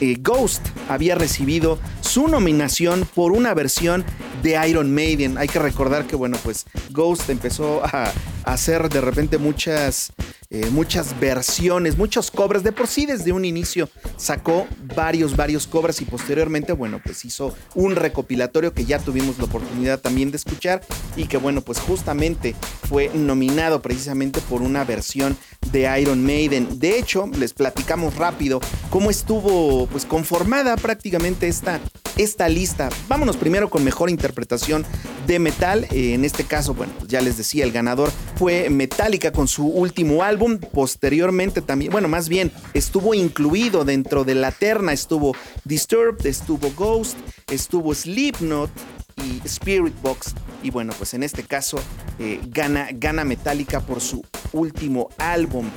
eh, 0.00 0.16
Ghost 0.20 0.66
había 0.88 1.14
recibido 1.14 1.78
su 2.00 2.28
nominación 2.28 3.06
por 3.14 3.32
una 3.32 3.54
versión 3.54 4.04
de 4.42 4.68
Iron 4.68 4.92
Maiden. 4.94 5.38
Hay 5.38 5.48
que 5.48 5.58
recordar 5.58 6.06
que, 6.06 6.16
bueno, 6.16 6.36
pues 6.42 6.66
Ghost 6.90 7.30
empezó 7.30 7.84
a, 7.84 8.12
hacer 8.44 8.88
de 8.88 9.00
repente 9.00 9.38
muchas, 9.38 10.12
eh, 10.50 10.68
muchas 10.70 11.18
versiones, 11.18 11.96
muchos 11.98 12.30
cobras. 12.30 12.62
De 12.62 12.72
por 12.72 12.86
sí, 12.86 13.06
desde 13.06 13.32
un 13.32 13.44
inicio 13.44 13.88
sacó 14.16 14.66
varios, 14.94 15.36
varios 15.36 15.66
cobras 15.66 16.00
y 16.00 16.04
posteriormente, 16.04 16.72
bueno, 16.72 17.00
pues 17.04 17.24
hizo 17.24 17.54
un 17.74 17.96
recopilatorio 17.96 18.72
que 18.72 18.84
ya 18.84 18.98
tuvimos 18.98 19.38
la 19.38 19.44
oportunidad 19.44 20.00
también 20.00 20.30
de 20.30 20.36
escuchar 20.36 20.82
y 21.16 21.26
que, 21.26 21.36
bueno, 21.36 21.60
pues 21.60 21.78
justamente 21.78 22.54
fue 22.88 23.10
nominado 23.14 23.82
precisamente 23.82 24.40
por 24.42 24.62
una 24.62 24.84
versión 24.84 25.36
de 25.72 26.00
Iron 26.00 26.24
Maiden. 26.24 26.78
De 26.78 26.98
hecho, 26.98 27.26
les 27.38 27.52
platicamos 27.52 28.16
rápido 28.16 28.60
cómo 28.90 29.10
estuvo 29.10 29.86
pues 29.86 30.04
conformada 30.04 30.76
prácticamente 30.76 31.48
esta, 31.48 31.80
esta 32.16 32.48
lista. 32.48 32.88
Vámonos 33.08 33.36
primero 33.36 33.70
con 33.70 33.84
mejor 33.84 34.10
interpretación 34.10 34.84
de 35.26 35.38
metal. 35.38 35.86
Eh, 35.90 36.14
en 36.14 36.24
este 36.24 36.44
caso, 36.44 36.74
bueno, 36.74 36.92
pues 36.98 37.10
ya 37.10 37.20
les 37.20 37.36
decía, 37.36 37.64
el 37.64 37.72
ganador 37.72 38.10
fue 38.36 38.70
Metallica 38.70 39.32
con 39.32 39.48
su 39.48 39.66
último 39.66 40.22
álbum. 40.22 40.33
Posteriormente 40.72 41.60
también, 41.60 41.92
bueno, 41.92 42.08
más 42.08 42.28
bien 42.28 42.52
estuvo 42.74 43.14
incluido 43.14 43.84
dentro 43.84 44.24
de 44.24 44.34
la 44.34 44.52
terna. 44.52 44.92
Estuvo 44.92 45.34
Disturbed, 45.64 46.24
estuvo 46.26 46.70
Ghost, 46.76 47.16
estuvo 47.48 47.94
Slipknot, 47.94 48.70
y 49.16 49.40
Spirit 49.46 49.94
Box. 50.02 50.34
Y 50.62 50.70
bueno, 50.70 50.92
pues 50.96 51.14
en 51.14 51.22
este 51.22 51.42
caso 51.42 51.78
eh, 52.18 52.40
gana, 52.48 52.88
gana 52.92 53.24
Metallica 53.24 53.80
por 53.80 54.00
su 54.00 54.24
último 54.52 55.08
álbum. 55.18 55.70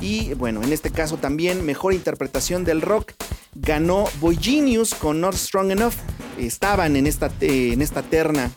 Y 0.00 0.34
bueno, 0.34 0.62
en 0.62 0.72
este 0.72 0.90
caso 0.90 1.16
también 1.16 1.64
mejor 1.64 1.94
interpretación 1.94 2.64
del 2.64 2.82
rock 2.82 3.12
ganó 3.54 4.04
Boy 4.20 4.36
Genius 4.40 4.94
con 4.94 5.20
Not 5.20 5.34
Strong 5.34 5.72
Enough. 5.72 5.94
Estaban 6.38 6.96
en 6.96 7.06
esta, 7.06 7.30
eh, 7.40 7.72
en 7.72 7.80
esta 7.80 8.02
terna 8.02 8.50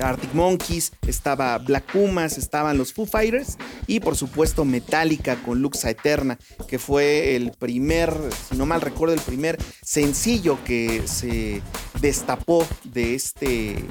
Arctic 0.00 0.32
Monkeys, 0.34 0.92
estaba 1.06 1.58
Black 1.58 1.92
Pumas, 1.92 2.38
estaban 2.38 2.78
los 2.78 2.92
Foo 2.92 3.06
Fighters 3.06 3.56
y 3.86 4.00
por 4.00 4.16
supuesto 4.16 4.64
Metallica 4.64 5.36
con 5.42 5.60
Luxa 5.60 5.90
Eterna, 5.90 6.38
que 6.68 6.78
fue 6.78 7.36
el 7.36 7.52
primer, 7.52 8.12
si 8.48 8.56
no 8.56 8.66
mal 8.66 8.80
recuerdo, 8.80 9.14
el 9.14 9.20
primer 9.20 9.58
sencillo 9.82 10.58
que 10.64 11.02
se 11.06 11.62
destapó 12.00 12.66
de 12.84 13.14
este, 13.14 13.84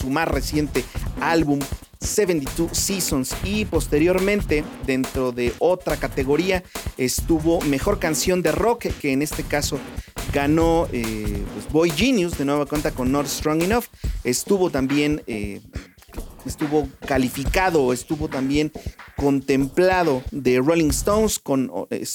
su 0.00 0.10
más 0.10 0.28
reciente 0.28 0.84
álbum 1.20 1.60
72 2.00 2.76
Seasons. 2.76 3.34
Y 3.44 3.64
posteriormente 3.64 4.64
dentro 4.86 5.32
de 5.32 5.52
otra 5.58 5.96
categoría 5.96 6.62
estuvo 6.96 7.60
mejor 7.62 7.98
canción 7.98 8.42
de 8.42 8.52
rock 8.52 8.86
que 9.00 9.12
en 9.12 9.22
este 9.22 9.42
caso 9.42 9.78
ganó 10.32 10.88
eh, 10.92 11.42
pues, 11.54 11.72
Boy 11.72 11.90
Genius 11.90 12.38
de 12.38 12.44
nueva 12.44 12.66
cuenta 12.66 12.90
con 12.90 13.12
Not 13.12 13.26
Strong 13.26 13.62
Enough. 13.62 13.84
Estuvo 14.24 14.70
también 14.70 15.22
eh, 15.26 15.60
estuvo 16.46 16.88
calificado, 17.06 17.92
estuvo 17.92 18.28
también 18.28 18.72
contemplado 19.16 20.22
de 20.30 20.58
Rolling 20.58 20.90
Stones 20.90 21.38
con, 21.38 21.70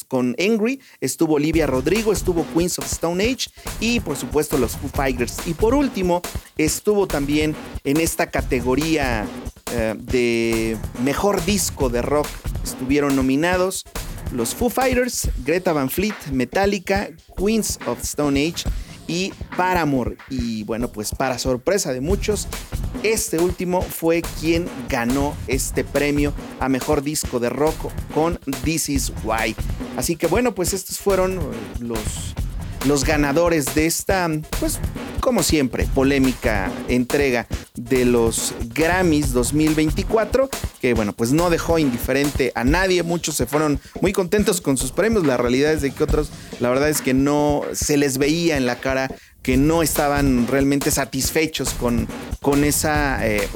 con 0.07 0.35
Angry, 0.39 0.79
estuvo 1.01 1.35
Olivia 1.35 1.67
Rodrigo, 1.67 2.11
estuvo 2.11 2.45
Queens 2.53 2.79
of 2.79 2.91
Stone 2.91 3.23
Age 3.23 3.49
y 3.79 3.99
por 3.99 4.17
supuesto 4.17 4.57
los 4.57 4.75
Foo 4.75 4.89
Fighters. 4.89 5.37
Y 5.45 5.53
por 5.53 5.73
último, 5.73 6.21
estuvo 6.57 7.07
también 7.07 7.55
en 7.83 7.97
esta 7.97 8.31
categoría 8.31 9.25
eh, 9.71 9.95
de 9.97 10.77
mejor 11.03 11.43
disco 11.45 11.89
de 11.89 12.01
rock, 12.01 12.27
estuvieron 12.63 13.15
nominados 13.15 13.83
los 14.33 14.55
Foo 14.55 14.69
Fighters, 14.69 15.29
Greta 15.45 15.73
Van 15.73 15.89
Fleet, 15.89 16.15
Metallica, 16.31 17.09
Queens 17.37 17.79
of 17.87 18.01
Stone 18.01 18.39
Age 18.39 18.63
y 19.07 19.31
Paramore. 19.55 20.17
Y 20.29 20.63
bueno, 20.63 20.91
pues 20.91 21.13
para 21.13 21.37
sorpresa 21.37 21.93
de 21.93 22.01
muchos, 22.01 22.47
este 23.03 23.39
último 23.39 23.81
fue 23.81 24.21
quien 24.39 24.67
ganó 24.89 25.35
este 25.47 25.83
premio 25.83 26.33
a 26.59 26.69
mejor 26.69 27.03
disco 27.03 27.39
de 27.39 27.49
rock 27.49 27.91
con 28.13 28.39
This 28.63 28.89
Is 28.89 29.13
Why. 29.23 29.55
Así 29.97 30.15
que 30.15 30.27
bueno, 30.27 30.55
pues 30.55 30.73
estos 30.73 30.97
fueron 30.99 31.39
los, 31.79 31.99
los 32.85 33.05
ganadores 33.05 33.75
de 33.75 33.85
esta, 33.85 34.29
pues 34.59 34.79
como 35.23 35.41
siempre, 35.41 35.87
polémica 35.95 36.69
entrega 36.89 37.47
de 37.75 38.03
los 38.03 38.53
Grammys 38.73 39.31
2024, 39.31 40.49
que 40.81 40.93
bueno, 40.93 41.13
pues 41.13 41.31
no 41.31 41.49
dejó 41.49 41.79
indiferente 41.79 42.51
a 42.55 42.65
nadie, 42.65 43.03
muchos 43.03 43.35
se 43.35 43.45
fueron 43.45 43.79
muy 44.01 44.11
contentos 44.11 44.59
con 44.59 44.75
sus 44.75 44.91
premios, 44.91 45.25
la 45.25 45.37
realidad 45.37 45.71
es 45.71 45.81
de 45.81 45.91
que 45.91 46.03
otros, 46.03 46.29
la 46.59 46.69
verdad 46.69 46.89
es 46.89 47.01
que 47.01 47.13
no 47.13 47.61
se 47.71 47.95
les 47.95 48.17
veía 48.17 48.57
en 48.57 48.65
la 48.65 48.75
cara 48.81 49.09
que 49.43 49.57
no 49.57 49.83
estaban 49.83 50.47
realmente 50.47 50.89
satisfechos 50.89 51.73
con, 51.73 52.07
con 52.41 52.63
esa 52.63 53.27
eh, 53.27 53.47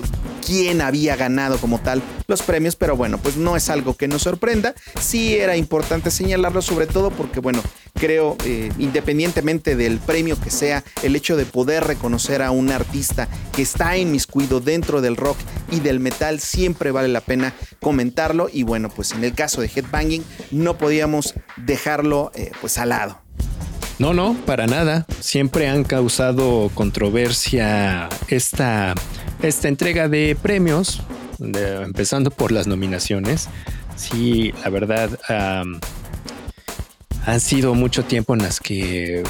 quién 0.45 0.81
había 0.81 1.15
ganado 1.15 1.57
como 1.57 1.79
tal 1.79 2.01
los 2.27 2.41
premios, 2.41 2.75
pero 2.75 2.95
bueno, 2.95 3.17
pues 3.17 3.37
no 3.37 3.55
es 3.55 3.69
algo 3.69 3.95
que 3.95 4.07
nos 4.07 4.23
sorprenda. 4.23 4.75
Sí 4.99 5.35
era 5.35 5.57
importante 5.57 6.11
señalarlo, 6.11 6.61
sobre 6.61 6.87
todo 6.87 7.09
porque, 7.09 7.39
bueno, 7.39 7.61
creo, 7.93 8.37
eh, 8.45 8.71
independientemente 8.77 9.75
del 9.75 9.99
premio 9.99 10.39
que 10.39 10.49
sea, 10.49 10.83
el 11.03 11.15
hecho 11.15 11.35
de 11.35 11.45
poder 11.45 11.85
reconocer 11.85 12.41
a 12.41 12.51
un 12.51 12.71
artista 12.71 13.27
que 13.55 13.61
está 13.61 13.97
inmiscuido 13.97 14.59
dentro 14.59 15.01
del 15.01 15.15
rock 15.15 15.37
y 15.71 15.79
del 15.79 15.99
metal 15.99 16.39
siempre 16.39 16.91
vale 16.91 17.07
la 17.07 17.21
pena 17.21 17.53
comentarlo. 17.81 18.49
Y 18.51 18.63
bueno, 18.63 18.89
pues 18.89 19.11
en 19.11 19.23
el 19.23 19.33
caso 19.33 19.61
de 19.61 19.71
Headbanging 19.73 20.23
no 20.51 20.77
podíamos 20.77 21.33
dejarlo 21.57 22.31
eh, 22.35 22.51
pues 22.61 22.77
al 22.77 22.89
lado. 22.89 23.21
No, 23.99 24.13
no, 24.13 24.35
para 24.45 24.67
nada. 24.67 25.05
Siempre 25.19 25.67
han 25.67 25.83
causado 25.83 26.69
controversia 26.73 28.09
esta, 28.27 28.93
esta 29.41 29.67
entrega 29.67 30.07
de 30.07 30.37
premios, 30.39 31.01
empezando 31.39 32.29
por 32.29 32.51
las 32.51 32.67
nominaciones. 32.67 33.49
Sí, 33.95 34.53
la 34.63 34.69
verdad, 34.69 35.17
han 37.25 37.39
sido 37.39 37.73
mucho 37.73 38.05
tiempo 38.05 38.35
en 38.35 38.43
las 38.43 38.59
que 38.59 39.23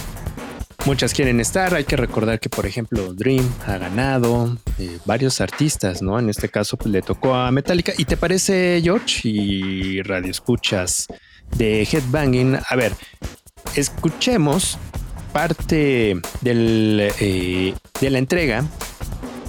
muchas 0.86 1.14
quieren 1.14 1.40
estar. 1.40 1.74
Hay 1.74 1.86
que 1.86 1.96
recordar 1.96 2.40
que, 2.40 2.50
por 2.50 2.66
ejemplo, 2.66 3.14
Dream 3.14 3.50
ha 3.66 3.78
ganado 3.78 4.58
eh, 4.78 5.00
varios 5.06 5.42
artistas, 5.42 6.02
¿no? 6.02 6.20
En 6.20 6.30
este 6.30 6.50
caso, 6.50 6.78
pues, 6.78 6.92
le 6.92 7.02
tocó 7.02 7.34
a 7.36 7.52
Metallica. 7.52 7.94
¿Y 7.98 8.06
te 8.06 8.18
parece, 8.18 8.82
George? 8.84 9.22
Y 9.24 10.02
radio 10.02 10.30
escuchas 10.30 11.08
de 11.56 11.84
Headbanging. 11.84 12.58
A 12.70 12.76
ver, 12.76 12.94
escuchemos 13.76 14.78
parte 15.34 16.20
del, 16.42 17.12
eh, 17.20 17.74
de 18.00 18.10
la 18.10 18.18
entrega 18.18 18.66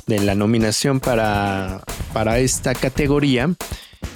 de 0.06 0.20
la 0.20 0.34
nominación 0.34 1.00
para, 1.00 1.82
para 2.12 2.38
esta 2.38 2.74
categoría 2.74 3.54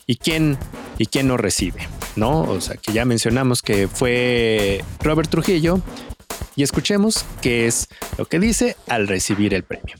y 0.06 0.16
quién, 0.16 0.58
y 0.98 1.06
quién 1.06 1.28
no 1.28 1.36
recibe, 1.36 1.86
¿no? 2.16 2.40
O 2.42 2.60
sea, 2.60 2.76
que 2.76 2.92
ya 2.92 3.04
mencionamos 3.04 3.62
que 3.62 3.88
fue 3.88 4.82
Robert 5.00 5.30
Trujillo 5.30 5.80
y 6.56 6.62
escuchemos 6.62 7.24
qué 7.40 7.66
es 7.66 7.88
lo 8.18 8.24
que 8.26 8.40
dice 8.40 8.76
al 8.88 9.06
recibir 9.06 9.54
el 9.54 9.64
premio. 9.64 9.96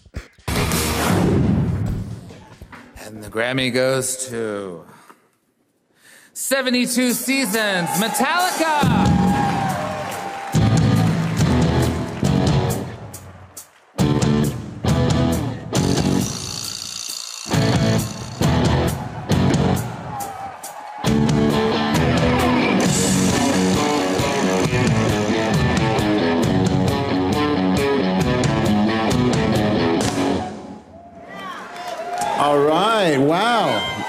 And 3.07 3.23
the 3.23 3.29
Grammy 3.29 3.71
goes 3.71 4.29
to 4.31 4.87
72 6.33 7.17
Seasons, 7.17 7.99
Metallica! 8.01 9.32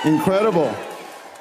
Incredible. 0.06 0.76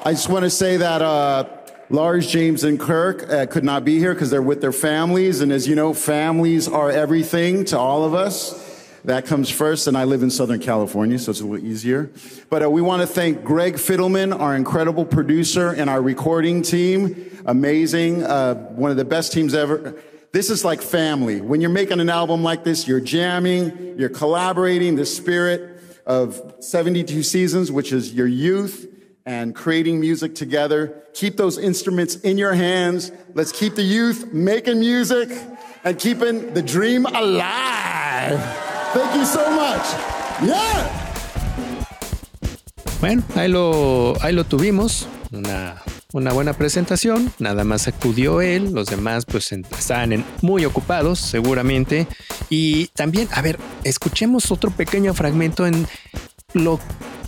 I 0.04 0.12
just 0.12 0.28
want 0.28 0.44
to 0.44 0.50
say 0.50 0.76
that 0.76 1.02
uh, 1.02 1.48
Lars, 1.90 2.28
James, 2.28 2.62
and 2.62 2.78
Kirk 2.78 3.28
uh, 3.28 3.46
could 3.46 3.64
not 3.64 3.84
be 3.84 3.98
here 3.98 4.14
because 4.14 4.30
they're 4.30 4.40
with 4.40 4.60
their 4.60 4.70
families. 4.70 5.40
And 5.40 5.50
as 5.50 5.66
you 5.66 5.74
know, 5.74 5.92
families 5.92 6.68
are 6.68 6.88
everything 6.88 7.64
to 7.66 7.78
all 7.78 8.04
of 8.04 8.14
us. 8.14 8.70
That 9.04 9.26
comes 9.26 9.50
first, 9.50 9.88
and 9.88 9.98
I 9.98 10.04
live 10.04 10.22
in 10.22 10.30
Southern 10.30 10.60
California, 10.60 11.18
so 11.18 11.32
it's 11.32 11.40
a 11.40 11.44
little 11.44 11.66
easier. 11.66 12.12
But 12.50 12.62
uh, 12.62 12.70
we 12.70 12.82
want 12.82 13.02
to 13.02 13.06
thank 13.08 13.42
Greg 13.42 13.74
Fiddleman, 13.74 14.38
our 14.38 14.54
incredible 14.54 15.04
producer, 15.04 15.72
and 15.72 15.90
our 15.90 16.00
recording 16.00 16.62
team. 16.62 17.42
Amazing. 17.44 18.22
Uh, 18.22 18.54
one 18.54 18.92
of 18.92 18.96
the 18.96 19.04
best 19.04 19.32
teams 19.32 19.54
ever. 19.54 20.00
This 20.30 20.50
is 20.50 20.64
like 20.64 20.80
family. 20.80 21.40
When 21.40 21.60
you're 21.60 21.68
making 21.68 21.98
an 21.98 22.10
album 22.10 22.44
like 22.44 22.62
this, 22.62 22.86
you're 22.86 23.00
jamming, 23.00 23.98
you're 23.98 24.08
collaborating, 24.08 24.94
the 24.94 25.04
spirit 25.04 25.71
of 26.06 26.54
72 26.60 27.22
seasons, 27.22 27.70
which 27.70 27.92
is 27.92 28.12
your 28.12 28.26
youth 28.26 28.86
and 29.24 29.54
creating 29.54 30.00
music 30.00 30.34
together. 30.34 31.02
Keep 31.14 31.36
those 31.36 31.58
instruments 31.58 32.16
in 32.16 32.38
your 32.38 32.54
hands. 32.54 33.12
Let's 33.34 33.52
keep 33.52 33.74
the 33.74 33.82
youth 33.82 34.32
making 34.32 34.80
music 34.80 35.28
and 35.84 35.98
keeping 35.98 36.54
the 36.54 36.62
dream 36.62 37.06
alive. 37.06 38.40
Thank 38.92 39.16
you 39.16 39.24
so 39.24 39.50
much. 39.50 39.84
Yeah. 40.42 40.98
Bueno, 43.00 43.22
ahí 43.34 43.48
lo, 43.48 44.14
ahí 44.20 44.32
lo 44.32 44.44
tuvimos. 44.44 45.06
Una, 45.32 45.80
una 46.12 46.32
buena 46.32 46.52
presentación. 46.52 47.32
Nada 47.38 47.64
más 47.64 47.88
acudió 47.88 48.40
él. 48.40 48.72
Los 48.72 48.86
demás, 48.88 49.24
pues, 49.26 49.52
estaban 49.52 50.12
en- 50.12 50.24
muy 50.42 50.64
ocupados, 50.64 51.18
seguramente. 51.18 52.06
Y 52.50 52.86
también, 52.88 53.28
a 53.32 53.42
ver, 53.42 53.58
escuchemos 53.84 54.50
otro 54.50 54.70
pequeño 54.70 55.14
fragmento 55.14 55.66
en 55.66 55.86
lo 56.54 56.78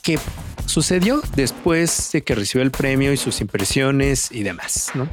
que 0.02 0.18
sucedió 0.66 1.22
después 1.36 2.10
de 2.12 2.22
que 2.22 2.34
recibió 2.34 2.62
el 2.62 2.70
premio 2.70 3.12
y 3.12 3.16
sus 3.16 3.40
impresiones 3.40 4.30
y 4.30 4.42
demás, 4.42 4.90
¿no? 4.94 5.08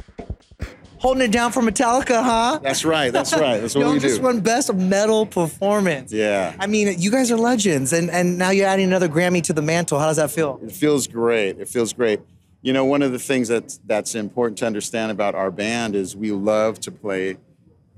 Holding 1.04 1.24
it 1.30 1.32
down 1.32 1.52
for 1.52 1.64
Metallica, 1.64 2.22
huh? 2.22 2.60
That's 2.62 2.84
right. 2.84 3.12
That's 3.12 3.32
right. 3.32 3.60
That's 3.60 3.74
what 3.74 3.86
we 3.92 3.98
just 3.98 4.18
do. 4.18 4.22
won 4.22 4.40
best 4.40 4.72
metal 4.72 5.26
performance. 5.26 6.12
Yeah. 6.12 6.54
I 6.60 6.68
mean, 6.68 6.94
you 6.96 7.10
guys 7.10 7.32
are 7.32 7.36
legends, 7.40 7.92
and, 7.92 8.08
and 8.08 8.38
now 8.38 8.50
you're 8.50 8.68
adding 8.68 8.86
another 8.86 9.08
Grammy 9.08 9.42
to 9.42 9.52
the 9.52 9.62
mantle. 9.62 9.98
How 9.98 10.06
does 10.06 10.18
that 10.18 10.30
feel? 10.30 10.60
It 10.62 10.70
feels 10.70 11.08
great. 11.08 11.58
It 11.58 11.68
feels 11.68 11.92
great. 11.92 12.20
You 12.62 12.72
know, 12.72 12.84
one 12.84 13.02
of 13.02 13.10
the 13.12 13.18
things 13.18 13.48
that's 13.48 13.80
that's 13.86 14.14
important 14.14 14.58
to 14.58 14.66
understand 14.66 15.10
about 15.10 15.34
our 15.34 15.50
band 15.50 15.96
is 15.96 16.14
we 16.16 16.30
love 16.30 16.78
to 16.80 16.92
play 16.92 17.36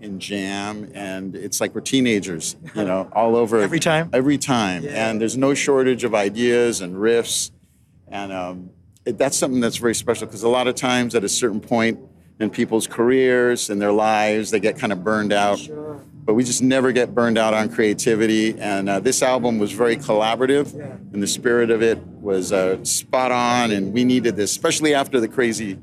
in 0.01 0.19
jam, 0.19 0.91
and 0.95 1.37
it's 1.37 1.61
like 1.61 1.75
we're 1.75 1.83
teenagers. 1.83 2.57
You 2.75 2.85
know, 2.85 3.09
all 3.13 3.37
over 3.37 3.61
Every 3.61 3.79
time? 3.81 4.09
Every 4.13 4.39
time, 4.39 4.83
Yeah. 4.83 5.11
and 5.11 5.21
there's 5.21 5.37
no 5.37 5.53
shortage 5.55 6.03
of 6.05 6.15
ideas 6.15 6.81
and 6.81 6.97
riffs, 6.97 7.51
and 8.09 8.33
um, 8.33 8.71
it, 9.05 9.19
that's 9.19 9.37
something 9.37 9.61
that's 9.61 9.77
very 9.77 9.95
special 9.95 10.27
because 10.27 10.43
a 10.43 10.49
lot 10.49 10.67
of 10.67 10.75
times 10.75 11.15
at 11.15 11.25
a 11.25 11.29
certain 11.29 11.61
point 11.61 11.99
in 12.41 12.49
people's 12.51 12.87
careers 12.87 13.69
and 13.71 13.81
their 13.81 13.93
lives, 13.93 14.51
they 14.51 14.61
get 14.61 14.79
kind 14.79 14.93
of 14.95 15.05
burned 15.05 15.33
out. 15.33 15.61
But 16.25 16.35
we 16.35 16.43
just 16.43 16.63
never 16.63 16.91
get 16.91 17.15
burned 17.15 17.37
out 17.37 17.53
on 17.53 17.69
creativity. 17.69 18.59
And 18.59 18.89
uh, 18.89 19.01
this 19.01 19.23
album 19.23 19.59
was 19.59 19.73
very 19.73 19.97
collaborative, 19.97 20.73
and 21.13 21.23
the 21.23 21.27
spirit 21.27 21.71
of 21.71 21.83
it 21.83 21.99
was 21.99 22.51
uh, 22.51 22.83
spot 22.83 23.31
on. 23.31 23.71
And 23.73 23.93
we 23.93 24.05
needed 24.05 24.35
this, 24.35 24.51
especially 24.51 24.95
after 24.95 25.21
the 25.21 25.29
crazy. 25.29 25.79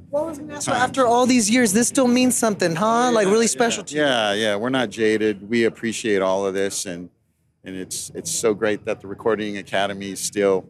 So 0.59 0.71
after 0.71 1.05
all 1.05 1.27
these 1.27 1.49
years, 1.49 1.73
this 1.73 1.87
still 1.87 2.07
means 2.07 2.35
something, 2.37 2.75
huh? 2.75 3.11
Like 3.11 3.27
really 3.27 3.47
special 3.47 3.83
to 3.83 3.95
you. 3.95 4.01
Yeah, 4.01 4.33
yeah, 4.33 4.55
we're 4.55 4.69
not 4.69 4.89
jaded. 4.89 5.47
We 5.47 5.65
appreciate 5.65 6.21
all 6.23 6.45
of 6.45 6.55
this, 6.55 6.85
and 6.87 7.09
and 7.63 7.75
it's 7.75 8.11
it's 8.15 8.31
so 8.31 8.53
great 8.55 8.85
that 8.85 9.01
the 9.01 9.07
Recording 9.07 9.57
Academy 9.57 10.15
still, 10.15 10.67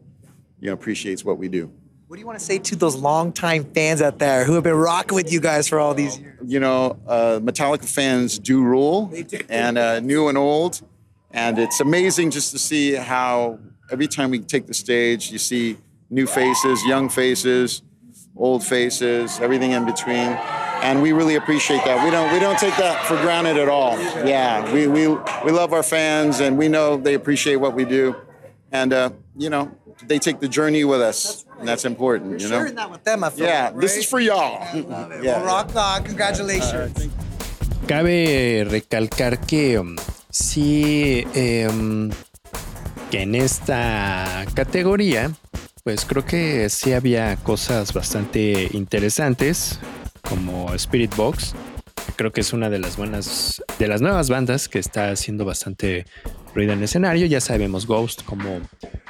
you 0.60 0.66
know, 0.66 0.74
appreciates 0.74 1.24
what 1.24 1.38
we 1.38 1.48
do. 1.48 1.72
What 2.12 2.16
do 2.16 2.20
you 2.20 2.26
want 2.26 2.38
to 2.40 2.44
say 2.44 2.58
to 2.58 2.76
those 2.76 2.94
longtime 2.94 3.72
fans 3.72 4.02
out 4.02 4.18
there 4.18 4.44
who 4.44 4.52
have 4.52 4.64
been 4.64 4.74
rocking 4.74 5.14
with 5.14 5.32
you 5.32 5.40
guys 5.40 5.66
for 5.66 5.80
all 5.80 5.94
these 5.94 6.18
years? 6.18 6.38
you 6.44 6.60
know, 6.60 6.98
uh, 7.06 7.40
Metallica 7.42 7.88
fans 7.88 8.38
do 8.38 8.62
rule, 8.62 9.10
and 9.48 9.78
uh, 9.78 9.98
new 10.00 10.28
and 10.28 10.36
old. 10.36 10.82
And 11.30 11.58
it's 11.58 11.80
amazing 11.80 12.30
just 12.30 12.52
to 12.52 12.58
see 12.58 12.92
how 12.92 13.60
every 13.90 14.08
time 14.08 14.28
we 14.28 14.40
take 14.40 14.66
the 14.66 14.74
stage, 14.74 15.30
you 15.30 15.38
see 15.38 15.78
new 16.10 16.26
faces, 16.26 16.84
young 16.84 17.08
faces, 17.08 17.80
old 18.36 18.62
faces, 18.62 19.40
everything 19.40 19.70
in 19.70 19.86
between. 19.86 20.36
And 20.82 21.00
we 21.00 21.12
really 21.12 21.36
appreciate 21.36 21.82
that. 21.86 22.04
We 22.04 22.10
don't 22.10 22.30
we 22.30 22.38
don't 22.38 22.58
take 22.58 22.76
that 22.76 23.06
for 23.06 23.16
granted 23.22 23.56
at 23.56 23.70
all. 23.70 23.98
Yeah, 24.26 24.70
we 24.70 24.86
we, 24.86 25.08
we 25.08 25.50
love 25.50 25.72
our 25.72 25.82
fans, 25.82 26.40
and 26.40 26.58
we 26.58 26.68
know 26.68 26.98
they 26.98 27.14
appreciate 27.14 27.56
what 27.56 27.72
we 27.74 27.86
do. 27.86 28.14
And 28.72 28.92
uh, 28.92 29.10
you 29.36 29.50
know, 29.50 29.70
they 30.06 30.18
take 30.18 30.40
the 30.40 30.48
journey 30.48 30.84
with 30.84 31.00
us, 31.00 31.44
and 31.58 31.68
that's 31.68 31.84
important. 31.84 32.40
You 32.40 32.48
know. 32.48 32.58
Sharing 32.58 32.74
that 32.76 32.90
with 32.90 33.04
them, 33.04 33.22
I 33.22 33.30
feel 33.30 33.46
Yeah, 33.46 33.68
like, 33.70 33.80
this 33.80 33.96
is 33.96 34.06
for 34.08 34.18
y'all. 34.20 34.66
Well, 35.22 35.44
rock 35.44 35.76
on. 35.76 36.04
Congratulations. 36.04 37.08
Cabe 37.86 38.64
recalcar 38.68 39.38
que 39.40 39.78
um, 39.78 39.96
sí, 40.30 41.26
eh, 41.34 41.66
um, 41.68 42.10
que 43.10 43.22
en 43.22 43.34
esta 43.34 44.44
categoría, 44.54 45.30
pues 45.84 46.04
creo 46.04 46.24
que 46.24 46.68
sí 46.70 46.92
había 46.92 47.36
cosas 47.36 47.92
bastante 47.92 48.68
interesantes, 48.72 49.78
como 50.22 50.72
Spirit 50.74 51.14
Box. 51.16 51.54
Creo 52.16 52.32
que 52.32 52.40
es 52.40 52.52
una 52.52 52.70
de 52.70 52.78
las 52.78 52.96
buenas, 52.96 53.62
de 53.78 53.88
las 53.88 54.00
nuevas 54.00 54.28
bandas 54.28 54.68
que 54.68 54.78
está 54.78 55.10
haciendo 55.10 55.44
bastante 55.44 56.06
ruido 56.54 56.72
en 56.72 56.78
el 56.78 56.84
escenario. 56.84 57.26
Ya 57.26 57.40
sabemos 57.40 57.86
Ghost 57.86 58.22
cómo, 58.24 58.60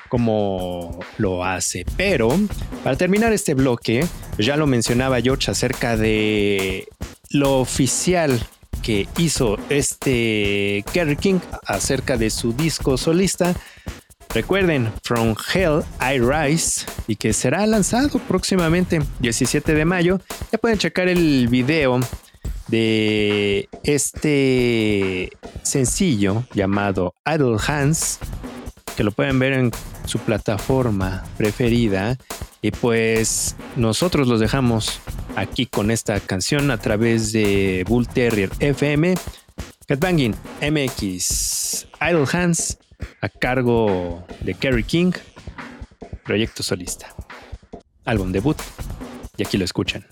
cómo 0.09 1.01
lo 1.19 1.45
hace. 1.45 1.85
Pero 1.97 2.31
para 2.85 2.97
terminar 2.97 3.33
este 3.33 3.55
bloque, 3.55 4.07
ya 4.39 4.57
lo 4.57 4.67
mencionaba 4.67 5.21
George 5.21 5.51
acerca 5.51 5.97
de 5.97 6.89
lo 7.31 7.61
oficial 7.61 8.41
que 8.83 9.09
hizo 9.19 9.59
este 9.69 10.85
Kerry 10.93 11.17
King 11.17 11.39
acerca 11.67 12.17
de 12.17 12.31
su 12.31 12.53
disco 12.53 12.99
solista. 12.99 13.55
Recuerden, 14.35 14.91
From 15.03 15.35
Hell 15.53 15.83
I 16.01 16.19
Rise 16.19 16.87
y 17.07 17.17
que 17.17 17.33
será 17.33 17.67
lanzado 17.67 18.19
próximamente, 18.19 19.01
17 19.21 19.75
de 19.75 19.85
mayo. 19.85 20.21
Ya 20.51 20.59
pueden 20.59 20.79
checar 20.79 21.09
el 21.09 21.49
video 21.49 22.01
de 22.73 23.69
este 23.85 25.31
sencillo 25.63 26.45
llamado 26.55 27.15
Idle 27.27 27.59
Hands, 27.67 28.19
que 28.97 29.05
lo 29.05 29.13
pueden 29.13 29.39
ver 29.39 29.53
en 29.53 29.73
su 30.07 30.19
plataforma 30.19 31.23
preferida. 31.37 32.17
Y 32.63 32.71
pues 32.71 33.57
nosotros 33.77 34.27
los 34.27 34.41
dejamos 34.41 35.01
aquí 35.37 35.67
con 35.67 35.91
esta 35.91 36.19
canción 36.21 36.71
a 36.71 36.79
través 36.79 37.33
de 37.33 37.85
Bull 37.87 38.09
Terrier 38.09 38.51
FM. 38.59 39.17
Headbanging 39.87 40.35
MX 40.63 41.89
Idle 42.01 42.25
Hands 42.33 42.79
a 43.21 43.29
cargo 43.29 44.25
de 44.41 44.55
Kerry 44.55 44.85
King, 44.85 45.13
proyecto 46.25 46.63
solista. 46.63 47.15
Álbum 48.07 48.33
debut. 48.33 48.57
Y 49.37 49.43
aquí 49.43 49.59
lo 49.59 49.65
escuchan. 49.67 50.07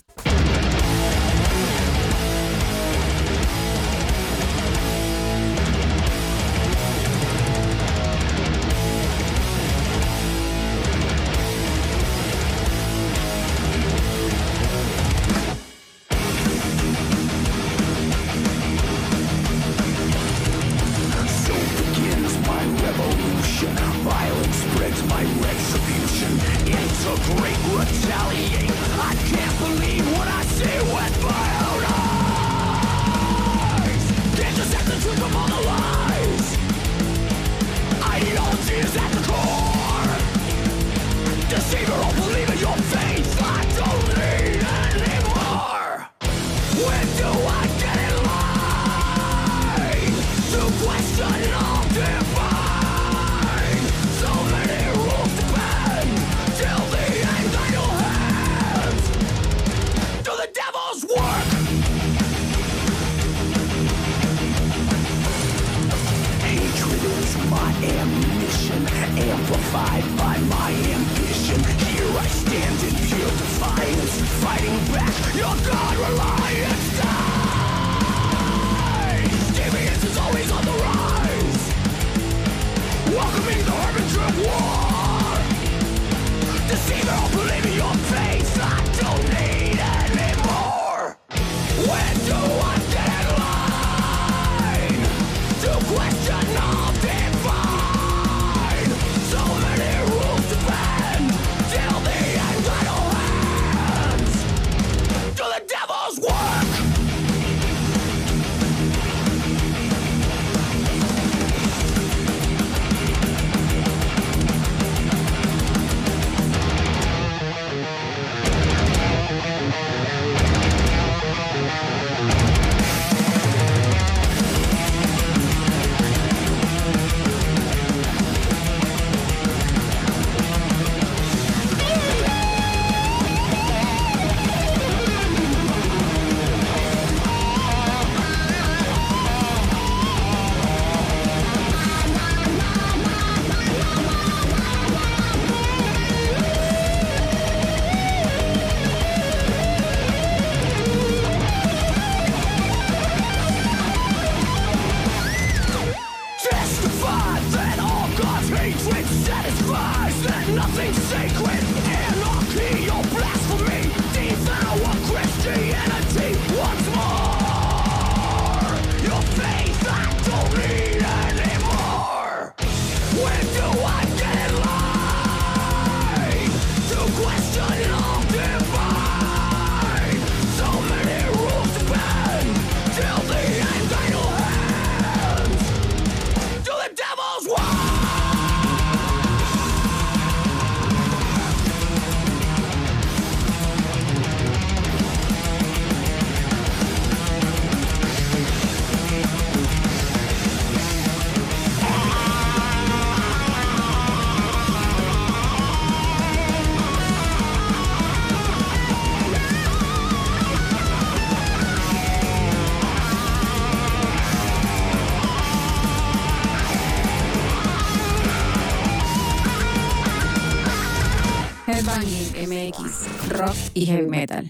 Rock 223.29 223.57
y 223.75 223.87
heavy 223.87 224.09
metal. 224.09 224.49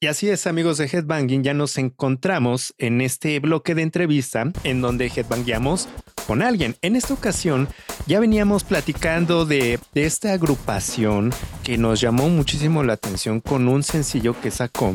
Y 0.00 0.06
así 0.06 0.28
es, 0.28 0.46
amigos 0.46 0.76
de 0.76 0.84
Headbanging, 0.84 1.42
ya 1.42 1.54
nos 1.54 1.78
encontramos 1.78 2.74
en 2.76 3.00
este 3.00 3.40
bloque 3.40 3.74
de 3.74 3.80
entrevista 3.80 4.52
en 4.62 4.82
donde 4.82 5.06
headbangueamos 5.06 5.88
con 6.26 6.42
alguien. 6.42 6.76
En 6.82 6.94
esta 6.94 7.14
ocasión 7.14 7.68
ya 8.06 8.20
veníamos 8.20 8.64
platicando 8.64 9.46
de, 9.46 9.80
de 9.94 10.04
esta 10.04 10.34
agrupación 10.34 11.32
que 11.62 11.78
nos 11.78 12.02
llamó 12.02 12.28
muchísimo 12.28 12.82
la 12.82 12.92
atención 12.92 13.40
con 13.40 13.66
un 13.66 13.82
sencillo 13.82 14.38
que 14.38 14.50
sacó 14.50 14.94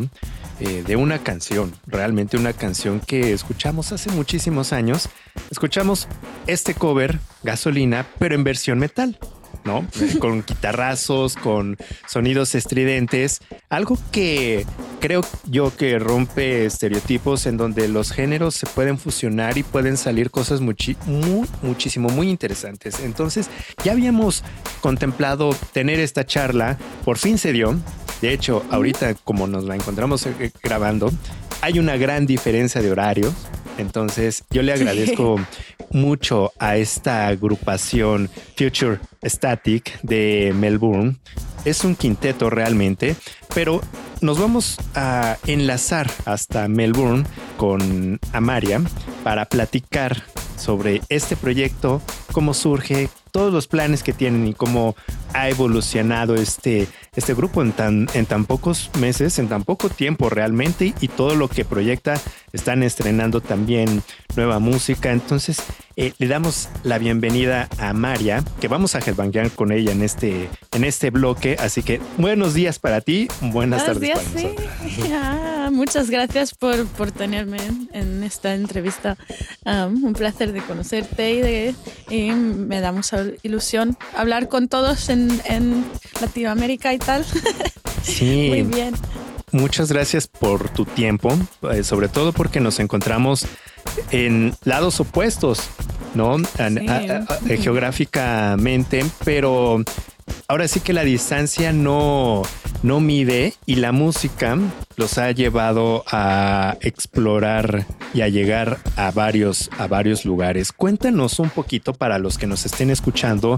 eh, 0.60 0.84
de 0.86 0.96
una 0.96 1.20
canción, 1.20 1.74
realmente 1.88 2.38
una 2.38 2.54
canción 2.54 3.00
que 3.00 3.32
escuchamos 3.32 3.92
hace 3.92 4.12
muchísimos 4.12 4.74
años. 4.74 5.10
Escuchamos 5.50 6.08
este 6.46 6.76
cover, 6.76 7.20
Gasolina, 7.44 8.06
pero 8.20 8.36
en 8.36 8.44
versión 8.44 8.78
metal. 8.78 9.18
¿No? 9.64 9.86
con 10.20 10.44
guitarrazos, 10.46 11.36
con 11.36 11.78
sonidos 12.08 12.56
estridentes, 12.56 13.40
algo 13.70 13.98
que 14.12 14.66
creo 15.00 15.22
yo 15.46 15.76
que 15.76 16.00
rompe 16.00 16.66
estereotipos 16.66 17.46
en 17.46 17.58
donde 17.58 17.88
los 17.88 18.12
géneros 18.12 18.56
se 18.56 18.66
pueden 18.68 18.98
fusionar 18.98 19.58
y 19.58 19.64
pueden 19.64 19.98
salir 19.98 20.32
cosas 20.32 20.62
muchi- 20.62 20.98
muy, 21.06 21.48
muchísimo, 21.62 22.10
muy 22.10 22.30
interesantes. 22.30 23.00
Entonces, 23.00 23.50
ya 23.84 23.92
habíamos 23.92 24.44
contemplado 24.82 25.56
tener 25.74 26.00
esta 26.00 26.26
charla, 26.26 26.78
por 27.06 27.18
fin 27.18 27.38
se 27.38 27.54
dio. 27.54 27.76
De 28.22 28.34
hecho, 28.34 28.66
ahorita 28.70 29.14
como 29.24 29.48
nos 29.48 29.64
la 29.64 29.76
encontramos 29.76 30.26
eh, 30.26 30.52
grabando, 30.62 31.12
hay 31.62 31.80
una 31.80 31.96
gran 31.98 32.26
diferencia 32.26 32.82
de 32.82 32.92
horario. 32.92 33.34
Entonces, 33.78 34.44
yo 34.50 34.62
le 34.62 34.74
agradezco 34.74 35.40
mucho 35.92 36.52
a 36.60 36.76
esta 36.76 37.28
agrupación 37.28 38.30
Future 38.58 39.00
Static 39.24 40.02
de 40.02 40.54
Melbourne. 40.56 41.18
Es 41.66 41.84
un 41.84 41.96
quinteto 41.96 42.50
realmente, 42.50 43.16
pero 43.54 43.82
nos 44.22 44.40
vamos 44.40 44.78
a 44.96 45.38
enlazar 45.48 46.10
hasta 46.26 46.68
Melbourne 46.68 47.26
con 47.58 48.20
Amaria 48.34 48.82
para 49.24 49.46
platicar 49.46 50.24
sobre 50.58 51.02
este 51.10 51.36
proyecto, 51.36 52.02
cómo 52.32 52.54
surge, 52.54 53.10
todos 53.32 53.54
los 53.54 53.68
planes 53.68 54.04
que 54.04 54.14
tienen 54.14 54.48
y 54.48 54.54
cómo 54.54 54.96
ha 55.34 55.50
evolucionado 55.50 56.36
este, 56.36 56.88
este 57.16 57.34
grupo 57.34 57.62
en 57.62 57.72
tan, 57.72 58.08
en 58.14 58.26
tan 58.26 58.46
pocos 58.46 58.90
meses, 59.00 59.40
en 59.40 59.48
tan 59.48 59.64
poco 59.64 59.90
tiempo 59.90 60.30
realmente 60.30 60.94
y 61.00 61.08
todo 61.08 61.36
lo 61.36 61.48
que 61.48 61.66
proyecta. 61.66 62.20
Están 62.54 62.84
estrenando 62.84 63.42
también 63.42 64.02
nueva 64.36 64.60
música. 64.60 65.12
Entonces, 65.12 65.62
eh, 65.96 66.14
le 66.18 66.28
damos 66.28 66.70
la 66.84 66.98
bienvenida 66.98 67.68
a 67.78 67.94
María, 67.94 68.44
que 68.62 68.68
vamos 68.68 68.96
a 68.96 69.00
headbanguear 69.00 69.52
con 69.52 69.72
ella 69.72 69.92
en 69.92 70.02
este, 70.02 70.50
en 70.72 70.84
este 70.84 71.10
bloque. 71.10 71.58
Así 71.60 71.84
que 71.84 72.00
buenos 72.18 72.54
días 72.54 72.80
para 72.80 73.02
ti, 73.02 73.28
buenas 73.42 73.86
Buenos 73.86 73.86
tardes 73.86 74.02
días, 74.02 74.20
para 74.20 74.40
sí. 74.40 74.46
nosotros. 74.46 74.70
Ah, 75.12 75.70
muchas 75.72 76.10
gracias 76.10 76.56
por, 76.56 76.88
por 76.88 77.12
tenerme 77.12 77.60
en 77.94 78.24
esta 78.24 78.56
entrevista. 78.56 79.18
Um, 79.66 80.04
un 80.04 80.14
placer 80.14 80.52
de 80.52 80.62
conocerte 80.62 81.32
y, 81.34 81.42
de, 81.42 81.76
y 82.10 82.32
me 82.32 82.80
da 82.82 82.92
mucha 82.92 83.24
ilusión 83.44 83.98
hablar 84.16 84.48
con 84.48 84.68
todos 84.68 85.10
en, 85.10 85.30
en 85.46 85.86
Latinoamérica 86.22 86.94
y 86.94 86.98
tal. 87.00 87.26
Sí. 88.02 88.48
Muy 88.50 88.62
bien. 88.64 88.94
Muchas 89.52 89.92
gracias 89.92 90.28
por 90.28 90.70
tu 90.70 90.86
tiempo, 90.86 91.38
eh, 91.72 91.84
sobre 91.84 92.08
todo 92.08 92.34
porque 92.34 92.60
nos 92.60 92.80
encontramos 92.80 93.46
en 94.12 94.54
lados 94.64 95.00
opuestos, 95.00 95.62
¿no? 96.14 96.36
An- 96.36 96.78
Sí. 96.80 96.88
a- 96.88 97.26
a- 97.28 97.34
a- 97.34 97.58
geográficamente, 97.58 99.06
pero 99.26 99.84
ahora 100.48 100.68
sí 100.68 100.80
que 100.80 100.94
la 100.94 101.04
distancia 101.04 101.72
no, 101.74 102.44
no 102.84 103.00
mide 103.00 103.54
y 103.66 103.76
la 103.76 103.92
música 103.92 104.58
los 104.96 105.18
ha 105.18 105.32
llevado 105.32 106.04
a 106.12 106.78
explorar 106.82 107.86
y 108.14 108.22
a 108.22 108.28
llegar 108.28 108.80
a 108.96 109.12
varios, 109.12 109.70
a 109.78 109.88
varios 109.88 110.26
lugares. 110.26 110.72
Cuéntanos 110.72 111.40
un 111.40 111.50
poquito 111.50 111.94
para 111.94 112.20
los 112.20 112.38
que 112.38 112.48
nos 112.48 112.66
estén 112.66 112.90
escuchando 112.90 113.56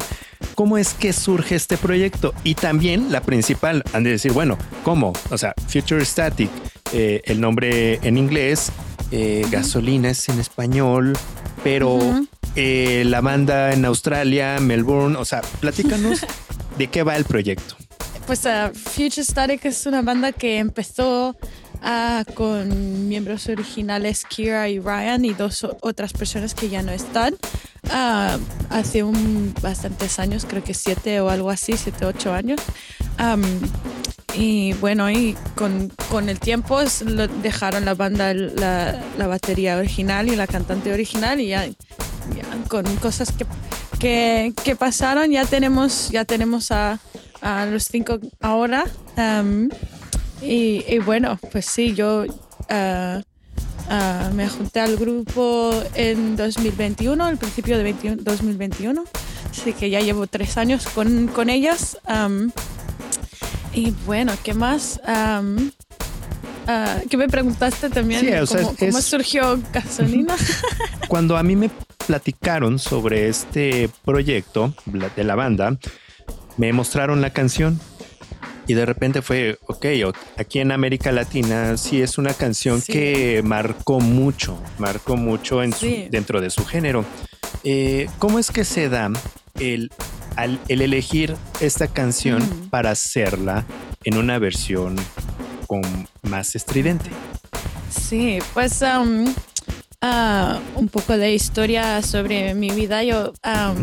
cómo 0.55 0.77
es 0.77 0.93
que 0.93 1.13
surge 1.13 1.55
este 1.55 1.77
proyecto 1.77 2.33
y 2.43 2.55
también 2.55 3.11
la 3.11 3.21
principal, 3.21 3.83
han 3.93 4.03
de 4.03 4.11
decir, 4.11 4.31
bueno, 4.33 4.57
¿cómo? 4.83 5.13
O 5.29 5.37
sea, 5.37 5.53
Future 5.67 6.05
Static, 6.05 6.49
eh, 6.93 7.21
el 7.25 7.41
nombre 7.41 7.99
en 8.03 8.17
inglés, 8.17 8.71
eh, 9.11 9.45
gasolina 9.49 10.09
es 10.09 10.29
en 10.29 10.39
español, 10.39 11.17
pero 11.63 11.99
eh, 12.55 13.03
la 13.05 13.21
banda 13.21 13.73
en 13.73 13.85
Australia, 13.85 14.59
Melbourne, 14.59 15.17
o 15.17 15.25
sea, 15.25 15.41
platícanos 15.59 16.25
de 16.77 16.87
qué 16.87 17.03
va 17.03 17.15
el 17.15 17.25
proyecto. 17.25 17.75
pues 18.27 18.45
uh, 18.45 18.73
Future 18.73 19.23
Static 19.23 19.65
es 19.65 19.85
una 19.85 20.01
banda 20.01 20.31
que 20.31 20.57
empezó 20.57 21.35
ah, 21.81 22.23
con 22.33 23.07
miembros 23.07 23.47
originales 23.49 24.23
Kira 24.25 24.69
y 24.69 24.79
Ryan 24.79 25.25
y 25.25 25.33
dos 25.33 25.65
otras 25.81 26.13
personas 26.13 26.53
que 26.53 26.69
ya 26.69 26.81
no 26.81 26.91
están. 26.91 27.35
Ah, 27.89 28.37
hace 28.69 29.03
un, 29.03 29.53
bastantes 29.61 30.19
años, 30.19 30.45
creo 30.47 30.63
que 30.63 30.73
siete 30.73 31.19
o 31.19 31.29
algo 31.29 31.49
así, 31.49 31.75
siete, 31.77 32.05
ocho 32.05 32.33
años. 32.33 32.61
Am, 33.17 33.41
y 34.33 34.73
bueno, 34.73 35.09
y 35.11 35.35
con, 35.55 36.29
el 36.29 36.39
tiempo 36.39 36.79
dejaron 37.43 37.85
la 37.85 37.95
banda, 37.95 38.33
la, 38.33 39.27
batería 39.27 39.77
original 39.77 40.29
y 40.29 40.35
la 40.35 40.47
cantante 40.47 40.93
original 40.93 41.39
y 41.41 41.47
ya 41.47 41.67
con 42.67 42.85
cosas 42.97 43.31
que, 43.31 43.45
que, 44.01 44.75
pasaron 44.77 45.31
ya 45.31 45.45
tenemos, 45.45 46.09
ya 46.09 46.25
tenemos 46.25 46.71
a, 46.71 46.99
a 47.41 47.65
los 47.67 47.83
cinco 47.85 48.19
ahora. 48.39 48.85
Y, 50.41 50.83
y 50.87 50.97
bueno, 50.99 51.37
pues 51.51 51.65
sí, 51.65 51.93
yo 51.93 52.25
ah, 52.69 53.21
ah, 53.89 54.31
me 54.33 54.49
junté 54.49 54.79
al 54.79 54.97
grupo 54.97 55.71
en 55.93 56.35
2021, 56.35 57.23
al 57.23 57.37
principio 57.37 57.77
de 57.77 57.83
21 57.83 58.23
2021. 58.23 59.03
Así 59.51 59.73
que 59.73 59.89
ya 59.89 59.99
llevo 59.99 60.25
tres 60.27 60.57
años 60.57 60.87
con, 60.87 61.27
con 61.27 61.49
ellas. 61.49 61.97
y 63.73 63.91
bueno, 64.05 64.33
¿qué 64.43 64.53
más? 64.53 64.99
Ah, 66.71 67.01
¿Qué 67.09 67.17
me 67.17 67.27
preguntaste 67.27 67.89
también? 67.89 68.21
Sí, 68.21 68.31
o 68.33 68.45
sea, 68.45 68.61
¿Cómo, 68.79 69.01
surgió 69.01 69.59
gasolina? 69.73 70.35
Cuando 71.07 71.37
a 71.37 71.43
mí 71.43 71.55
me 71.55 71.69
platicaron 72.07 72.79
sobre 72.79 73.27
este 73.29 73.89
proyecto 74.05 74.73
de 75.15 75.23
la 75.23 75.35
banda, 75.35 75.77
me 76.57 76.73
mostraron 76.73 77.21
la 77.21 77.31
canción 77.31 77.79
y 78.67 78.73
de 78.73 78.85
repente 78.85 79.21
fue, 79.21 79.57
ok, 79.67 79.85
aquí 80.37 80.59
en 80.59 80.71
América 80.71 81.11
Latina 81.11 81.77
sí 81.77 82.01
es 82.01 82.17
una 82.17 82.33
canción 82.33 82.81
Sí. 82.81 82.93
que 82.93 83.41
marcó 83.43 83.99
mucho, 83.99 84.61
marcó 84.77 85.17
mucho 85.17 85.63
en 85.63 85.73
su- 85.73 85.85
Sí. 85.85 86.07
dentro 86.09 86.39
de 86.41 86.49
su 86.49 86.65
género. 86.65 87.03
Eh, 87.63 88.07
¿Cómo 88.19 88.39
es 88.39 88.49
que 88.51 88.63
se 88.63 88.87
da 88.89 89.11
el, 89.59 89.91
al- 90.35 90.59
el 90.69 90.81
elegir 90.81 91.35
esta 91.59 91.87
canción 91.87 92.41
Mm. 92.41 92.69
para 92.69 92.91
hacerla 92.91 93.65
en 94.03 94.17
una 94.17 94.39
versión 94.39 94.95
más 96.23 96.55
estridente? 96.55 97.09
Sí, 97.89 98.39
pues 98.53 98.81
am, 98.83 99.33
ah, 100.01 100.59
un 100.75 100.87
poco 100.89 101.17
de 101.17 101.33
historia 101.33 102.01
sobre 102.01 102.53
mi 102.55 102.71
vida. 102.71 103.03
Yo 103.03 103.33
ah, 103.43 103.73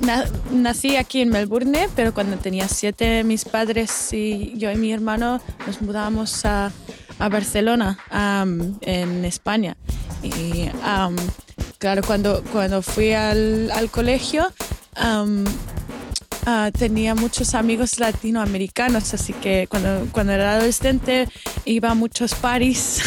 na- 0.00 0.26
nací 0.52 0.96
aquí 0.96 1.22
en 1.22 1.30
Melbourne, 1.30 1.88
pero 1.96 2.12
cuando 2.12 2.36
tenía 2.36 2.68
siete, 2.68 3.24
mis 3.24 3.44
padres 3.44 4.12
y 4.12 4.54
yo 4.58 4.70
y 4.70 4.76
mi 4.76 4.92
hermano 4.92 5.40
nos 5.66 5.80
mudamos 5.80 6.44
a, 6.44 6.70
a 7.18 7.28
Barcelona, 7.28 7.98
am, 8.10 8.76
en 8.82 9.24
España. 9.24 9.76
Y 10.22 10.68
am, 10.82 11.16
claro, 11.78 12.02
cuando, 12.06 12.42
cuando 12.52 12.82
fui 12.82 13.12
al, 13.12 13.70
al 13.70 13.90
colegio, 13.90 14.46
Ah, 16.50 16.70
tenía 16.72 17.14
muchos 17.14 17.54
amigos 17.54 17.98
latinoamericanos, 17.98 19.12
así 19.12 19.34
que 19.34 19.66
cuando, 19.68 20.08
cuando 20.12 20.32
era 20.32 20.54
adolescente 20.54 21.28
iba 21.66 21.90
a 21.90 21.94
muchos 21.94 22.34
paris 22.34 23.02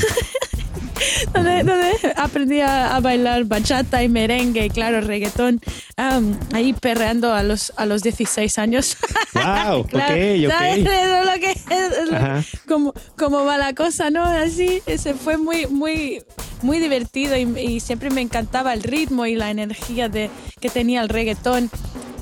donde, 1.33 1.63
donde 1.63 1.91
aprendí 2.17 2.61
a, 2.61 2.95
a 2.95 2.99
bailar 2.99 3.45
bachata 3.45 4.03
y 4.03 4.09
merengue 4.09 4.67
y 4.67 4.69
claro, 4.69 5.01
reggaetón, 5.01 5.59
am, 5.97 6.37
ahí 6.53 6.73
perreando 6.73 7.33
a 7.33 7.41
los, 7.41 7.73
a 7.77 7.87
los 7.87 8.03
16 8.03 8.59
años. 8.59 8.95
Wow, 9.33 9.87
Claro, 9.87 10.13
ok, 10.13 10.51
¿sabes? 10.51 10.79
ok. 10.79 10.91
Eso 10.91 10.91
es 10.91 11.25
lo 11.25 11.39
que 11.39 11.51
es, 11.51 12.47
como, 12.67 12.93
como 13.17 13.43
va 13.43 13.57
la 13.57 13.73
cosa, 13.73 14.11
¿no? 14.11 14.23
Así, 14.23 14.83
se 14.97 15.15
fue 15.15 15.37
muy, 15.37 15.65
muy, 15.65 16.21
muy 16.61 16.77
divertido 16.77 17.35
y, 17.35 17.59
y 17.59 17.79
siempre 17.79 18.11
me 18.11 18.21
encantaba 18.21 18.73
el 18.73 18.83
ritmo 18.83 19.25
y 19.25 19.35
la 19.35 19.49
energía 19.49 20.09
de, 20.09 20.29
que 20.59 20.69
tenía 20.69 21.01
el 21.01 21.09
reggaetón. 21.09 21.71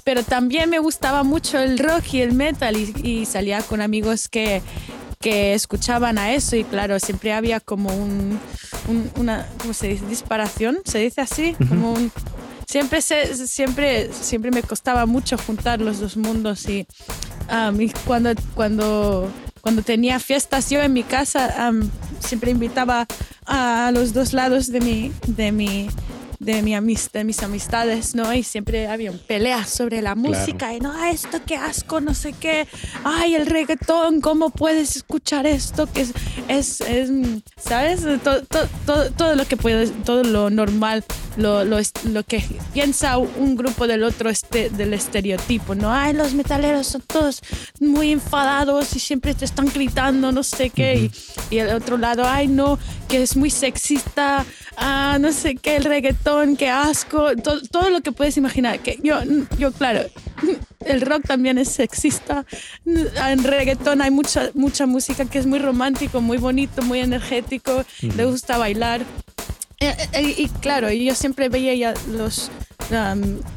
Pero 0.09 0.23
también 0.23 0.71
me 0.71 0.79
gustaba 0.79 1.21
mucho 1.21 1.59
el 1.59 1.77
rock 1.77 2.15
y 2.15 2.21
el 2.21 2.33
metal 2.33 2.75
y, 2.75 2.95
y 3.07 3.25
salía 3.27 3.61
con 3.61 3.79
amigos 3.79 4.27
que, 4.27 4.63
que 5.19 5.53
escuchaban 5.53 6.17
a 6.17 6.33
eso 6.33 6.55
y 6.55 6.63
claro, 6.63 6.97
siempre 6.99 7.31
había 7.31 7.59
como 7.59 7.95
un, 7.95 8.39
un- 8.87 9.11
una, 9.19 9.45
¿cómo 9.61 9.71
se 9.75 9.89
dice? 9.89 10.07
Disparación, 10.07 10.79
se 10.83 10.97
dice 10.97 11.21
así, 11.21 11.55
como 11.69 11.93
un... 11.93 12.11
Siempre, 12.65 13.03
se, 13.03 13.35
siempre, 13.47 14.09
siempre 14.11 14.49
me 14.49 14.63
costaba 14.63 15.05
mucho 15.05 15.37
juntar 15.37 15.79
los 15.79 15.99
dos 15.99 16.17
mundos 16.17 16.67
y, 16.67 16.87
um, 17.51 17.79
y 17.79 17.91
cuando, 18.07 18.31
cuando, 18.55 19.31
cuando 19.61 19.83
tenía 19.83 20.19
fiestas 20.19 20.71
yo 20.71 20.81
en 20.81 20.91
mi 20.91 21.03
casa 21.03 21.69
um, 21.69 21.87
siempre 22.19 22.49
invitaba 22.49 23.05
a 23.45 23.91
los 23.93 24.11
dos 24.13 24.33
lados 24.33 24.71
de 24.71 24.81
mi, 24.81 25.11
de 25.27 25.51
mi, 25.51 25.87
de, 26.39 26.61
mi 26.61 26.73
amis- 26.73 27.11
de 27.11 27.23
mis 27.23 27.43
amistades, 27.43 28.15
¿no? 28.15 28.33
Y 28.33 28.43
siempre 28.43 28.87
había 28.87 29.11
peleas 29.11 29.69
sobre 29.69 30.01
la 30.01 30.15
música 30.15 30.73
y 30.73 30.79
no, 30.79 30.91
"Ah, 30.95 31.11
esto 31.11 31.39
qué 31.45 31.55
asco, 31.57 31.99
no 32.01 32.13
sé 32.13 32.33
qué, 32.33 32.65
ay, 33.03 33.35
el 33.35 33.45
reggaetón, 33.45 34.21
¿cómo 34.21 34.49
puedes 34.49 34.95
escuchar 34.95 35.45
esto? 35.45 35.85
Que 35.91 36.01
es, 36.01 36.13
es, 36.47 36.81
es, 36.81 37.09
¿sabes? 37.57 38.01
Todo, 38.23 38.43
todo, 38.45 38.67
todo, 38.85 39.11
todo 39.11 39.35
lo 39.35 39.45
que 39.45 39.57
puedes, 39.57 39.91
todo 40.03 40.23
lo 40.23 40.49
normal, 40.49 41.03
lo, 41.37 41.63
lo, 41.63 41.77
lo 42.11 42.23
que 42.23 42.43
piensa 42.73 43.17
un 43.17 43.55
grupo 43.55 43.87
del 43.87 44.03
otro 44.03 44.29
este, 44.29 44.69
del 44.69 44.93
estereotipo, 44.93 45.75
¿no? 45.75 45.93
Ay, 45.93 46.13
los 46.13 46.33
metaleros 46.33 46.87
son 46.87 47.01
todos 47.01 47.41
muy 47.79 48.11
enfadados 48.11 48.95
y 48.95 48.99
siempre 48.99 49.33
te 49.33 49.45
están 49.45 49.67
gritando, 49.67 50.31
no 50.31 50.43
sé 50.43 50.69
qué, 50.69 50.95
y, 50.95 51.11
y 51.55 51.59
el 51.59 51.69
otro 51.75 51.97
lado, 51.97 52.23
ay, 52.25 52.47
no, 52.47 52.79
que 53.07 53.23
es 53.23 53.35
muy 53.35 53.49
sexista, 53.49 54.45
ah, 54.77 55.17
no 55.19 55.31
sé 55.31 55.55
qué, 55.55 55.75
el 55.75 55.83
reggaetón, 55.83 56.55
qué 56.55 56.69
asco, 56.69 57.35
todo, 57.35 57.61
todo 57.61 57.89
lo 57.89 58.01
que 58.01 58.11
puedes 58.11 58.37
imaginar. 58.37 58.79
Que 58.79 58.99
yo, 59.03 59.19
yo, 59.57 59.71
claro, 59.71 60.01
el 60.85 61.01
rock 61.01 61.23
también 61.27 61.57
es 61.57 61.69
sexista. 61.69 62.45
En 62.85 63.43
reggaetón 63.43 64.01
hay 64.01 64.11
mucha, 64.11 64.51
mucha 64.53 64.85
música 64.85 65.25
que 65.25 65.39
es 65.39 65.45
muy 65.45 65.59
romántico, 65.59 66.21
muy 66.21 66.37
bonito, 66.37 66.81
muy 66.81 66.99
energético, 66.99 67.83
le 68.01 68.25
gusta 68.25 68.57
bailar. 68.57 69.01
Eh, 69.79 69.95
eh, 70.13 70.33
Y, 70.37 70.47
claro, 70.61 70.91
yo 70.91 71.15
siempre 71.15 71.49
veía 71.49 71.93
los, 72.11 72.51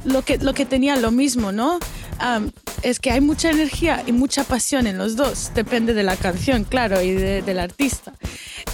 lo, 0.05 0.23
que, 0.23 0.39
lo 0.39 0.55
que 0.55 0.65
tenían 0.67 1.03
lo 1.03 1.11
mismo, 1.11 1.53
¿no? 1.53 1.79
Es 2.83 3.01
que 3.01 3.11
hay 3.11 3.21
mucha 3.21 3.51
energía 3.51 4.03
y 4.07 4.13
mucha 4.13 4.45
pasión 4.45 4.87
en 4.87 4.99
los 4.99 5.17
dos, 5.17 5.51
depende 5.55 5.95
de 5.95 6.03
la 6.05 6.17
canción, 6.17 6.65
claro, 6.65 7.01
y 7.03 7.11
de- 7.13 7.43
del 7.43 7.59
artista. 7.59 8.13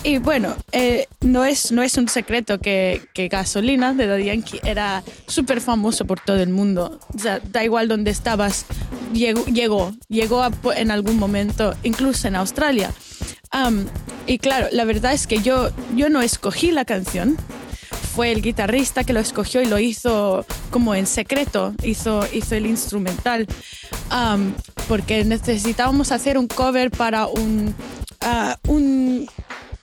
Y 0.02 0.18
bueno, 0.18 0.54
eh, 0.72 1.06
no, 1.22 1.44
es, 1.44 1.72
no 1.72 1.82
es 1.82 1.96
un 1.96 2.08
secreto 2.08 2.58
que, 2.58 3.02
que 3.14 3.28
Gasolina 3.28 3.94
de 3.94 4.06
Daddy 4.06 4.24
Yankee 4.26 4.60
era 4.64 5.02
súper 5.26 5.60
famoso 5.60 6.04
por 6.06 6.20
todo 6.20 6.40
el 6.40 6.50
mundo. 6.50 7.00
O 7.14 7.18
da 7.50 7.64
igual 7.64 7.88
donde 7.88 8.10
estabas, 8.10 8.66
llegó, 9.12 9.44
llegó, 9.46 9.92
llegó 10.08 10.46
en 10.76 10.90
algún 10.90 11.16
momento, 11.18 11.74
incluso 11.82 12.28
en 12.28 12.36
Australia. 12.36 12.92
Um, 13.52 13.86
y 14.26 14.38
claro, 14.38 14.68
la 14.72 14.84
verdad 14.84 15.12
es 15.12 15.26
que 15.26 15.40
yo, 15.40 15.70
yo 15.94 16.08
no 16.08 16.22
escogí 16.22 16.70
la 16.70 16.84
canción. 16.84 17.36
Fue 18.14 18.32
el 18.32 18.42
guitarrista 18.42 19.04
que 19.04 19.12
lo 19.12 19.20
escogió 19.20 19.62
y 19.62 19.66
lo 19.66 19.78
hizo 19.78 20.44
como 20.70 20.94
en 20.94 21.06
secreto, 21.06 21.72
hizo, 21.82 22.26
hizo 22.32 22.54
el 22.56 22.66
instrumental, 22.66 23.46
Um, 24.10 24.54
porque 24.88 25.24
necesitábamos 25.24 26.12
hacer 26.12 26.38
un 26.38 26.48
cover 26.48 26.90
para 26.90 27.26
un, 27.26 27.74
ah, 28.22 28.56
un 28.66 29.28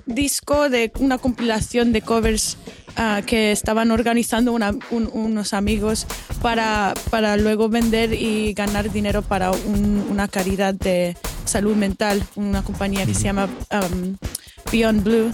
disco 0.05 0.69
de 0.69 0.91
una 0.99 1.17
compilación 1.17 1.91
de 1.93 2.01
covers 2.01 2.57
ah, 2.97 3.21
que 3.25 3.51
estaban 3.51 3.91
organizando 3.91 4.53
una- 4.53 4.75
un- 4.91 5.09
unos 5.11 5.53
amigos 5.53 6.05
para, 6.41 6.93
para 7.09 7.35
luego 7.37 7.67
vender 7.69 8.13
y 8.13 8.53
ganar 8.53 8.91
dinero 8.91 9.21
para 9.21 9.51
un- 9.51 10.05
una 10.09 10.27
caridad 10.27 10.73
de 10.73 11.17
salud 11.45 11.75
mental, 11.75 12.23
una 12.35 12.63
compañía 12.63 13.05
que 13.05 13.13
se 13.13 13.23
llama 13.23 13.45
um, 13.71 14.15
Beyond 14.71 15.03
Blue. 15.03 15.31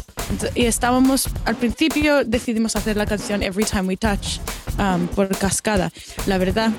Y 0.56 0.66
estábamos, 0.66 1.28
al 1.46 1.56
principio 1.56 2.24
decidimos 2.26 2.76
hacer 2.76 2.98
la 2.98 3.06
canción 3.06 3.44
Every 3.44 3.66
Time 3.66 3.84
We 3.84 3.98
Touch 3.98 4.40
um, 4.80 5.08
por 5.08 5.28
cascada. 5.38 5.92
La 6.26 6.38
verdad, 6.38 6.72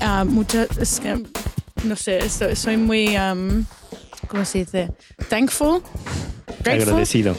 ah, 0.00 0.24
mucho, 0.24 0.66
es 0.80 1.00
que, 1.00 1.22
no 1.84 1.96
sé, 1.96 2.28
so- 2.28 2.54
soy 2.54 2.76
muy, 2.76 3.16
um, 3.16 3.64
¿cómo 4.28 4.44
se 4.44 4.58
dice? 4.58 4.90
Thankful. 5.28 5.82
Agradecido. 6.64 7.36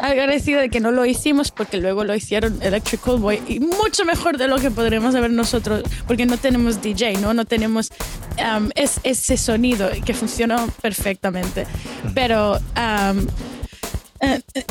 agradecido 0.00 0.60
de 0.60 0.68
que 0.68 0.80
no 0.80 0.90
lo 0.90 1.04
hicimos 1.04 1.50
porque 1.50 1.76
luego 1.78 2.04
lo 2.04 2.14
hicieron 2.14 2.62
Electric 2.62 3.04
Boy 3.04 3.40
y 3.48 3.60
mucho 3.60 4.04
mejor 4.04 4.38
de 4.38 4.48
lo 4.48 4.58
que 4.58 4.70
podremos 4.70 5.14
haber 5.14 5.30
nosotros 5.30 5.82
porque 6.06 6.26
no 6.26 6.36
tenemos 6.36 6.80
DJ, 6.80 7.18
no, 7.18 7.34
no 7.34 7.44
tenemos 7.44 7.90
um, 8.38 8.70
es, 8.74 9.00
ese 9.02 9.36
sonido 9.36 9.90
que 10.04 10.14
funcionó 10.14 10.68
perfectamente. 10.80 11.66
Pero 12.14 12.58
um, 12.76 13.26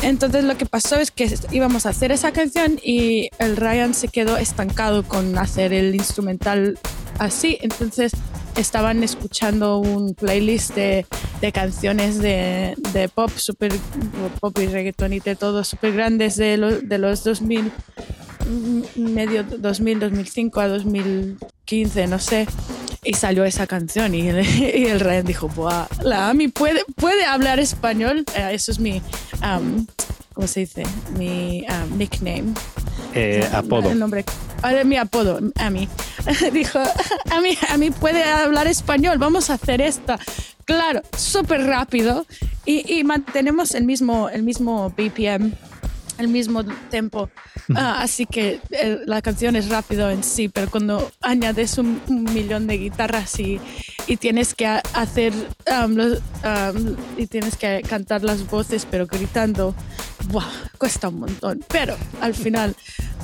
entonces 0.02 0.44
lo 0.44 0.56
que 0.58 0.66
pasó 0.66 0.96
es 0.96 1.10
que 1.10 1.32
íbamos 1.52 1.86
a 1.86 1.90
hacer 1.90 2.12
esa 2.12 2.32
canción 2.32 2.78
y 2.82 3.30
el 3.38 3.56
Ryan 3.56 3.94
se 3.94 4.08
quedó 4.08 4.36
estancado 4.36 5.02
con 5.04 5.36
hacer 5.38 5.72
el 5.72 5.94
instrumental 5.94 6.78
así. 7.18 7.58
Entonces 7.62 8.12
estaban 8.56 9.02
escuchando 9.02 9.78
un 9.78 10.14
playlist 10.14 10.74
de, 10.74 11.06
canciones 11.52 12.18
de, 12.18 12.76
pop, 13.14 13.30
super 13.36 13.72
pop 14.40 14.58
y 14.58 14.66
reggaeton 14.66 15.12
y 15.12 15.20
de 15.20 15.36
todo, 15.36 15.64
súper 15.64 15.92
grandes 15.94 16.36
de, 16.36 16.56
lo- 16.56 16.80
de 16.80 16.98
los 16.98 17.24
2000, 17.24 17.64
mm, 17.64 17.70
medio 18.96 19.42
2000, 19.44 20.00
2005 20.00 20.60
a 20.60 20.68
2015, 20.68 22.06
no 22.06 22.18
sé. 22.18 22.46
Y 23.04 23.14
salió 23.14 23.44
esa 23.44 23.66
canción 23.66 24.14
y, 24.14 24.28
el- 24.28 24.44
y 24.76 24.86
el 24.86 25.00
Ryan 25.00 25.24
dijo, 25.26 25.48
Buah, 25.48 25.86
la 26.02 26.28
Ami 26.30 26.48
puede, 26.48 26.82
puede 26.96 27.24
hablar 27.24 27.58
español. 27.60 28.24
Eh, 28.36 28.50
eso 28.52 28.72
es 28.72 28.78
mi, 28.80 29.00
um, 29.42 29.86
¿cómo 30.34 30.46
se 30.46 30.60
dice? 30.60 30.82
Mi 31.16 31.64
um, 31.68 31.96
nickname. 31.98 32.54
Eh, 33.14 33.48
apodo. 33.52 33.90
El 33.90 33.98
nombre. 33.98 34.24
Ahora 34.62 34.82
mi 34.84 34.96
apodo, 34.96 35.38
Ami. 35.56 35.88
Dijo, 36.52 36.80
Ami, 37.30 37.56
Ami 37.70 37.90
puede 37.90 38.24
hablar 38.24 38.66
español, 38.66 39.18
vamos 39.18 39.50
a 39.50 39.54
hacer 39.54 39.80
esta. 39.80 40.18
Claro, 40.64 41.00
súper 41.16 41.62
rápido 41.64 42.26
y, 42.66 42.98
y 42.98 43.04
mantenemos 43.04 43.74
el 43.74 43.84
mismo, 43.84 44.28
el 44.28 44.42
mismo 44.42 44.90
BPM, 44.90 45.52
el 46.18 46.28
mismo 46.28 46.64
tempo. 46.90 47.30
Ah, 47.74 48.00
así 48.02 48.26
que 48.26 48.60
eh, 48.70 48.98
la 49.06 49.22
canción 49.22 49.56
es 49.56 49.68
rápido 49.68 50.10
en 50.10 50.22
sí, 50.24 50.48
pero 50.48 50.70
cuando 50.70 51.10
añades 51.22 51.78
un, 51.78 52.00
un 52.08 52.24
millón 52.24 52.66
de 52.66 52.78
guitarras 52.78 53.38
y, 53.40 53.60
y 54.06 54.16
tienes 54.16 54.54
que 54.54 54.66
ha- 54.66 54.82
hacer 54.94 55.32
um, 55.84 55.94
los- 55.94 56.18
um, 56.44 56.96
y 57.16 57.26
tienes 57.26 57.56
que 57.56 57.82
cantar 57.88 58.24
las 58.24 58.46
voces, 58.48 58.86
pero 58.90 59.06
gritando, 59.06 59.74
¡buah! 60.30 60.44
cuesta 60.78 61.08
un 61.08 61.20
montón. 61.20 61.64
Pero 61.68 61.96
al 62.20 62.34
final, 62.34 62.74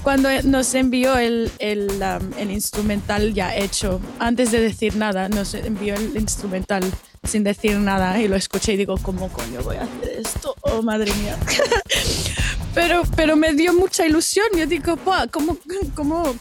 cuando 0.02 0.28
nos 0.42 0.74
envió 0.74 1.16
el, 1.16 1.50
el, 1.58 1.88
um, 2.00 2.32
el 2.38 2.50
instrumental 2.50 3.34
ya 3.34 3.56
hecho, 3.56 4.00
antes 4.18 4.50
de 4.52 4.60
decir 4.60 4.96
nada, 4.96 5.28
nos 5.28 5.54
envió 5.54 5.94
el 5.94 6.16
instrumental 6.16 6.84
sin 7.24 7.42
decir 7.42 7.78
nada 7.78 8.20
y 8.20 8.28
lo 8.28 8.36
escuché 8.36 8.74
y 8.74 8.76
digo, 8.76 8.96
¿cómo 9.00 9.30
coño 9.30 9.62
voy 9.62 9.76
a 9.76 9.82
hacer 9.84 10.18
esto? 10.18 10.54
Oh, 10.60 10.82
madre 10.82 11.10
mía. 11.14 11.36
pero, 12.74 13.02
pero 13.16 13.36
me 13.36 13.52
dio 13.54 13.72
mucha 13.72 14.06
ilusión. 14.06 14.46
Yo 14.56 14.66
digo, 14.66 14.96
"Buah, 14.96 15.26
¿cómo, 15.28 15.56
cómo, 15.94 16.34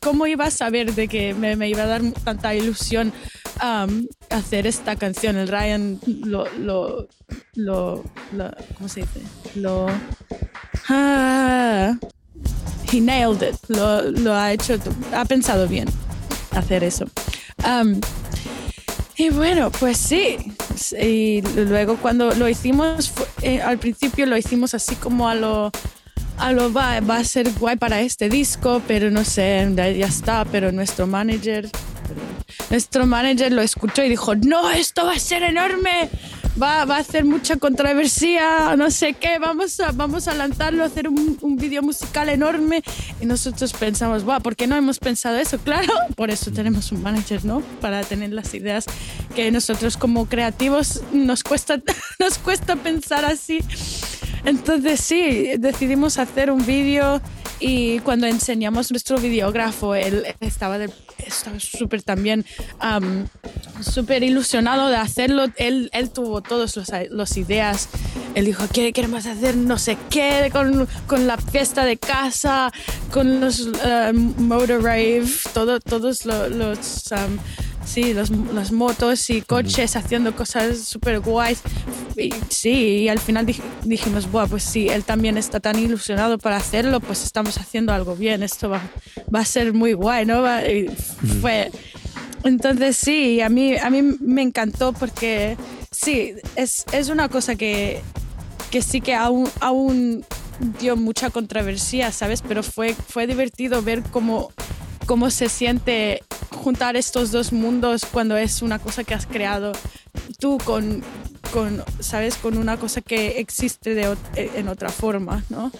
cómo 0.00 0.26
iba 0.26 0.46
a 0.46 0.50
saber 0.50 0.94
de 0.94 1.08
que 1.08 1.34
me, 1.34 1.68
iba 1.68 1.82
a 1.82 1.86
dar 1.86 2.02
tanta 2.24 2.54
ilusión 2.54 3.12
hacer 4.30 4.66
esta 4.66 4.96
canción? 4.96 5.36
El 5.36 5.48
Ryan 5.48 5.98
lo, 6.24 6.46
lo, 6.58 7.08
lo, 7.54 8.04
lo- 8.32 8.54
¿cómo 8.76 8.88
se 8.88 9.00
dice? 9.00 9.20
Lo... 9.56 9.86
Ah, 10.88 11.96
he 12.92 13.00
nailed 13.00 13.42
it. 13.42 13.56
Lo, 13.68 14.34
ha 14.34 14.52
hecho, 14.52 14.78
ha 15.12 15.24
pensado 15.24 15.66
bien 15.66 15.88
hacer 16.52 16.84
eso. 16.84 17.06
Y 19.16 19.30
bueno, 19.30 19.70
pues 19.70 19.96
sí. 19.96 20.36
Y 21.00 21.42
luego 21.42 21.96
cuando 21.96 22.34
lo 22.34 22.48
hicimos, 22.48 23.12
eh, 23.42 23.62
al 23.62 23.78
principio 23.78 24.26
lo 24.26 24.36
hicimos 24.36 24.74
así 24.74 24.94
como 24.96 25.28
a 25.28 25.34
lo, 25.34 25.70
a 26.38 26.52
lo 26.52 26.72
va, 26.72 27.00
va 27.00 27.16
a 27.16 27.24
ser 27.24 27.50
guay 27.52 27.76
para 27.76 28.00
este 28.00 28.28
disco, 28.28 28.82
pero 28.86 29.10
no 29.10 29.24
sé, 29.24 29.66
ya 29.74 30.06
está. 30.06 30.44
Pero 30.44 30.70
nuestro 30.72 31.06
manager, 31.06 31.70
nuestro 32.70 33.06
manager 33.06 33.52
lo 33.52 33.62
escuchó 33.62 34.04
y 34.04 34.08
dijo, 34.08 34.34
no, 34.34 34.70
esto 34.70 35.06
va 35.06 35.14
a 35.14 35.18
ser 35.18 35.42
enorme. 35.42 36.10
Va, 36.60 36.86
va 36.86 36.96
a 36.96 37.00
hacer 37.00 37.26
mucha 37.26 37.56
controversia, 37.56 38.74
no 38.76 38.90
sé 38.90 39.12
qué, 39.12 39.38
vamos 39.38 39.78
a, 39.78 39.92
vamos 39.92 40.26
a 40.26 40.34
lanzarlo, 40.34 40.84
hacer 40.84 41.06
un, 41.06 41.36
un 41.42 41.56
vídeo 41.56 41.82
musical 41.82 42.30
enorme. 42.30 42.82
Y 43.20 43.26
nosotros 43.26 43.74
pensamos, 43.74 44.24
"Buah, 44.24 44.40
¿por 44.40 44.56
qué 44.56 44.66
no 44.66 44.74
hemos 44.74 44.98
pensado 44.98 45.36
eso? 45.36 45.58
Claro, 45.66 45.92
por 46.14 46.30
eso 46.30 46.52
tenemos 46.52 46.92
un 46.92 47.02
manager, 47.02 47.44
¿no? 47.44 47.60
Para 47.80 48.02
tener 48.02 48.32
las 48.32 48.54
ideas 48.54 48.86
que 49.34 49.50
nosotros 49.50 49.96
como 49.96 50.26
creativos 50.26 51.02
nos 51.12 51.42
cuesta, 51.42 51.82
nos 52.18 52.38
cuesta 52.38 52.76
pensar 52.76 53.24
así. 53.24 53.58
Entonces 54.46 55.00
sí, 55.00 55.50
decidimos 55.58 56.18
hacer 56.18 56.50
un 56.50 56.64
vídeo 56.64 57.20
y 57.60 57.98
cuando 58.00 58.26
enseñamos 58.26 58.90
nuestro 58.90 59.18
videógrafo, 59.18 59.94
él 59.94 60.24
estaba 60.40 60.78
súper 61.58 62.02
también 62.02 62.44
am, 62.78 63.26
súper 63.80 64.22
ilusionado 64.22 64.88
de 64.88 64.96
hacerlo. 64.96 65.46
Él, 65.56 65.90
él 65.92 66.10
tuvo 66.10 66.42
todas 66.42 66.76
las 67.10 67.36
ideas. 67.36 67.88
Él 68.34 68.44
dijo, 68.44 68.64
¿qué 68.72 68.92
queremos 68.92 69.26
hacer? 69.26 69.56
No 69.56 69.78
sé 69.78 69.96
qué, 70.10 70.50
con, 70.52 70.86
con 71.06 71.26
la 71.26 71.38
fiesta 71.38 71.84
de 71.84 71.96
casa, 71.96 72.70
con 73.12 73.40
los 73.40 73.68
eh, 73.84 74.12
motor 74.12 74.82
rave, 74.82 75.24
todo, 75.54 75.80
todos 75.80 76.24
lo- 76.24 76.48
los... 76.48 77.10
am, 77.12 77.38
Sí, 77.86 78.12
los, 78.12 78.30
las 78.52 78.72
motos 78.72 79.30
y 79.30 79.40
coches 79.42 79.96
haciendo 79.96 80.34
cosas 80.34 80.78
súper 80.80 81.20
guays. 81.20 81.60
Y, 82.16 82.30
sí, 82.50 82.70
y 83.04 83.08
al 83.08 83.18
final 83.20 83.46
dij- 83.46 83.62
dijimos, 83.84 84.30
Buah, 84.30 84.46
pues 84.48 84.64
sí, 84.64 84.88
él 84.88 85.04
también 85.04 85.38
está 85.38 85.60
tan 85.60 85.78
ilusionado 85.78 86.36
para 86.38 86.56
hacerlo, 86.56 87.00
pues 87.00 87.22
estamos 87.24 87.56
haciendo 87.58 87.92
algo 87.92 88.16
bien, 88.16 88.42
esto 88.42 88.68
va, 88.68 88.80
va 89.34 89.40
a 89.40 89.44
ser 89.44 89.72
muy 89.72 89.92
guay, 89.92 90.26
¿no? 90.26 90.42
Va- 90.42 90.66
y 90.66 90.88
fue... 91.40 91.70
Entonces 92.44 92.96
sí, 92.96 93.40
a 93.40 93.48
mí, 93.48 93.76
a 93.76 93.90
mí 93.90 94.02
me 94.02 94.42
encantó 94.42 94.92
porque 94.92 95.56
sí, 95.90 96.32
es, 96.54 96.84
es 96.92 97.08
una 97.08 97.28
cosa 97.28 97.56
que, 97.56 98.02
que 98.70 98.82
sí 98.82 99.00
que 99.00 99.14
aún, 99.14 99.48
aún 99.60 100.24
dio 100.80 100.96
mucha 100.96 101.30
controversia, 101.30 102.12
¿sabes? 102.12 102.42
Pero 102.46 102.62
fue, 102.62 102.94
fue 102.94 103.26
divertido 103.26 103.82
ver 103.82 104.02
cómo, 104.12 104.52
cómo 105.06 105.30
se 105.30 105.48
siente 105.48 106.22
juntar 106.50 106.96
estos 106.96 107.30
dos 107.30 107.52
mundos 107.52 108.02
cuando 108.10 108.36
es 108.36 108.60
una 108.62 108.78
cosa 108.78 109.04
que 109.04 109.14
has 109.14 109.26
creado 109.26 109.72
tú 110.38 110.58
con, 110.64 111.02
con 111.52 111.82
¿sabes? 112.00 112.36
Con 112.36 112.58
una 112.58 112.76
cosa 112.76 113.00
que 113.00 113.38
existe 113.38 113.94
de, 113.94 114.08
ot- 114.08 114.18
en 114.34 114.68
otra 114.68 114.88
forma, 114.90 115.44
¿no? 115.48 115.70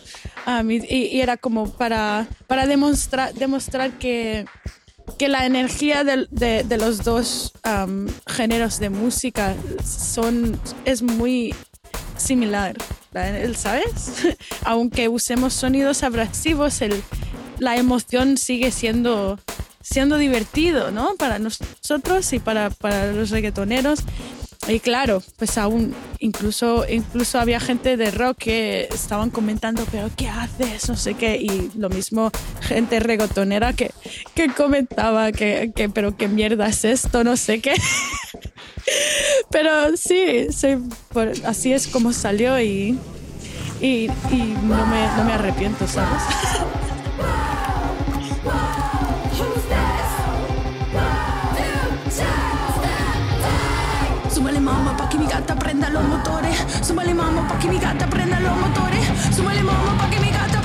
Y, 0.69 1.21
era 1.21 1.37
como 1.37 1.71
para, 1.71 2.27
para 2.47 2.67
demostrar, 2.67 3.35
demostrar 3.35 3.99
que, 3.99 4.47
que 5.19 5.29
la 5.29 5.45
energía 5.45 6.05
de, 6.05 6.27
de 6.65 6.77
los 6.79 7.03
dos 7.03 7.53
géneros 8.29 8.79
de 8.79 8.91
música 8.91 9.55
son, 9.85 10.59
es 10.85 11.03
muy 11.03 11.55
similar, 12.17 12.77
¿el- 13.15 13.57
¿sabes? 13.57 14.13
Aunque 14.65 15.09
usemos 15.09 15.53
sonidos 15.53 16.03
abrasivos, 16.05 16.81
el, 16.81 17.03
la 17.59 17.77
emoción 17.77 18.37
sigue 18.37 18.71
siendo, 18.71 19.39
siendo 19.81 20.19
divertido, 20.19 20.91
¿no? 20.91 21.15
Para 21.17 21.39
nosotros 21.39 22.33
y 22.33 22.39
para, 22.39 22.71
para 22.71 23.13
los 23.13 23.31
reggaetoneros. 23.31 24.01
Y 24.69 24.81
claro, 24.81 25.23
pues 25.37 25.59
aún 25.59 25.95
incluso, 26.19 26.85
incluso 26.89 27.39
había 27.39 27.61
gente 27.61 27.97
de 27.97 28.11
rock 28.11 28.39
que 28.39 28.89
estaban 28.93 29.31
comentando, 29.31 29.87
pero 29.93 30.11
¿qué 30.17 30.29
haces? 30.29 30.89
No 30.89 30.97
sé 30.97 31.15
qué. 31.15 31.37
Y 31.37 31.71
lo 31.77 31.89
mismo 31.89 32.33
gente 32.63 32.99
reggaetonera 32.99 33.75
que, 33.75 33.93
que 34.35 34.49
comentaba 34.49 35.31
que, 35.31 35.73
que, 35.75 35.89
pero 35.89 36.17
qué 36.17 36.27
mierda 36.27 36.69
es 36.69 36.85
esto, 36.85 37.23
no 37.23 37.37
sé 37.37 37.61
qué. 37.61 37.75
pero 39.51 39.97
sí, 39.97 40.49
así 41.45 41.73
es 41.73 41.87
como 41.87 42.13
salió 42.13 42.61
y, 42.61 42.99
y, 43.81 44.11
y 44.33 44.57
no, 44.65 44.85
me, 44.87 45.07
no 45.17 45.25
me 45.25 45.33
arrepiento, 45.33 45.87
¿sabes? 45.87 46.23
Súmale 54.29 54.61
mamá 54.61 54.97
pa' 54.97 55.09
que 55.09 55.19
mi 55.19 55.27
gata 55.27 55.55
prenda 55.57 55.89
los 55.91 56.05
motores. 56.05 56.57
Súmale 56.83 57.15
mamá 57.15 57.49
pa' 57.49 57.59
que 57.59 57.69
mi 57.69 57.79
gata 57.79 58.07
prenda 58.07 58.39
los 58.41 58.57
motores. 58.59 59.05
Súmale 59.35 59.63
mamá 59.63 59.97
pa' 59.99 60.11
que 60.11 60.21
mi 60.21 60.31
gata 60.31 60.61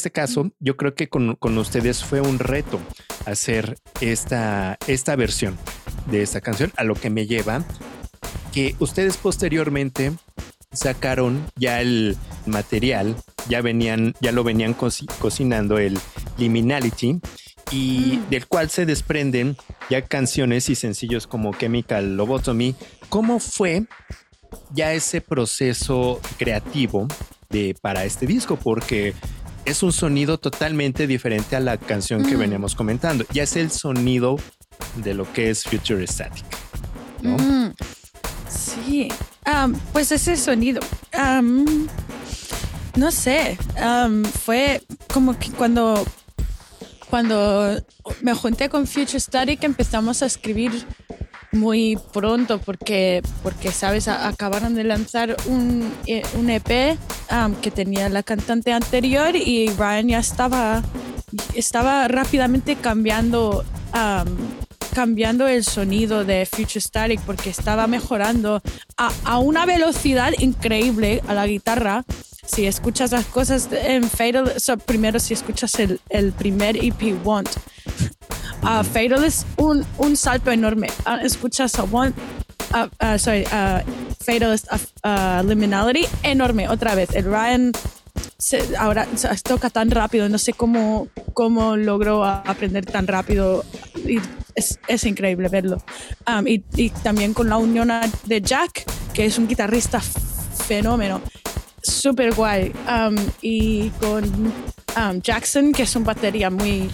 este 0.00 0.10
caso, 0.10 0.50
yo 0.60 0.78
creo 0.78 0.94
que 0.94 1.10
con, 1.10 1.36
con 1.36 1.58
ustedes 1.58 2.02
fue 2.02 2.22
un 2.22 2.38
reto 2.38 2.80
hacer 3.26 3.76
esta, 4.00 4.78
esta 4.86 5.14
versión 5.14 5.58
de 6.10 6.22
esta 6.22 6.40
canción, 6.40 6.72
a 6.78 6.84
lo 6.84 6.94
que 6.94 7.10
me 7.10 7.26
lleva 7.26 7.62
que 8.50 8.76
ustedes 8.78 9.18
posteriormente 9.18 10.12
sacaron 10.72 11.44
ya 11.54 11.82
el 11.82 12.16
material, 12.46 13.14
ya 13.50 13.60
venían, 13.60 14.14
ya 14.22 14.32
lo 14.32 14.42
venían 14.42 14.74
coci- 14.74 15.06
cocinando 15.18 15.76
el 15.76 15.98
Liminality 16.38 17.20
y 17.70 18.20
del 18.30 18.46
cual 18.46 18.70
se 18.70 18.86
desprenden 18.86 19.58
ya 19.90 20.00
canciones 20.00 20.70
y 20.70 20.76
sencillos 20.76 21.26
como 21.26 21.52
Chemical 21.52 22.16
Lobotomy. 22.16 22.74
¿Cómo 23.10 23.38
fue 23.38 23.84
ya 24.72 24.94
ese 24.94 25.20
proceso 25.20 26.20
creativo 26.38 27.06
de, 27.50 27.76
para 27.82 28.04
este 28.06 28.26
disco? 28.26 28.56
Porque 28.56 29.12
es 29.70 29.82
un 29.82 29.92
sonido 29.92 30.38
totalmente 30.38 31.06
diferente 31.06 31.56
a 31.56 31.60
la 31.60 31.76
canción 31.76 32.24
que 32.24 32.36
Mm. 32.36 32.40
veníamos 32.40 32.74
comentando. 32.74 33.24
Ya 33.32 33.42
es 33.44 33.56
el 33.56 33.70
sonido 33.70 34.36
de 34.96 35.14
lo 35.14 35.30
que 35.32 35.50
es 35.50 35.64
Future 35.64 36.06
Static. 36.06 36.44
¿no? 37.22 37.36
Mm, 37.36 37.74
sí, 38.48 39.08
pues 39.92 40.12
ese 40.12 40.36
sonido. 40.36 40.80
no 42.96 43.10
sé, 43.10 43.56
fue 44.44 44.82
como 45.12 45.38
que 45.38 45.50
cuando, 45.50 46.04
cuando 47.08 47.80
me 48.22 48.34
junté 48.34 48.68
con 48.68 48.86
Future 48.86 49.20
Static 49.20 49.62
empezamos 49.64 50.22
a 50.22 50.26
escribir 50.26 50.84
muy 51.52 51.98
pronto 52.12 52.58
porque, 52.58 53.22
porque 53.42 53.72
sabes, 53.72 54.08
acabaron 54.08 54.74
de 54.74 54.84
lanzar 54.84 55.36
un, 55.46 55.92
eh, 56.06 56.22
un 56.38 56.50
EP 56.50 56.96
am, 57.28 57.54
que 57.56 57.70
tenía 57.70 58.08
la 58.08 58.22
cantante 58.22 58.72
anterior 58.72 59.34
y 59.34 59.68
Ryan 59.70 60.08
ya 60.08 60.18
estaba, 60.18 60.82
estaba 61.54 62.06
rápidamente 62.08 62.76
cambiando 62.76 63.64
am, 63.92 64.26
cambiando 64.90 65.46
el 65.46 65.64
sonido 65.64 66.24
de 66.24 66.46
Future 66.46 66.80
Static 66.80 67.20
porque 67.22 67.50
estaba 67.50 67.86
mejorando 67.86 68.62
a, 68.96 69.10
a 69.24 69.38
una 69.38 69.66
velocidad 69.66 70.32
increíble 70.38 71.22
a 71.26 71.34
la 71.34 71.46
guitarra. 71.46 72.04
Si 72.46 72.66
escuchas 72.66 73.12
las 73.12 73.26
cosas 73.26 73.68
en 73.70 74.02
Fatal, 74.02 74.52
primero 74.84 75.20
si 75.20 75.34
escuchas 75.34 75.78
el, 75.78 76.00
el 76.08 76.32
primer 76.32 76.76
EP 76.76 77.24
Want, 77.24 77.48
uh, 78.62 78.82
Fatal 78.82 79.24
es 79.24 79.46
un, 79.56 79.86
un 79.98 80.16
salto 80.16 80.50
enorme. 80.50 80.88
Ah, 81.04 81.20
escuchas 81.22 81.78
a 81.78 81.84
Want, 81.84 82.16
uh, 82.74 82.88
uh, 83.04 83.18
sorry, 83.18 83.44
Fatalist, 84.20 84.66
uh, 84.72 85.08
uh, 85.08 85.46
Liminality, 85.46 86.06
enorme 86.22 86.68
otra 86.68 86.94
vez. 86.94 87.10
El 87.14 87.24
Ryan 87.26 87.72
se- 88.40 88.76
ahora 88.76 89.06
se- 89.14 89.28
toca 89.42 89.70
tan 89.70 89.90
rápido, 89.90 90.28
no 90.28 90.38
sé 90.38 90.52
cómo, 90.52 91.08
cómo 91.34 91.76
logró 91.76 92.24
aprender 92.24 92.86
tan 92.86 93.06
rápido. 93.06 93.64
Y 94.06 94.18
es, 94.54 94.80
es 94.88 95.04
increíble 95.04 95.48
verlo. 95.48 95.82
Um, 96.26 96.46
y, 96.46 96.64
y 96.74 96.90
también 96.90 97.34
con 97.34 97.48
la 97.48 97.58
unión 97.58 97.90
de 98.24 98.40
Jack, 98.40 98.84
que 99.12 99.26
es 99.26 99.38
un 99.38 99.46
guitarrista 99.46 100.00
fenómeno, 100.00 101.20
súper 101.82 102.34
guay. 102.34 102.72
Um, 102.88 103.16
y 103.42 103.90
con 103.90 104.24
um, 104.24 105.20
Jackson, 105.20 105.72
que 105.72 105.82
es 105.84 105.94
un 105.94 106.04
batería 106.04 106.50
muy 106.50 106.90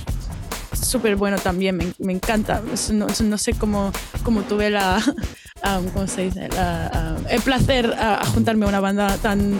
súper 0.80 1.16
bueno 1.16 1.38
también, 1.38 1.76
me, 1.76 1.92
me 1.98 2.12
encanta. 2.12 2.62
No, 2.92 3.06
no 3.24 3.38
sé 3.38 3.54
cómo, 3.54 3.92
cómo 4.22 4.42
tuve 4.42 4.70
la, 4.70 5.02
um, 5.78 5.88
¿cómo 5.90 6.06
se 6.06 6.22
dice? 6.24 6.48
La, 6.48 7.16
el 7.30 7.40
placer 7.40 7.92
a, 7.94 8.20
a 8.20 8.26
juntarme 8.26 8.66
a 8.66 8.68
una 8.68 8.80
banda 8.80 9.16
tan 9.18 9.58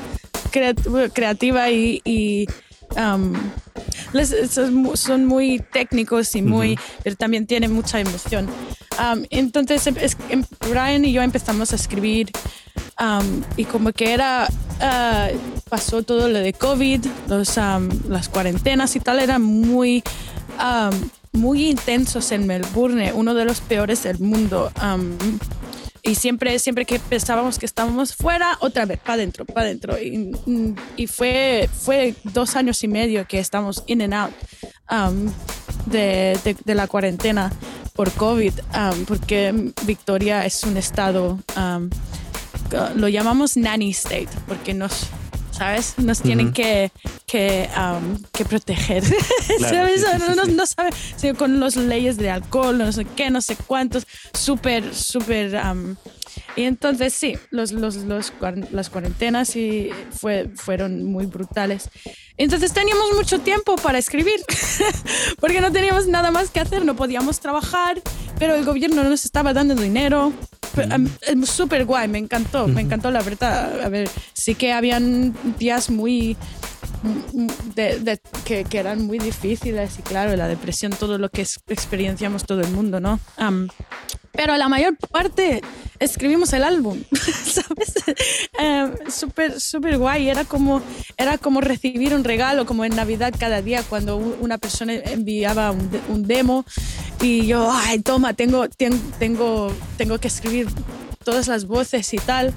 creat- 0.56 1.12
creativa 1.12 1.70
y, 1.70 2.00
y, 2.04 2.46
um, 2.96 3.32
les- 4.12 4.34
son 4.50 4.74
mu- 4.74 4.96
son 4.96 5.24
muy 5.26 5.60
técnicos 5.72 6.34
y 6.34 6.42
muy, 6.42 6.78
pero 7.02 7.16
también 7.16 7.46
tienen 7.46 7.72
mucha 7.72 8.00
emoción. 8.00 8.48
Um, 8.98 9.24
entonces, 9.30 9.86
em- 9.86 9.96
es- 10.00 10.16
em- 10.30 10.44
Brian 10.70 11.04
y 11.04 11.12
yo 11.12 11.22
empezamos 11.22 11.72
a 11.72 11.76
escribir 11.76 12.30
um, 13.00 13.42
y 13.56 13.64
como 13.64 13.92
que 13.92 14.12
era, 14.14 14.48
ah, 14.80 15.28
pasó 15.68 16.02
todo 16.02 16.28
lo 16.28 16.38
de 16.38 16.52
COVID, 16.54 17.04
los, 17.28 17.56
las 18.08 18.28
cuarentenas 18.30 18.96
y 18.96 19.00
tal, 19.00 19.18
eran 19.20 19.42
muy, 19.42 20.02
muy 21.32 21.68
intensos 21.68 22.32
en 22.32 22.46
Melbourne, 22.46 23.12
uno 23.12 23.34
de 23.34 23.44
los 23.44 23.60
peores 23.60 24.02
del 24.04 24.18
mundo. 24.20 24.72
um, 24.82 25.10
y 26.06 26.14
siempre, 26.14 26.58
siempre 26.58 26.84
que 26.86 26.98
pensábamos 26.98 27.58
que 27.58 27.66
estábamos 27.66 28.14
fuera, 28.14 28.56
otra 28.60 28.86
vez, 28.86 28.98
para 29.00 29.14
adentro, 29.14 29.44
para 29.44 29.62
adentro. 29.62 29.98
Y, 30.00 30.32
y 30.96 31.06
fue, 31.08 31.68
fue 31.84 32.14
dos 32.24 32.56
años 32.56 32.82
y 32.84 32.88
medio 32.88 33.26
que 33.26 33.38
estamos 33.38 33.82
in 33.86 34.00
and 34.02 34.14
out 34.14 34.32
um, 34.90 35.30
de, 35.86 36.38
de- 36.44 36.56
de 36.64 36.74
la 36.74 36.86
cuarentena 36.86 37.52
por 37.94 38.10
COVID, 38.12 38.52
um, 38.74 39.04
porque 39.06 39.72
Victoria 39.84 40.44
es 40.46 40.62
un 40.64 40.76
estado, 40.76 41.38
um, 41.56 41.90
lo 42.94 43.08
llamamos 43.08 43.56
nanny 43.56 43.90
state, 43.90 44.28
porque 44.46 44.74
nos, 44.74 45.06
¿sabes? 45.56 45.94
Nos 45.98 46.20
tienen 46.20 46.52
que, 46.52 46.90
que, 47.26 47.68
um, 47.76 48.16
que 48.32 48.44
proteger. 48.44 49.02
Claro, 49.58 49.76
¿Sabes? 49.76 50.00
sí, 50.02 50.06
sí, 50.06 50.34
no, 50.36 50.44
sí, 50.44 50.52
no- 50.52 50.66
sabe, 50.66 50.90
con 51.34 51.60
las 51.60 51.76
leyes 51.76 52.16
de 52.16 52.30
alcohol, 52.30 52.76
no 52.76 52.92
sé 52.92 53.04
qué, 53.04 53.30
no 53.30 53.40
sé 53.40 53.56
cuántos, 53.66 54.06
súper, 54.34 54.94
súper... 54.94 55.54
um, 55.64 55.96
y 56.56 56.62
entonces 56.62 57.14
sí, 57.14 57.36
los, 57.50 57.72
los, 57.72 57.96
los 57.96 58.32
las 58.70 58.90
cuarentenas 58.90 59.56
y 59.56 59.90
fue, 60.10 60.50
fueron 60.54 61.04
muy 61.04 61.26
brutales. 61.26 61.90
Entonces 62.38 62.72
teníamos 62.72 63.14
mucho 63.14 63.40
tiempo 63.40 63.76
para 63.76 63.98
escribir, 63.98 64.40
porque 65.40 65.60
no 65.60 65.72
teníamos 65.72 66.06
nada 66.06 66.30
más 66.30 66.50
que 66.50 66.60
hacer, 66.60 66.84
no 66.84 66.94
podíamos 66.96 67.40
trabajar, 67.40 68.00
pero 68.38 68.54
el 68.54 68.64
gobierno 68.64 69.02
no 69.02 69.10
nos 69.10 69.24
estaba 69.24 69.52
dando 69.52 69.74
dinero. 69.74 70.32
Es 71.22 71.48
súper 71.48 71.86
guay, 71.86 72.08
me 72.08 72.18
encantó, 72.18 72.68
me 72.68 72.82
encantó 72.82 73.10
la 73.10 73.22
verdad. 73.22 73.80
A 73.80 73.88
ver, 73.88 74.10
sí 74.34 74.54
que 74.54 74.72
habían 74.72 75.34
días 75.58 75.88
muy 75.88 76.36
de, 77.74 77.98
de- 78.00 78.20
que, 78.44 78.64
que 78.64 78.78
eran 78.78 79.02
muy 79.06 79.18
difíciles 79.18 79.98
y 79.98 80.02
claro, 80.02 80.34
la 80.36 80.48
depresión, 80.48 80.92
todo 80.92 81.18
lo 81.18 81.28
que 81.30 81.42
experienciamos 81.68 82.44
todo 82.44 82.60
el 82.60 82.70
mundo, 82.70 83.00
¿no? 83.00 83.18
Am, 83.36 83.68
pero 84.32 84.54
la 84.58 84.68
mayor 84.68 84.96
parte 85.10 85.62
escribimos 85.98 86.52
el 86.52 86.62
álbum, 86.62 87.02
¿sabes? 87.12 87.94
Em, 88.58 88.92
Súper, 89.10 89.58
súper 89.60 89.96
guay. 89.96 90.28
Era 90.28 90.44
como, 90.44 90.82
era 91.16 91.38
como 91.38 91.60
recibir 91.62 92.14
un 92.14 92.22
regalo, 92.22 92.66
como 92.66 92.84
en 92.84 92.94
Navidad 92.94 93.32
cada 93.38 93.62
día, 93.62 93.82
cuando 93.82 94.16
una 94.18 94.58
persona 94.58 94.92
enviaba 94.94 95.70
un, 95.70 95.90
un 96.10 96.22
demo 96.26 96.66
y 97.22 97.46
yo, 97.46 97.70
ay, 97.72 98.00
toma, 98.00 98.34
tengo, 98.34 98.68
ten- 98.68 99.00
tengo, 99.18 99.72
tengo 99.96 100.18
que 100.18 100.28
escribir 100.28 100.68
todas 101.26 101.48
las 101.48 101.66
voces 101.66 102.14
y 102.14 102.16
tal. 102.18 102.54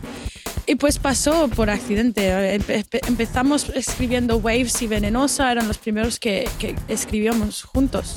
Y 0.66 0.76
pues 0.76 1.00
pasó 1.00 1.48
por 1.50 1.70
accidente. 1.72 2.58
Empe- 2.60 2.86
empe- 2.86 3.08
empezamos 3.08 3.70
escribiendo 3.74 4.38
Waves 4.38 4.80
y 4.84 4.88
Venenosa, 4.88 5.52
eran 5.52 5.68
los 5.68 5.80
primeros 5.80 6.20
que, 6.20 6.48
que 6.60 6.76
escribíamos 6.88 7.64
juntos. 7.64 8.16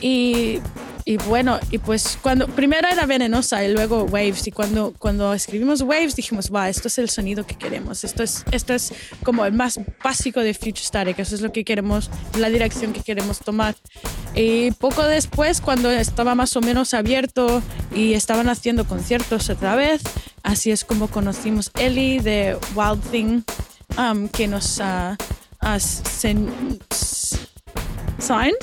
Y, 0.00 0.60
y 1.04 1.16
bueno, 1.18 1.58
y 1.70 1.78
pues 1.78 2.18
cuando 2.22 2.46
primero 2.46 2.88
era 2.88 3.06
Venenosa 3.06 3.64
y 3.64 3.72
luego 3.72 4.04
Waves. 4.04 4.46
Y 4.46 4.50
cuando, 4.52 4.92
cuando 4.98 5.32
escribimos 5.34 5.82
Waves 5.82 6.16
dijimos, 6.16 6.50
va, 6.54 6.68
esto 6.68 6.88
es 6.88 6.98
el 6.98 7.10
sonido 7.10 7.46
que 7.46 7.56
queremos. 7.56 8.04
Esto 8.04 8.22
es, 8.22 8.44
esto 8.50 8.74
es 8.74 8.92
como 9.22 9.44
el 9.44 9.52
más 9.52 9.80
básico 10.02 10.40
de 10.40 10.54
Future 10.54 10.82
Static. 10.82 11.18
Eso 11.18 11.34
es 11.34 11.40
lo 11.40 11.52
que 11.52 11.64
queremos, 11.64 12.10
la 12.38 12.48
dirección 12.48 12.92
que 12.92 13.00
queremos 13.02 13.38
tomar. 13.40 13.76
Y 14.34 14.70
poco 14.72 15.04
después, 15.04 15.60
cuando 15.60 15.90
estaba 15.90 16.34
más 16.34 16.56
o 16.56 16.60
menos 16.60 16.94
abierto 16.94 17.62
y 17.94 18.14
estaban 18.14 18.48
haciendo 18.48 18.86
conciertos 18.86 19.48
otra 19.50 19.76
vez, 19.76 20.02
así 20.42 20.70
es 20.70 20.84
como 20.84 21.08
conocimos 21.08 21.70
Ellie 21.78 22.20
de 22.20 22.56
Wild 22.74 23.02
Thing, 23.10 23.42
um, 23.98 24.28
que 24.28 24.48
nos 24.48 24.80
sen- 24.80 26.48
s- 26.90 27.23
signed 28.26 28.54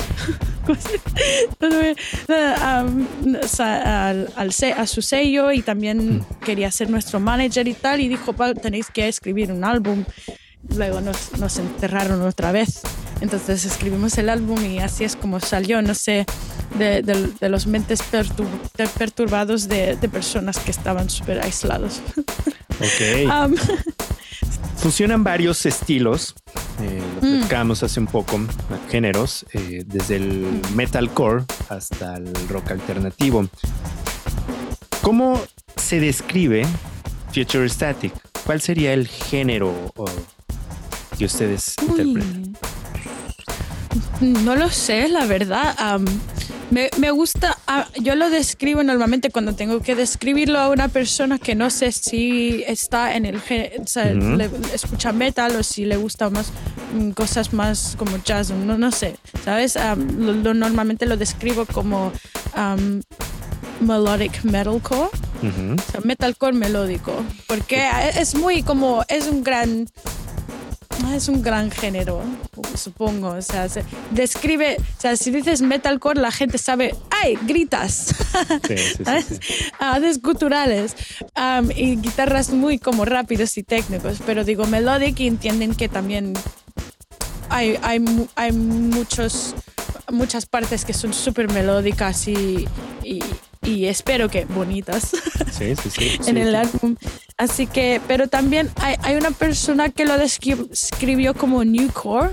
al, 3.59 4.29
al 4.35 4.51
a 4.77 4.87
su 4.87 5.01
sello 5.01 5.51
y 5.51 5.61
también 5.61 6.25
quería 6.43 6.71
ser 6.71 6.89
nuestro 6.89 7.19
manager 7.19 7.67
y 7.67 7.73
tal 7.73 8.01
y 8.01 8.07
dijo 8.07 8.33
"Pa, 8.33 8.53
tenéis 8.53 8.87
que 8.91 9.07
escribir 9.07 9.51
un 9.51 9.63
álbum 9.63 10.03
luego 10.75 11.01
nos, 11.01 11.37
nos 11.39 11.57
enterraron 11.57 12.21
otra 12.21 12.51
vez. 12.51 12.81
Entonces 13.19 13.65
escribimos 13.65 14.17
el 14.17 14.29
álbum 14.29 14.63
y 14.65 14.79
así 14.79 15.03
es 15.03 15.15
como 15.15 15.39
salió 15.39 15.81
no 15.81 15.93
sé 15.95 16.25
de, 16.77 17.01
de- 17.01 17.29
de 17.39 17.49
los 17.49 17.65
mentes 17.67 17.99
pertur- 18.11 18.47
per- 18.77 18.89
perturbados 18.89 19.67
de, 19.67 19.95
de 19.95 20.09
personas 20.09 20.57
que 20.59 20.71
estaban 20.71 21.09
súper 21.09 21.39
aislados. 21.41 22.01
Ok. 22.79 23.01
Um, 23.31 23.55
Fusionan 24.77 25.23
varios 25.23 25.65
estilos. 25.65 26.35
eh, 26.81 26.99
lo 27.15 27.27
Mm. 27.27 27.31
platicábamos 27.33 27.83
hace 27.83 27.99
un 27.99 28.07
poco, 28.07 28.39
géneros, 28.89 29.45
eh, 29.53 29.83
desde 29.85 30.15
el 30.15 30.61
metalcore 30.75 31.43
hasta 31.69 32.17
el 32.17 32.33
rock 32.49 32.71
alternativo. 32.71 33.47
¿Cómo 35.03 35.39
se 35.75 35.99
describe 35.99 36.65
Future 37.33 37.69
Static? 37.69 38.13
¿Cuál 38.45 38.61
sería 38.61 38.93
el 38.93 39.07
género 39.07 39.91
o, 39.95 40.05
que 41.19 41.25
ustedes 41.25 41.75
interpretan? 41.81 42.57
No 44.21 44.55
lo 44.55 44.69
sé, 44.69 45.07
la 45.07 45.25
verdad. 45.25 45.75
Me, 46.71 46.89
me 46.97 47.11
gusta, 47.11 47.57
ah, 47.67 47.87
yo 48.01 48.15
lo 48.15 48.29
describo 48.29 48.81
normalmente 48.83 49.29
cuando 49.29 49.53
tengo 49.55 49.81
que 49.81 49.93
describirlo 49.95 50.57
a 50.59 50.69
una 50.69 50.87
persona 50.87 51.37
que 51.37 51.53
no 51.53 51.69
sé 51.69 51.91
si 51.91 52.63
está 52.67 53.15
en 53.15 53.25
el 53.25 53.37
o 53.81 53.87
sea, 53.87 54.05
le- 54.37 54.49
escucha 54.73 55.11
metal 55.11 55.55
o 55.57 55.63
si 55.63 55.85
le 55.85 55.97
gusta 55.97 56.29
más 56.29 56.51
mm, 56.95 57.11
cosas 57.11 57.53
más 57.53 57.95
como 57.97 58.17
jazz, 58.23 58.49
no, 58.51 58.77
no 58.77 58.91
sé, 58.91 59.17
¿sabes? 59.45 59.75
Am, 59.77 60.07
lo, 60.25 60.33
lo- 60.33 60.53
normalmente 60.53 61.05
lo 61.05 61.17
describo 61.17 61.65
como 61.65 62.11
am, 62.55 63.01
melodic 63.81 64.43
metalcore. 64.43 65.09
O 65.41 65.91
sea, 65.91 66.01
metalcore 66.03 66.53
melódico, 66.53 67.13
porque 67.47 67.83
es 68.15 68.35
muy 68.35 68.61
como, 68.61 69.03
es 69.07 69.25
un 69.27 69.43
gran, 69.43 69.87
es 71.13 71.27
un 71.27 71.41
gran 71.41 71.71
género, 71.71 72.21
supongo. 72.75 73.29
O 73.29 73.41
sea, 73.41 73.69
se 73.69 73.83
describe, 74.11 74.77
o 74.79 75.01
sea, 75.01 75.15
si 75.15 75.31
dices 75.31 75.61
metalcore, 75.61 76.19
la 76.19 76.31
gente 76.31 76.57
sabe, 76.57 76.95
¡ay! 77.09 77.37
Gritas. 77.43 78.15
Sí, 78.67 78.77
sí, 78.77 79.03
sí. 79.03 79.53
Haces 79.79 80.21
guturales 80.21 80.95
am, 81.35 81.69
y 81.71 81.97
guitarras 81.97 82.51
muy 82.51 82.79
como 82.79 83.05
rápidos 83.05 83.57
y 83.57 83.63
técnicos, 83.63 84.19
pero 84.25 84.43
digo 84.43 84.65
melodic 84.65 85.19
y 85.19 85.27
entienden 85.27 85.75
que 85.75 85.89
también 85.89 86.33
hay, 87.49 87.77
hay, 87.81 88.03
hay 88.35 88.51
muchos, 88.51 89.55
muchas 90.11 90.45
partes 90.45 90.85
que 90.85 90.93
son 90.93 91.13
súper 91.13 91.51
melódicas 91.51 92.27
y, 92.27 92.67
y, 93.03 93.21
y 93.63 93.85
espero 93.85 94.29
que 94.29 94.45
bonitas 94.45 95.11
Sí, 95.51 95.75
sí, 95.75 95.89
sí. 95.89 96.19
en 96.27 96.37
el 96.37 96.55
álbum. 96.55 96.95
Así 97.37 97.67
que, 97.67 98.01
pero 98.07 98.27
también 98.27 98.69
hay, 98.77 98.95
hay 99.03 99.15
una 99.15 99.31
persona 99.31 99.89
que 99.89 100.05
lo 100.05 100.15
descri- 100.15 100.67
describió 100.69 101.33
como 101.33 101.63
newcore. 101.63 102.29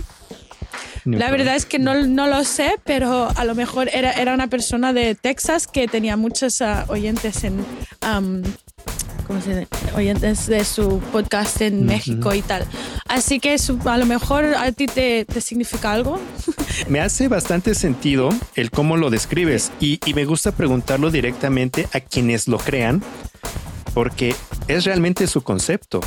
La 1.05 1.13
Newcore. 1.13 1.31
verdad 1.31 1.57
es 1.57 1.65
que 1.67 1.79
no, 1.79 1.95
no 2.07 2.27
lo 2.27 2.45
sé, 2.45 2.75
pero 2.85 3.29
a 3.35 3.45
lo 3.45 3.55
mejor 3.55 3.89
era, 3.93 4.13
era 4.13 4.35
una 4.35 4.49
persona 4.49 4.93
de 4.93 5.15
Texas 5.15 5.67
que 5.67 5.89
tenía 5.89 6.17
muchos 6.17 6.61
ah, 6.63 6.85
oyentes 6.89 7.45
en... 7.45 7.65
¿Cómo 9.29 9.41
se 9.43 9.51
dice? 9.61 9.69
Oyentes 9.95 10.47
de 10.47 10.65
su 10.65 11.01
podcast 11.13 11.61
en 11.61 11.77
Ujú. 11.81 11.85
México 11.85 12.35
y 12.35 12.41
tal. 12.43 12.65
Así 13.07 13.39
que 13.41 13.57
a 13.85 13.99
lo 13.99 14.07
mejor 14.07 14.47
a 14.57 14.73
ti 14.73 14.87
te, 14.87 15.25
te 15.27 15.41
significa 15.41 15.93
algo. 15.93 16.19
Me 16.89 17.01
hace 17.01 17.29
bastante 17.29 17.75
sentido 17.75 18.31
el 18.57 18.71
cómo 18.71 18.97
lo 18.97 19.11
describes 19.11 19.71
y, 19.81 20.01
y 20.07 20.15
me 20.15 20.25
gusta 20.25 20.53
preguntarlo 20.53 21.11
directamente 21.11 21.89
a 21.93 22.01
quienes 22.01 22.49
lo 22.49 22.59
crean 22.59 23.03
porque 23.95 24.35
es 24.69 24.85
realmente 24.85 25.27
su 25.27 25.43
concepto. 25.43 26.01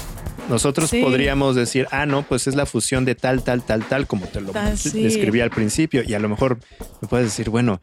Nosotros 0.50 0.90
Sí. 0.90 1.02
podríamos 1.02 1.56
decir, 1.56 1.88
ah, 1.92 2.06
no, 2.06 2.24
pues 2.24 2.48
es 2.48 2.56
la 2.56 2.66
fusión 2.66 3.06
de 3.06 3.16
tal, 3.16 3.44
tal, 3.44 3.62
tal, 3.64 3.84
tal, 3.86 4.08
como 4.08 4.26
te 4.28 4.42
lo 4.42 4.52
Ah, 4.56 4.76
sí. 4.76 5.02
describí 5.04 5.40
al 5.40 5.50
principio. 5.52 6.04
Y 6.06 6.14
a 6.14 6.20
lo 6.20 6.28
mejor 6.30 6.60
me 7.02 7.08
puedes 7.08 7.28
decir, 7.28 7.50
bueno, 7.50 7.80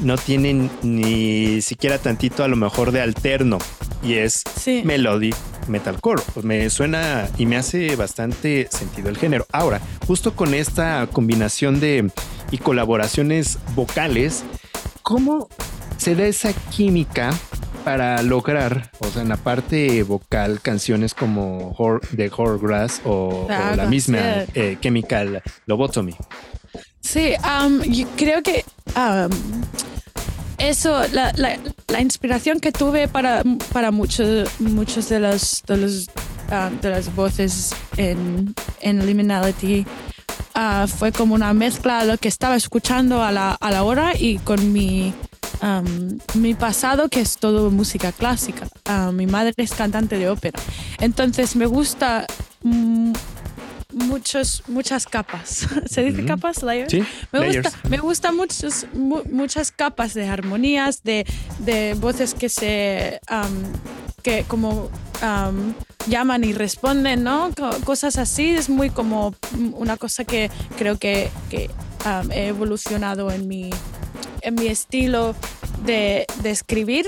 no 0.00 0.16
tienen 0.16 0.70
ni 0.82 1.60
siquiera 1.62 1.98
tantito 1.98 2.42
a 2.44 2.48
lo 2.48 2.56
mejor 2.56 2.92
de 2.92 3.00
alterno 3.02 3.58
y 4.02 4.14
es 4.14 4.42
melody 4.84 5.34
metalcore. 5.68 6.22
Pues 6.32 6.46
me 6.46 6.70
suena 6.70 7.28
y 7.38 7.44
me 7.46 7.56
hace 7.56 7.96
bastante 7.96 8.68
sentido 8.70 9.08
el 9.10 9.18
género. 9.18 9.46
Ahora, 9.52 9.80
justo 10.06 10.34
con 10.34 10.54
esta 10.54 11.06
combinación 11.12 11.80
de 11.80 12.10
y 12.50 12.58
colaboraciones 12.58 13.58
vocales, 13.74 14.44
¿cómo 15.02 15.48
se 15.98 16.14
da 16.14 16.24
esa 16.26 16.52
química 16.70 17.34
para 17.86 18.20
lograr, 18.22 18.90
o 18.98 19.06
sea, 19.06 19.22
en 19.22 19.28
la 19.28 19.36
parte 19.36 20.02
vocal, 20.02 20.60
canciones 20.60 21.14
como 21.14 21.72
Hor- 21.76 22.00
de 22.10 22.28
Horrorgrass 22.36 23.00
o, 23.04 23.10
o 23.10 23.48
Ah, 23.48 23.74
la 23.76 23.86
misma 23.86 24.18
eh, 24.54 24.76
Chemical 24.80 25.40
Lobotomy? 25.66 26.16
Sí, 27.00 27.34
am, 27.44 27.80
yo 27.84 28.08
creo 28.16 28.42
que 28.42 28.64
eso, 30.58 31.00
la, 31.12 31.32
la- 31.36 31.58
la 31.86 32.00
inspiración 32.00 32.58
que 32.58 32.72
tuve 32.72 33.06
para, 33.06 33.44
para 33.72 33.92
muchos, 33.92 34.48
muchos 34.58 35.08
de 35.08 35.20
los, 35.20 35.62
de 35.68 35.76
los 35.76 36.06
de 36.82 36.90
las 36.90 37.14
voces 37.14 37.72
en, 37.96 38.54
en 38.80 39.04
Liminality 39.06 39.84
ah, 40.54 40.86
fue 40.88 41.10
como 41.12 41.34
una 41.36 41.52
mezcla 41.52 42.00
de 42.04 42.12
lo 42.12 42.18
que 42.18 42.28
estaba 42.28 42.56
escuchando 42.56 43.22
a 43.22 43.30
la, 43.32 43.52
a 43.52 43.70
la 43.70 43.82
hora 43.84 44.12
y 44.18 44.38
con 44.38 44.72
mi, 44.72 45.12
mi 46.34 46.54
pasado, 46.54 47.08
que 47.08 47.20
es 47.20 47.36
todo 47.38 47.70
música 47.70 48.12
clásica. 48.12 48.66
Mi 49.12 49.26
madre 49.26 49.54
es 49.56 49.72
cantante 49.72 50.18
de 50.18 50.28
ópera. 50.28 50.58
Entonces 51.00 51.56
me 51.56 51.66
gusta 51.66 52.26
mm, 52.62 53.12
muchos, 53.92 54.62
muchas 54.68 55.06
capas. 55.06 55.66
¿Se 55.90 56.02
dice 56.02 56.18
Ujú. 56.20 56.28
capas? 56.28 56.62
Layers. 56.62 56.90
Sí, 56.90 57.02
me 57.32 57.40
layers. 57.40 57.62
gusta, 57.72 57.88
me 57.88 57.98
gusta 57.98 58.32
muchos, 58.32 58.86
mu- 58.92 59.22
muchas 59.30 59.70
capas 59.72 60.14
de 60.14 60.28
armonías, 60.28 61.02
de, 61.02 61.26
de 61.60 61.94
voces 61.94 62.34
que 62.34 62.48
se 62.48 63.20
que 64.22 64.42
como 64.48 64.90
am, 65.22 65.72
llaman 66.08 66.42
y 66.42 66.52
responden, 66.52 67.22
¿no? 67.22 67.50
Co- 67.56 67.70
Cosas 67.84 68.18
así 68.18 68.48
es 68.50 68.68
muy 68.68 68.90
como 68.90 69.30
mm, 69.56 69.74
una 69.74 69.96
cosa 69.96 70.24
que 70.24 70.50
creo 70.76 70.98
que, 70.98 71.30
he 72.32 72.48
evolucionado 72.48 73.30
en 73.30 73.46
mi, 73.46 73.70
en 74.46 74.54
mi 74.54 74.68
estilo 74.68 75.34
de, 75.84 76.24
escribir 76.44 77.06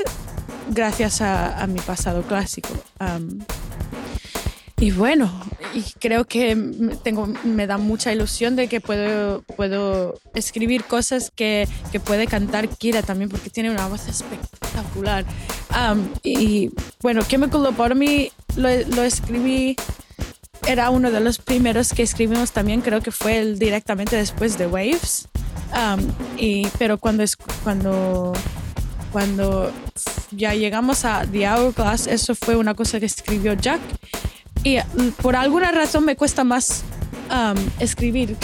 gracias 0.71 1.23
a, 1.23 1.67
mi 1.69 1.79
pasado 1.81 2.23
clásico. 2.23 2.71
Y 4.81 4.91
bueno, 4.91 5.31
y 5.73 5.83
creo 5.99 6.25
que 6.25 6.57
tengo, 7.03 7.27
me 7.45 7.67
da 7.67 7.79
mucha 7.79 8.13
ilusión 8.13 8.57
de 8.57 8.69
que 8.69 8.81
puedo, 8.81 9.43
puedo 9.43 10.21
escribir 10.35 10.85
cosas 10.85 11.33
que, 11.35 11.69
que 11.91 12.01
puede 12.01 12.27
cantar 12.27 12.69
Kira 12.69 13.03
también, 13.03 13.31
porque 13.31 13.51
tiene 13.51 13.71
una 13.71 13.87
voz 13.87 14.09
espectacular. 14.09 15.25
Y 16.25 16.71
bueno, 17.01 17.23
Chemical 17.23 17.63
Lobotomy 17.63 18.33
lo, 18.57 18.69
lo 18.97 19.03
escribí, 19.03 19.77
era 20.67 20.91
uno 20.91 21.13
de 21.13 21.21
los 21.21 21.39
primeros 21.39 21.93
que 21.93 22.03
escribimos 22.03 22.51
también, 22.51 22.81
creo 22.81 23.01
que 23.01 23.13
fue 23.13 23.45
directamente 23.55 24.17
después 24.17 24.59
de 24.59 24.67
Waves. 24.67 25.29
Am, 25.73 26.01
y, 26.37 26.67
pero 26.79 26.99
cuando, 26.99 27.23
es, 27.23 27.37
cuando, 27.37 28.33
cuando 29.13 29.73
ya 30.31 30.55
llegamos 30.55 31.05
a 31.05 31.25
The 31.27 31.49
Hourglass, 31.49 32.07
eso 32.07 32.35
fue 32.35 32.57
una 32.57 32.75
cosa 32.75 33.01
que 33.01 33.07
escribió 33.07 33.55
Jack. 33.55 33.81
Y 34.65 34.79
mm, 34.79 35.11
por 35.23 35.37
alguna 35.37 35.73
razón 35.73 36.05
me 36.05 36.17
cuesta 36.17 36.45
más 36.45 36.85
um, 37.31 37.59
escribir 37.79 38.37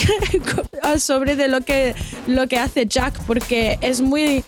sobre 0.99 1.37
de 1.37 1.49
lo 1.49 1.61
que, 1.61 1.95
lo 2.27 2.47
que 2.47 2.59
hace 2.59 2.87
Jack 2.87 3.19
porque 3.27 3.79
es 3.81 4.01
muy... 4.01 4.45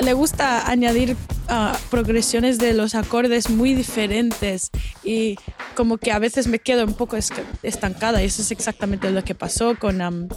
Le 0.00 0.12
gusta 0.12 0.68
añadir 0.68 1.16
ah, 1.48 1.76
progresiones 1.90 2.58
de 2.58 2.74
los 2.74 2.94
acordes 2.94 3.48
muy 3.48 3.74
diferentes 3.74 4.70
y 5.04 5.36
como 5.76 5.98
que 5.98 6.10
a 6.12 6.18
veces 6.18 6.46
me 6.48 6.58
quedo 6.58 6.84
un 6.84 6.94
poco 6.94 7.16
estancada 7.62 8.22
y 8.22 8.26
eso 8.26 8.42
es 8.42 8.50
exactamente 8.50 9.10
lo 9.10 9.22
que 9.24 9.34
pasó 9.34 9.78
con, 9.78 10.00
um, 10.02 10.28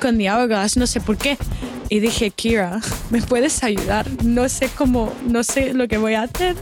con 0.00 0.16
The 0.18 0.30
Hourglass, 0.30 0.76
no 0.76 0.86
sé 0.86 1.00
por 1.00 1.18
qué. 1.18 1.36
Y 1.88 2.00
dije, 2.00 2.30
Kira, 2.30 2.80
¿me 3.10 3.20
puedes 3.20 3.62
ayudar? 3.62 4.06
No 4.24 4.48
sé 4.48 4.70
cómo, 4.74 5.12
no 5.28 5.44
sé 5.44 5.74
lo 5.74 5.88
que 5.88 5.98
voy 5.98 6.14
a 6.14 6.22
hacer 6.22 6.56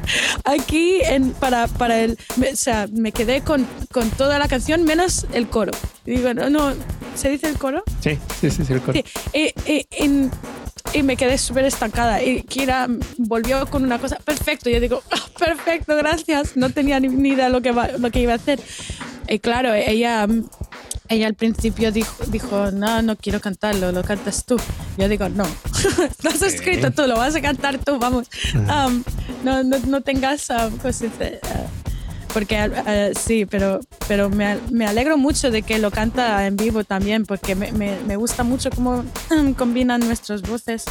aquí 0.44 1.00
en, 1.04 1.30
para, 1.30 1.68
para 1.68 2.00
el... 2.00 2.18
me- 2.36 2.50
o 2.50 2.56
sea, 2.56 2.88
me 2.92 3.12
quedé 3.12 3.42
con, 3.42 3.64
con 3.92 4.10
toda 4.10 4.40
la 4.40 4.48
canción 4.48 4.84
menos 4.84 5.26
el 5.32 5.48
coro. 5.48 5.70
Y 6.04 6.12
digo, 6.16 6.34
no, 6.34 6.50
no, 6.50 6.72
¿se 7.14 7.30
dice 7.30 7.48
el 7.48 7.58
coro? 7.58 7.84
Sí, 8.02 8.18
sí, 8.40 8.50
sí, 8.50 8.64
sí, 8.64 8.72
el 8.72 8.80
coro. 8.80 8.98
Sí, 9.32 9.86
y 10.92 11.02
me 11.04 11.16
quedé 11.16 11.38
súper 11.38 11.64
estancada. 11.64 12.22
Y 12.22 12.39
Kira 12.42 12.88
volvió 13.18 13.66
con 13.66 13.82
una 13.84 13.98
cosa, 13.98 14.16
perfecto. 14.24 14.70
Yo 14.70 14.80
digo, 14.80 15.02
"Ah, 15.10 15.26
perfecto, 15.38 15.96
gracias. 15.96 16.56
No 16.56 16.70
tenía 16.70 16.98
ni, 17.00 17.28
idea 17.30 17.48
lo 17.48 17.60
que, 17.62 17.72
va- 17.72 17.88
lo 17.98 18.10
que 18.10 18.20
iba 18.20 18.32
a 18.32 18.36
hacer. 18.36 18.60
Y 19.28 19.38
claro, 19.38 19.72
ella, 19.74 20.26
ella 21.08 21.26
al 21.26 21.34
principio 21.34 21.92
dijo, 21.92 22.24
dijo, 22.28 22.70
no, 22.72 23.00
no 23.02 23.16
quiero 23.16 23.40
cantarlo, 23.40 23.92
lo 23.92 24.02
cantas 24.02 24.44
tú. 24.44 24.56
Yo 24.96 25.08
digo, 25.08 25.28
no, 25.28 25.44
lo 26.22 26.30
has 26.30 26.42
escrito 26.42 26.90
tú, 26.90 27.06
lo 27.06 27.16
vas 27.16 27.34
a 27.36 27.40
cantar 27.40 27.78
tú, 27.78 27.98
vamos. 27.98 28.28
Um, 28.54 29.02
no, 29.44 29.62
no, 29.62 29.78
no 29.86 30.00
tengas, 30.00 30.50
um, 30.50 30.76
¿cómo 30.78 30.92
se 30.92 31.08
dice? 31.08 31.40
Uh, 31.44 32.32
porque 32.32 32.60
uh, 32.68 33.18
sí, 33.18 33.44
pero, 33.46 33.80
pero 34.06 34.30
me, 34.30 34.56
me 34.70 34.86
alegro 34.86 35.16
mucho 35.16 35.50
de 35.50 35.62
que 35.62 35.78
lo 35.78 35.90
canta 35.90 36.46
en 36.46 36.56
vivo 36.56 36.84
también, 36.84 37.24
porque 37.26 37.54
me, 37.56 37.72
me, 37.72 37.98
me 38.06 38.16
gusta 38.16 38.42
mucho 38.44 38.70
cómo 38.70 39.04
combinan 39.56 40.00
nuestras 40.00 40.42
voces. 40.42 40.84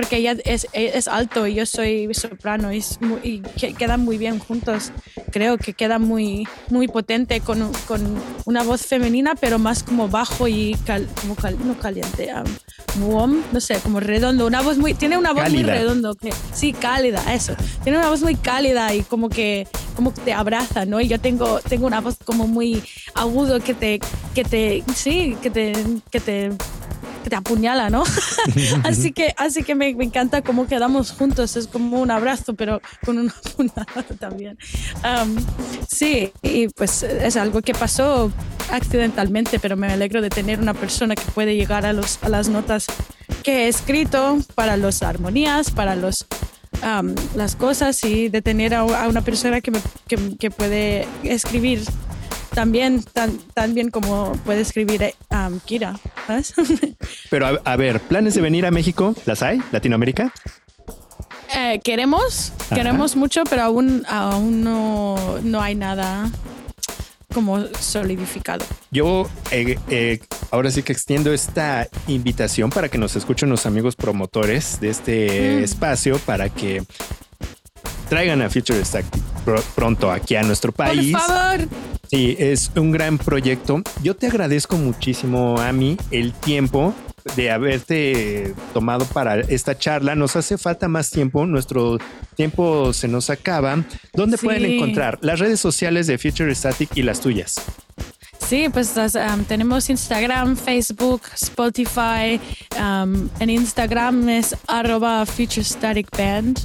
Porque 0.00 0.16
ella 0.16 0.34
es, 0.46 0.66
es 0.72 1.08
alto 1.08 1.46
y 1.46 1.52
yo 1.56 1.66
soy 1.66 2.08
soprano 2.14 2.72
y, 2.72 2.82
muy- 3.00 3.20
y 3.22 3.40
que- 3.40 3.74
quedan 3.74 4.00
muy 4.02 4.16
bien 4.16 4.38
juntos. 4.38 4.92
Creo 5.30 5.58
que 5.58 5.74
queda 5.74 5.98
muy, 5.98 6.48
muy 6.70 6.88
potente 6.88 7.40
con, 7.42 7.70
con 7.86 8.00
una 8.46 8.62
voz 8.62 8.86
femenina, 8.86 9.34
pero 9.34 9.58
más 9.58 9.82
como 9.82 10.08
bajo 10.08 10.48
y 10.48 10.74
cal- 10.86 11.06
como 11.20 11.34
cal- 11.34 11.58
no 11.66 11.78
caliente, 11.78 12.30
um, 12.34 13.04
warm, 13.12 13.42
no 13.52 13.60
sé, 13.60 13.76
como 13.82 14.00
redondo. 14.00 14.46
Una 14.46 14.62
voz 14.62 14.78
muy, 14.78 14.94
tiene 14.94 15.18
una 15.18 15.32
voz 15.34 15.42
Cálida. 15.42 15.62
muy 15.64 15.70
redondo. 15.70 16.14
Que, 16.14 16.30
sí, 16.54 16.72
cálida, 16.72 17.34
eso. 17.34 17.54
Tiene 17.84 17.98
una 17.98 18.08
voz 18.08 18.22
muy 18.22 18.36
cálida 18.36 18.94
y 18.94 19.02
como 19.02 19.28
que, 19.28 19.68
como 19.96 20.14
que 20.14 20.22
te 20.22 20.32
abraza, 20.32 20.86
¿no? 20.86 20.98
Y 21.02 21.08
yo 21.08 21.20
tengo, 21.20 21.60
tengo 21.60 21.86
una 21.86 22.00
voz 22.00 22.16
como 22.24 22.46
muy 22.46 22.82
agudo 23.14 23.60
que 23.60 23.74
te, 23.74 24.00
que 24.34 24.44
te, 24.44 24.82
sí, 24.96 25.36
que 25.42 25.50
te, 25.50 25.74
que 26.10 26.20
te 26.20 26.50
te 27.28 27.36
apuñala, 27.36 27.90
¿no? 27.90 28.04
así 28.84 29.12
que, 29.12 29.34
así 29.36 29.62
que 29.62 29.74
me, 29.74 29.94
me 29.94 30.04
encanta 30.04 30.42
cómo 30.42 30.66
quedamos 30.66 31.12
juntos, 31.12 31.56
es 31.56 31.66
como 31.66 32.00
un 32.00 32.10
abrazo, 32.10 32.54
pero 32.54 32.80
con 33.04 33.18
una 33.18 33.34
apuñalada 33.46 34.02
también. 34.18 34.58
Um, 35.04 35.36
sí, 35.88 36.32
y 36.42 36.68
pues 36.68 37.02
es 37.02 37.36
algo 37.36 37.62
que 37.62 37.74
pasó 37.74 38.32
accidentalmente, 38.70 39.58
pero 39.58 39.76
me 39.76 39.88
alegro 39.88 40.22
de 40.22 40.30
tener 40.30 40.60
una 40.60 40.74
persona 40.74 41.14
que 41.14 41.24
puede 41.32 41.56
llegar 41.56 41.86
a, 41.86 41.92
los, 41.92 42.18
a 42.22 42.28
las 42.28 42.48
notas 42.48 42.86
que 43.42 43.64
he 43.64 43.68
escrito 43.68 44.38
para 44.54 44.76
las 44.76 45.02
armonías, 45.02 45.70
para 45.70 45.96
los 45.96 46.26
um, 46.82 47.14
las 47.34 47.56
cosas 47.56 48.04
y 48.04 48.28
de 48.28 48.42
tener 48.42 48.74
a, 48.74 48.80
a 48.80 49.08
una 49.08 49.22
persona 49.22 49.60
que, 49.60 49.70
me, 49.70 49.80
que, 50.08 50.36
que 50.36 50.50
puede 50.50 51.06
escribir 51.22 51.82
también 52.54 53.02
tan, 53.02 53.38
tan 53.54 53.74
bien 53.74 53.90
como 53.90 54.32
puede 54.44 54.60
escribir 54.60 55.02
eh, 55.02 55.14
um, 55.30 55.60
Kira, 55.60 55.98
¿sabes? 56.26 56.54
Pero 57.30 57.46
a, 57.46 57.60
a 57.64 57.76
ver, 57.76 58.00
¿planes 58.00 58.34
de 58.34 58.40
venir 58.40 58.66
a 58.66 58.70
México? 58.70 59.14
¿Las 59.26 59.42
hay? 59.42 59.60
¿Latinoamérica? 59.72 60.32
Eh, 61.56 61.80
queremos, 61.82 62.52
Ajá. 62.66 62.76
queremos 62.76 63.16
mucho, 63.16 63.42
pero 63.50 63.62
aún, 63.62 64.04
aún 64.08 64.62
no, 64.62 65.16
no 65.42 65.60
hay 65.60 65.74
nada 65.74 66.30
como 67.34 67.64
solidificado. 67.78 68.64
Yo 68.92 69.28
eh, 69.50 69.76
eh, 69.88 70.20
ahora 70.52 70.70
sí 70.70 70.82
que 70.84 70.92
extiendo 70.92 71.32
esta 71.32 71.88
invitación 72.06 72.70
para 72.70 72.88
que 72.88 72.98
nos 72.98 73.16
escuchen 73.16 73.48
los 73.50 73.66
amigos 73.66 73.96
promotores 73.96 74.80
de 74.80 74.90
este 74.90 75.56
Mm. 75.60 75.64
espacio 75.64 76.18
para 76.18 76.48
que 76.50 76.84
traigan 78.10 78.42
a 78.42 78.50
Future 78.50 78.84
Stack 78.84 79.06
pr- 79.46 79.62
pronto 79.74 80.10
aquí 80.12 80.36
a 80.36 80.42
nuestro 80.42 80.72
país. 80.72 81.12
Por 81.12 81.20
favor. 81.22 81.68
Sí, 82.10 82.36
es 82.38 82.70
un 82.76 82.90
gran 82.90 83.16
proyecto. 83.18 83.82
Yo 84.02 84.14
te 84.16 84.26
agradezco 84.26 84.76
muchísimo, 84.76 85.58
Ami, 85.60 85.96
el 86.10 86.32
tiempo 86.34 86.92
de 87.36 87.50
haberte 87.52 88.54
tomado 88.74 89.04
para 89.04 89.36
esta 89.40 89.78
charla. 89.78 90.14
Nos 90.16 90.34
hace 90.36 90.58
falta 90.58 90.88
más 90.88 91.10
tiempo. 91.10 91.46
Nuestro 91.46 91.98
tiempo 92.34 92.92
se 92.92 93.06
nos 93.08 93.30
acaba. 93.30 93.84
¿Dónde 94.12 94.36
Sí. 94.38 94.44
pueden 94.46 94.64
encontrar 94.64 95.18
las 95.22 95.38
redes 95.38 95.60
sociales 95.60 96.06
de 96.08 96.18
Future 96.18 96.52
Static 96.54 96.90
y 96.96 97.02
las 97.02 97.20
tuyas? 97.20 97.54
Sí, 98.44 98.68
pues 98.72 98.92
um, 98.96 99.44
tenemos 99.44 99.88
Instagram, 99.88 100.56
Facebook, 100.56 101.22
Spotify. 101.40 102.40
um, 102.76 103.28
en 103.38 103.50
Instagram 103.50 104.28
es 104.30 104.56
arroba 104.66 105.24
Future 105.26 105.62
Static 105.62 106.08
Band. 106.16 106.58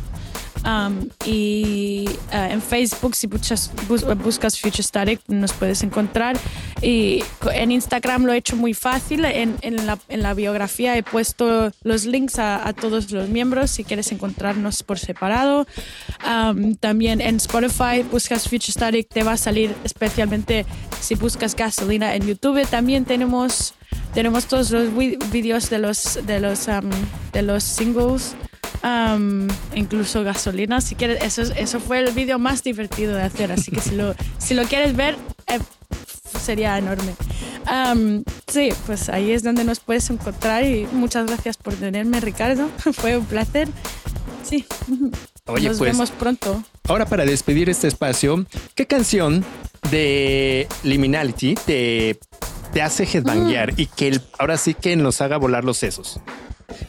Um, 0.64 1.10
y 1.26 2.06
uh, 2.32 2.52
en 2.52 2.62
Facebook, 2.62 3.14
si 3.16 3.28
buscas, 3.28 3.72
bus- 3.88 4.06
buscas 4.18 4.60
Future 4.60 4.82
Static, 4.82 5.20
nos 5.28 5.54
puedes 5.54 5.84
encontrar. 5.84 6.38
Y 6.82 7.24
en 7.54 7.72
Instagram 7.72 8.26
lo 8.26 8.34
he 8.34 8.38
hecho 8.38 8.56
muy 8.56 8.74
fácil. 8.74 9.26
En, 9.26 9.56
en 9.62 9.86
la, 9.86 10.00
en 10.08 10.24
la 10.24 10.34
biografía 10.34 10.98
he 10.98 11.04
puesto 11.04 11.72
los 11.84 12.06
links 12.06 12.40
a, 12.40 12.74
todos 12.74 13.12
los 13.12 13.30
miembros 13.30 13.72
si 13.72 13.84
quieres 13.84 14.12
encontrarnos 14.12 14.82
por 14.82 14.98
separado. 14.98 15.68
También 16.80 17.22
en 17.22 17.36
Spotify 17.36 18.04
buscas 18.10 18.44
Future 18.44 18.72
Static, 18.72 19.08
te 19.10 19.24
va 19.24 19.34
a 19.34 19.38
salir 19.38 19.76
especialmente 19.84 20.66
si 21.00 21.16
buscas 21.16 21.56
gasolina 21.56 22.16
en 22.16 22.26
YouTube. 22.26 22.66
También 22.68 23.06
tenemos, 23.06 23.76
tenemos 24.14 24.46
todos 24.46 24.72
los 24.72 24.90
videos 25.32 25.70
de 25.70 25.80
los, 25.80 26.20
de 26.26 26.40
los, 26.40 26.68
de 27.34 27.42
los 27.42 27.64
singles. 27.64 28.36
Um, 28.84 29.48
incluso 29.74 30.24
gasolina, 30.24 30.82
si 30.82 30.96
quieres, 30.96 31.24
eso, 31.24 31.42
es- 31.42 31.54
eso 31.58 31.80
fue 31.80 32.00
el 32.00 32.12
video 32.14 32.40
más 32.40 32.64
divertido 32.64 33.16
de 33.16 33.24
hacer, 33.24 33.52
así 33.52 33.72
que 33.72 33.82
si 33.82 33.92
lo, 33.96 34.16
si 34.38 34.54
lo 34.54 34.64
quieres 34.64 34.96
ver, 34.96 35.16
eh, 35.48 35.60
sería 36.40 36.78
enorme. 36.78 37.14
Um, 37.72 38.24
sí, 38.48 38.70
pues 38.86 39.10
ahí 39.10 39.32
es 39.32 39.42
donde 39.44 39.64
nos 39.64 39.80
puedes 39.80 40.10
encontrar 40.10 40.64
y 40.66 40.86
muchas 40.92 41.26
gracias 41.26 41.58
por 41.58 41.74
tenerme, 41.74 42.20
Ricardo. 42.20 42.70
Fue 42.94 43.18
un 43.18 43.26
placer. 43.26 43.68
Sí. 44.44 44.66
Oye, 45.48 45.70
nos 45.70 45.78
pues- 45.78 45.92
vemos 45.92 46.12
pronto. 46.12 46.64
Ahora 46.88 47.06
para 47.06 47.26
despedir 47.26 47.70
este 47.70 47.88
espacio, 47.88 48.46
¿qué 48.76 48.86
canción 48.86 49.44
de 49.90 50.68
Liminality 50.84 51.56
te, 51.56 52.20
te 52.74 52.82
hace 52.84 53.04
headbanguear 53.12 53.74
y 53.80 53.88
que 53.88 54.08
el- 54.10 54.22
ahora 54.38 54.58
sí 54.58 54.74
que 54.76 54.96
nos 54.96 55.22
haga 55.22 55.38
volar 55.38 55.64
los 55.64 55.78
sesos? 55.78 56.20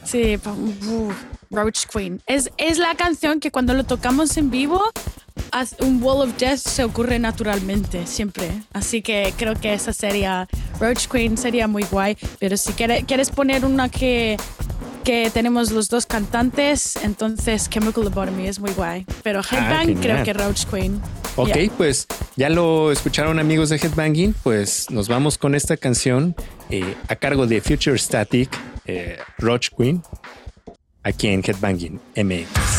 Sí, 0.05 0.37
pa- 0.39 0.53
uf, 0.53 1.15
Roach 1.51 1.87
Queen. 1.87 2.21
Es, 2.27 2.51
es 2.57 2.79
la 2.79 2.95
canción 2.95 3.41
que 3.41 3.51
cuando 3.51 3.75
lo 3.75 3.85
tocamos 3.85 4.37
en 4.37 4.51
vivo, 4.51 4.83
un 5.81 6.03
Wall 6.03 6.29
of 6.29 6.37
Death 6.39 6.59
se 6.59 6.85
ocurre 6.85 7.19
naturalmente, 7.19 8.07
siempre. 8.07 8.51
Así 8.73 9.03
que 9.03 9.33
creo 9.37 9.55
que 9.55 9.73
esa 9.75 9.93
sería, 9.93 10.49
Roach 10.81 11.07
Queen 11.09 11.37
sería 11.39 11.67
muy 11.69 11.85
guay. 11.85 12.17
Pero 12.39 12.57
si 12.57 12.73
quiere- 12.73 13.05
quieres 13.05 13.31
poner 13.31 13.65
una 13.65 13.89
que, 13.89 14.37
que 15.05 15.31
tenemos 15.31 15.71
los 15.71 15.89
dos 15.89 16.05
cantantes, 16.05 16.97
entonces 16.97 17.71
Chemical 17.71 18.05
Lobotomy 18.05 18.49
es 18.49 18.59
muy 18.59 18.73
guay. 18.73 19.07
Pero 19.23 19.41
Headbang 19.41 19.87
genial. 19.87 20.01
creo 20.03 20.25
que 20.25 20.33
Roach 20.33 20.65
Queen. 20.67 21.01
Ok, 21.37 21.49
Yeah. 21.55 21.71
pues 21.77 22.07
ya 22.37 22.49
lo 22.49 22.91
escucharon 22.91 23.39
amigos 23.39 23.69
de 23.69 23.77
Headbanging, 23.77 24.35
pues 24.43 24.91
nos 24.91 25.07
vamos 25.09 25.37
con 25.39 25.55
esta 25.55 25.77
canción 25.77 26.35
eh, 26.71 26.97
a 27.09 27.17
cargo 27.17 27.47
de 27.47 27.61
Future 27.61 27.99
Static, 27.99 28.49
eh, 28.87 29.19
Roach 29.39 29.69
Queen, 29.77 30.03
aquí 31.07 31.29
en 31.29 31.43
Headbanging 31.43 32.01
MX. 32.17 32.76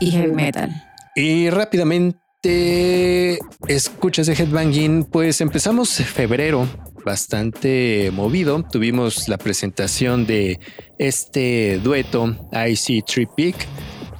Y 0.00 0.10
heavy 0.10 0.32
metal. 0.32 0.70
Y 1.14 1.50
rápidamente 1.50 3.38
escuchas 3.68 4.26
de 4.26 4.32
Headbanging, 4.32 5.04
pues 5.04 5.40
empezamos 5.40 5.90
febrero 5.90 6.66
bastante 7.04 8.10
movido. 8.12 8.64
Tuvimos 8.70 9.28
la 9.28 9.38
presentación 9.38 10.26
de 10.26 10.58
este 10.98 11.78
dueto 11.82 12.36
IC 12.52 13.04
Trippic 13.04 13.56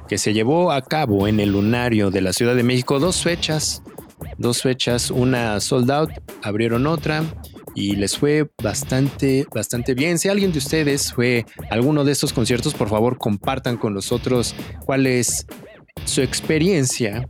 que 0.07 0.17
se 0.17 0.33
llevó 0.33 0.71
a 0.71 0.81
cabo 0.81 1.27
en 1.27 1.39
el 1.39 1.51
lunario 1.51 2.11
de 2.11 2.21
la 2.21 2.33
Ciudad 2.33 2.55
de 2.55 2.63
México. 2.63 2.99
Dos 2.99 3.23
fechas, 3.23 3.81
dos 4.37 4.61
fechas, 4.61 5.09
una 5.09 5.59
sold 5.59 5.89
out, 5.89 6.11
abrieron 6.43 6.85
otra 6.85 7.23
y 7.75 7.95
les 7.95 8.17
fue 8.17 8.49
bastante, 8.61 9.45
bastante 9.53 9.93
bien. 9.93 10.19
Si 10.19 10.27
alguien 10.27 10.51
de 10.51 10.57
ustedes 10.57 11.13
fue 11.13 11.45
a 11.69 11.73
alguno 11.73 12.03
de 12.03 12.11
estos 12.11 12.33
conciertos, 12.33 12.73
por 12.73 12.89
favor 12.89 13.17
compartan 13.17 13.77
con 13.77 13.93
nosotros 13.93 14.53
cuál 14.85 15.07
es 15.07 15.45
su 16.05 16.21
experiencia. 16.21 17.27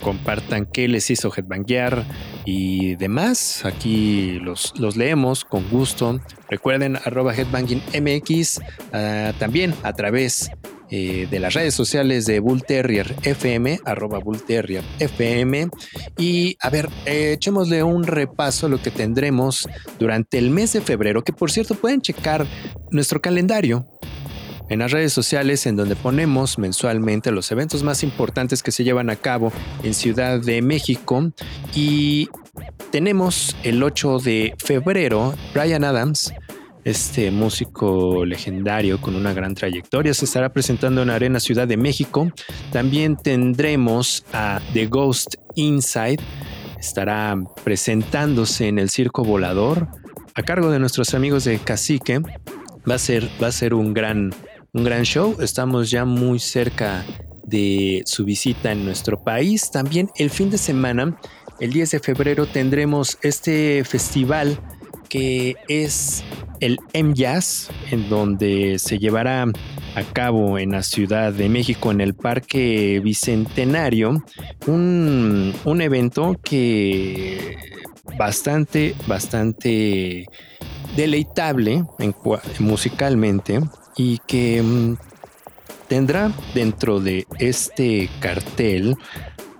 Compartan 0.00 0.66
qué 0.66 0.88
les 0.88 1.10
hizo 1.10 1.32
headbanguear 1.34 2.04
y 2.44 2.96
demás. 2.96 3.64
Aquí 3.64 4.40
los, 4.40 4.72
los 4.78 4.96
leemos 4.96 5.44
con 5.44 5.68
gusto. 5.70 6.20
Recuerden 6.48 6.96
arroba 6.96 7.34
headbanging 7.34 7.82
MX 8.00 8.60
ah, 8.92 9.32
también 9.38 9.74
a 9.84 9.92
través 9.92 10.50
eh, 10.94 11.26
de 11.30 11.40
las 11.40 11.54
redes 11.54 11.72
sociales 11.72 12.26
de 12.26 12.38
Bull 12.38 12.64
Terrier 12.64 13.14
FM, 13.22 13.80
arroba 13.86 14.18
Bull 14.18 14.42
Terrier 14.42 14.84
FM. 14.98 15.68
Y 16.18 16.58
a 16.60 16.68
ver, 16.68 16.90
eh, 17.06 17.32
echémosle 17.32 17.82
un 17.82 18.04
repaso 18.04 18.66
a 18.66 18.68
lo 18.68 18.82
que 18.82 18.90
tendremos 18.90 19.66
durante 19.98 20.36
el 20.36 20.50
mes 20.50 20.74
de 20.74 20.82
febrero, 20.82 21.24
que 21.24 21.32
por 21.32 21.50
cierto 21.50 21.76
pueden 21.76 22.02
checar 22.02 22.46
nuestro 22.90 23.22
calendario 23.22 23.86
en 24.72 24.78
las 24.80 24.90
redes 24.90 25.12
sociales 25.12 25.66
en 25.66 25.76
donde 25.76 25.96
ponemos 25.96 26.58
mensualmente 26.58 27.30
los 27.30 27.52
eventos 27.52 27.82
más 27.82 28.02
importantes 28.02 28.62
que 28.62 28.72
se 28.72 28.84
llevan 28.84 29.10
a 29.10 29.16
cabo 29.16 29.52
en 29.82 29.94
Ciudad 29.94 30.40
de 30.40 30.62
México 30.62 31.30
y 31.74 32.28
tenemos 32.90 33.54
el 33.62 33.82
8 33.82 34.18
de 34.18 34.54
febrero 34.58 35.34
Brian 35.54 35.84
Adams 35.84 36.32
este 36.84 37.30
músico 37.30 38.24
legendario 38.24 39.00
con 39.00 39.14
una 39.14 39.32
gran 39.32 39.54
trayectoria 39.54 40.14
se 40.14 40.24
estará 40.24 40.52
presentando 40.52 41.02
en 41.02 41.10
Arena 41.10 41.38
Ciudad 41.38 41.68
de 41.68 41.76
México. 41.76 42.32
También 42.72 43.16
tendremos 43.16 44.24
a 44.32 44.60
The 44.72 44.86
Ghost 44.86 45.36
Inside. 45.54 46.18
Estará 46.80 47.36
presentándose 47.62 48.66
en 48.66 48.80
el 48.80 48.90
Circo 48.90 49.22
Volador 49.22 49.86
a 50.34 50.42
cargo 50.42 50.70
de 50.70 50.80
nuestros 50.80 51.14
amigos 51.14 51.44
de 51.44 51.58
Cacique. 51.58 52.20
Va 52.90 52.96
a 52.96 52.98
ser, 52.98 53.28
va 53.40 53.46
a 53.46 53.52
ser 53.52 53.74
un 53.74 53.94
gran, 53.94 54.34
un 54.74 54.84
gran 54.84 55.02
show. 55.02 55.36
Estamos 55.40 55.90
ya 55.90 56.04
muy 56.04 56.38
cerca 56.38 57.04
de 57.44 58.02
su 58.06 58.24
visita 58.24 58.72
en 58.72 58.84
nuestro 58.84 59.22
país. 59.22 59.70
También 59.70 60.10
el 60.16 60.30
fin 60.30 60.50
de 60.50 60.58
semana, 60.58 61.18
el 61.60 61.72
10 61.72 61.90
de 61.90 62.00
febrero, 62.00 62.46
tendremos 62.46 63.18
este 63.22 63.84
festival 63.84 64.58
que 65.08 65.56
es 65.68 66.24
el 66.60 66.78
M-Jazz, 66.94 67.68
en 67.90 68.08
donde 68.08 68.78
se 68.78 68.98
llevará 68.98 69.42
a 69.94 70.02
cabo 70.14 70.58
en 70.58 70.70
la 70.70 70.82
Ciudad 70.82 71.34
de 71.34 71.50
México, 71.50 71.90
en 71.90 72.00
el 72.00 72.14
Parque 72.14 72.98
Bicentenario, 73.04 74.24
un, 74.66 75.52
un 75.66 75.82
evento 75.82 76.34
que 76.42 77.58
bastante, 78.16 78.94
bastante 79.06 80.24
deleitable 80.96 81.84
en 81.98 82.14
musicalmente 82.58 83.60
y 83.96 84.18
que 84.26 84.62
mm, 84.62 84.96
tendrá 85.88 86.32
dentro 86.54 87.00
de 87.00 87.26
este 87.38 88.08
cartel 88.20 88.96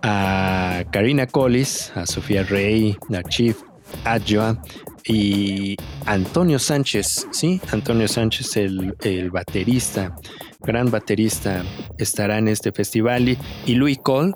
a 0.03 0.85
Karina 0.91 1.27
Collis, 1.27 1.93
a 1.95 2.07
Sofía 2.07 2.43
Rey, 2.43 2.97
a 3.15 3.23
Chief 3.23 3.57
Adjoa 4.05 4.61
y 5.05 5.77
Antonio 6.07 6.59
Sánchez, 6.59 7.29
sí, 7.31 7.61
Antonio 7.71 8.09
Sánchez, 8.09 8.57
el, 8.57 8.97
el 9.03 9.31
baterista, 9.31 10.17
gran 10.61 10.91
baterista, 10.91 11.63
estará 11.99 12.39
en 12.39 12.49
este 12.49 12.73
festival 12.73 13.29
y, 13.29 13.39
y 13.67 13.75
Louis 13.75 13.99
Cole 13.99 14.33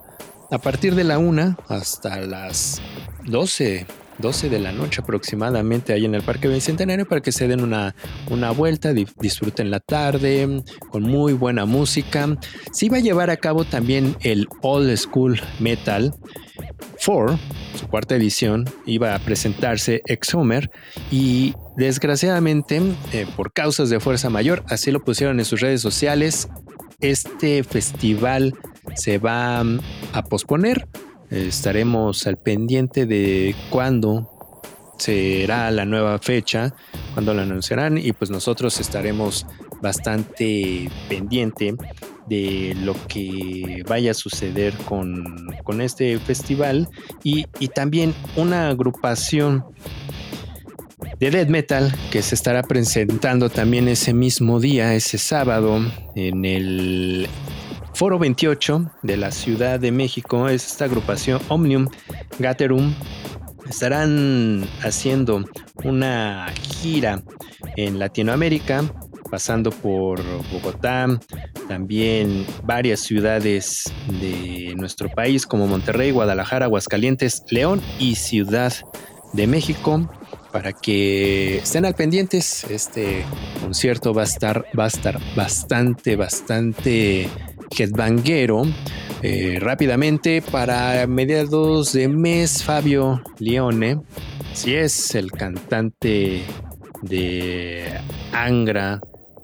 a 0.50 0.58
partir 0.58 0.94
de 0.94 1.04
la 1.04 1.18
una 1.18 1.56
hasta 1.68 2.20
las 2.20 2.80
12 3.24 3.86
12 4.18 4.48
de 4.50 4.58
la 4.58 4.72
noche 4.72 5.00
aproximadamente 5.02 5.92
ahí 5.92 6.04
en 6.04 6.14
el 6.14 6.22
Parque 6.22 6.48
Bicentenario 6.48 7.06
para 7.06 7.20
que 7.20 7.32
se 7.32 7.48
den 7.48 7.62
una, 7.62 7.94
una 8.30 8.50
vuelta, 8.50 8.92
di- 8.92 9.06
disfruten 9.20 9.70
la 9.70 9.80
tarde 9.80 10.62
con 10.90 11.02
muy 11.02 11.32
buena 11.32 11.64
música. 11.66 12.28
Se 12.72 12.86
iba 12.86 12.96
a 12.96 13.00
llevar 13.00 13.30
a 13.30 13.36
cabo 13.36 13.64
también 13.64 14.16
el 14.20 14.46
Old 14.62 14.96
School 14.96 15.40
Metal 15.58 16.14
4, 17.04 17.38
su 17.78 17.86
cuarta 17.88 18.16
edición, 18.16 18.64
iba 18.86 19.14
a 19.14 19.18
presentarse 19.18 20.02
Exhumer 20.06 20.70
y 21.10 21.54
desgraciadamente 21.76 22.80
eh, 23.12 23.26
por 23.36 23.52
causas 23.52 23.90
de 23.90 24.00
fuerza 24.00 24.30
mayor, 24.30 24.64
así 24.68 24.90
lo 24.90 25.00
pusieron 25.04 25.38
en 25.38 25.44
sus 25.44 25.60
redes 25.60 25.80
sociales, 25.82 26.48
este 27.00 27.62
festival 27.64 28.54
se 28.94 29.18
va 29.18 29.62
mm, 29.62 29.80
a 30.12 30.22
posponer. 30.22 30.88
Estaremos 31.30 32.26
al 32.26 32.36
pendiente 32.36 33.06
de 33.06 33.54
cuándo 33.70 34.30
será 34.98 35.70
la 35.70 35.84
nueva 35.84 36.18
fecha, 36.18 36.74
cuándo 37.14 37.34
la 37.34 37.42
anunciarán 37.42 37.98
y 37.98 38.12
pues 38.12 38.30
nosotros 38.30 38.80
estaremos 38.80 39.46
bastante 39.82 40.90
pendiente 41.08 41.74
de 42.28 42.74
lo 42.82 42.94
que 43.06 43.84
vaya 43.86 44.12
a 44.12 44.14
suceder 44.14 44.74
con, 44.88 45.24
con 45.64 45.80
este 45.80 46.18
festival. 46.18 46.88
Y, 47.22 47.46
y 47.58 47.68
también 47.68 48.14
una 48.36 48.68
agrupación 48.68 49.64
de 51.18 51.30
death 51.30 51.48
metal 51.48 51.94
que 52.10 52.22
se 52.22 52.34
estará 52.34 52.62
presentando 52.62 53.48
también 53.48 53.88
ese 53.88 54.12
mismo 54.12 54.60
día, 54.60 54.94
ese 54.94 55.18
sábado, 55.18 55.80
en 56.14 56.44
el 56.44 57.28
Foro 57.96 58.18
28 58.18 58.90
de 59.04 59.16
la 59.16 59.32
Ciudad 59.32 59.80
de 59.80 59.90
México. 59.90 60.50
Es 60.50 60.66
esta 60.66 60.84
agrupación 60.84 61.40
Omnium 61.48 61.88
Gatherum. 62.38 62.94
Estarán 63.66 64.68
haciendo 64.82 65.46
una 65.82 66.52
gira 66.82 67.22
en 67.74 67.98
Latinoamérica, 67.98 68.84
pasando 69.30 69.70
por 69.70 70.20
Bogotá, 70.52 71.18
también 71.68 72.44
varias 72.64 73.00
ciudades 73.00 73.90
de 74.20 74.74
nuestro 74.76 75.08
país 75.08 75.46
como 75.46 75.66
Monterrey, 75.66 76.10
Guadalajara, 76.10 76.66
Aguascalientes, 76.66 77.44
León 77.48 77.80
y 77.98 78.16
Ciudad 78.16 78.74
de 79.32 79.46
México 79.46 80.06
para 80.52 80.74
que 80.74 81.58
estén 81.58 81.86
al 81.86 81.94
pendientes. 81.94 82.64
Este 82.64 83.24
concierto 83.62 84.12
va 84.12 84.20
a 84.20 84.26
estar, 84.26 84.66
va 84.78 84.84
a 84.84 84.88
estar 84.88 85.18
bastante, 85.34 86.14
bastante 86.16 87.30
headbanguero. 87.76 88.62
Eh, 89.22 89.58
rápidamente, 89.60 90.42
para 90.42 91.06
mediados 91.06 91.92
de 91.92 92.08
mes, 92.08 92.62
Fabio 92.62 93.22
Leone, 93.38 94.00
si 94.52 94.74
es 94.74 95.14
el 95.14 95.32
cantante 95.32 96.42
de 97.02 98.00
Angra, 98.32 99.00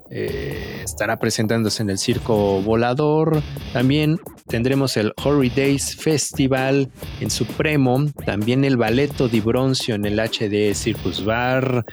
eh, 0.09 0.81
estará 0.83 1.17
presentándose 1.17 1.81
en 1.81 1.89
el 1.89 1.97
Circo 1.97 2.61
Volador. 2.61 3.41
También 3.73 4.19
tendremos 4.47 4.95
el 4.95 5.11
Horror 5.23 5.51
Days 5.55 5.95
Festival 5.95 6.91
en 7.19 7.31
Supremo. 7.31 8.05
También 8.25 8.63
el 8.63 8.77
Balletto 8.77 9.27
di 9.27 9.39
Bronzio 9.39 9.95
en 9.95 10.05
el 10.05 10.19
HD 10.19 10.75
Circus 10.75 11.25
Bar. 11.25 11.83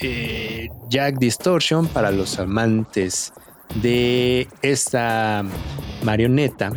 eh, 0.00 0.68
Jack 0.88 1.18
Distortion 1.18 1.88
para 1.88 2.12
los 2.12 2.38
amantes 2.38 3.32
de 3.76 4.48
esta 4.62 5.44
marioneta. 6.02 6.72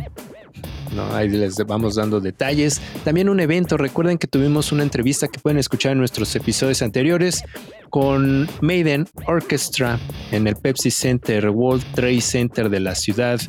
¿no? 0.94 1.14
Ahí 1.14 1.28
les 1.28 1.56
vamos 1.66 1.94
dando 1.96 2.20
detalles. 2.20 2.80
También 3.04 3.28
un 3.28 3.40
evento, 3.40 3.76
recuerden 3.76 4.18
que 4.18 4.26
tuvimos 4.26 4.72
una 4.72 4.82
entrevista 4.82 5.28
que 5.28 5.40
pueden 5.40 5.58
escuchar 5.58 5.92
en 5.92 5.98
nuestros 5.98 6.34
episodios 6.36 6.82
anteriores 6.82 7.42
con 7.90 8.48
Maiden 8.60 9.06
Orchestra 9.26 9.98
en 10.30 10.46
el 10.46 10.56
Pepsi 10.56 10.90
Center, 10.90 11.50
World 11.50 11.84
Trade 11.94 12.20
Center 12.20 12.68
de 12.68 12.80
la 12.80 12.94
Ciudad 12.94 13.40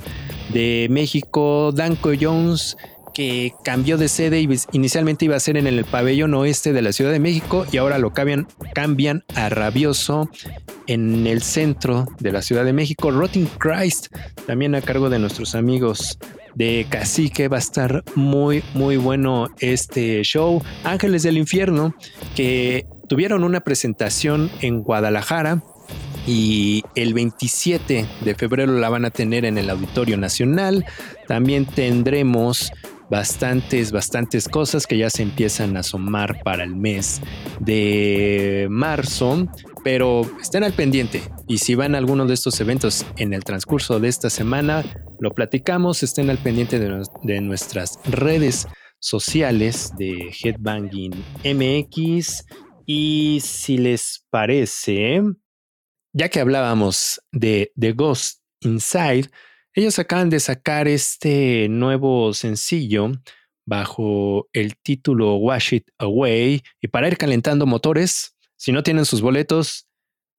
de 0.54 0.88
México. 0.90 1.72
Danko 1.74 2.12
Jones 2.20 2.78
que 3.14 3.54
cambió 3.64 3.98
de 3.98 4.08
sede 4.08 4.42
y 4.42 4.50
inicialmente 4.72 5.26
iba 5.26 5.36
a 5.36 5.40
ser 5.40 5.58
en 5.58 5.68
el 5.68 5.86
pabellón 5.86 6.34
oeste 6.34 6.74
de 6.74 6.82
la 6.82 6.92
Ciudad 6.92 7.12
de 7.12 7.20
México 7.20 7.66
y 7.72 7.78
ahora 7.78 7.98
lo 7.98 8.14
cambian, 8.14 8.48
cambian 8.74 9.24
a 9.36 9.50
Rabioso 9.50 10.30
en 10.88 11.28
el 11.28 11.42
centro 11.42 12.08
de 12.20 12.32
la 12.32 12.42
Ciudad 12.42 12.66
de 12.66 12.74
México. 12.74 13.12
Rotting 13.12 13.48
Christ, 13.58 14.08
también 14.46 14.76
a 14.76 14.82
cargo 14.82 15.10
de 15.10 15.20
nuestros 15.20 15.56
amigos 15.56 16.18
de 16.56 16.86
Cacique, 16.90 17.48
va 17.48 17.58
a 17.58 17.60
estar 17.60 18.04
muy, 18.16 18.64
muy 18.74 18.98
bueno 18.98 19.48
este 19.60 20.24
show. 20.24 20.62
Ángeles 20.84 21.24
del 21.24 21.38
Infierno, 21.38 21.96
que 22.36 22.86
tuvieron 23.08 23.44
una 23.44 23.62
presentación 23.62 24.50
en 24.62 24.82
Guadalajara 24.82 25.64
y 26.26 26.84
el 26.96 27.14
27 27.14 28.06
de 28.22 28.36
febrero 28.36 28.72
la 28.74 28.90
van 28.90 29.06
a 29.06 29.10
tener 29.10 29.46
en 29.46 29.58
el 29.58 29.70
Auditorio 29.70 30.18
Nacional. 30.18 30.86
También 31.28 31.66
tendremos 31.66 32.72
bastantes, 33.10 33.92
bastantes 33.92 34.48
cosas 34.48 34.88
que 34.88 34.98
ya 34.98 35.10
se 35.10 35.24
empiezan 35.24 35.78
a 35.78 35.82
asomar 35.82 36.42
para 36.44 36.64
el 36.64 36.76
mes 36.76 37.22
de 37.60 38.68
marzo, 38.70 39.48
pero 39.84 40.30
estén 40.42 40.64
al 40.64 40.74
pendiente. 40.74 41.22
Y 41.48 41.60
si 41.60 41.76
van 41.76 41.96
a 41.96 41.98
alguno 41.98 42.26
de 42.26 42.34
estos 42.34 42.60
eventos 42.62 43.06
en 43.18 43.34
el 43.34 43.44
transcurso 43.44 44.00
de 44.00 44.08
esta 44.08 44.30
semana, 44.30 44.84
lo 45.20 45.32
platicamos, 45.32 46.04
estén 46.04 46.30
al 46.30 46.38
pendiente 46.38 46.80
de, 46.80 47.04
de 47.24 47.42
nuestras 47.42 48.00
redes 48.06 48.68
sociales 49.00 49.92
de 49.98 50.34
Headbanging 50.42 51.14
MX 51.44 52.46
y 52.86 53.40
si 53.42 53.78
les 53.78 54.26
parece, 54.30 55.22
ya 56.14 56.30
que 56.30 56.40
hablábamos 56.40 57.22
de 57.32 57.72
The 57.78 57.94
Ghost 57.94 58.42
Inside, 58.62 59.30
ellos 59.74 59.98
acaban 60.00 60.30
de 60.30 60.40
sacar 60.40 60.88
este 60.88 61.68
nuevo 61.70 62.34
sencillo 62.34 63.12
bajo 63.66 64.48
el 64.54 64.78
título 64.78 65.36
Wash 65.36 65.74
It 65.74 65.90
Away 65.98 66.62
y 66.82 66.88
para 66.90 67.08
ir 67.08 67.18
calentando 67.18 67.66
motores, 67.66 68.36
si 68.56 68.72
no 68.72 68.84
tienen 68.84 69.06
sus 69.06 69.22
boletos, 69.22 69.88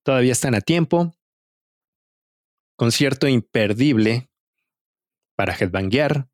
todavía 0.05 0.32
están 0.32 0.55
a 0.55 0.61
tiempo. 0.61 1.15
Concierto 2.77 3.28
imperdible 3.28 4.31
para 5.36 5.55
headbanguear, 5.55 6.28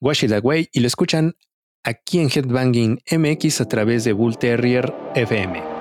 Wash 0.00 0.24
It 0.24 0.32
Away 0.32 0.68
y 0.72 0.80
lo 0.80 0.86
escuchan 0.86 1.36
aquí 1.84 2.18
en 2.18 2.28
Headbanging 2.28 3.00
MX 3.10 3.60
a 3.60 3.68
través 3.68 4.04
de 4.04 4.12
Bull 4.12 4.36
Terrier 4.36 4.92
FM. 5.14 5.75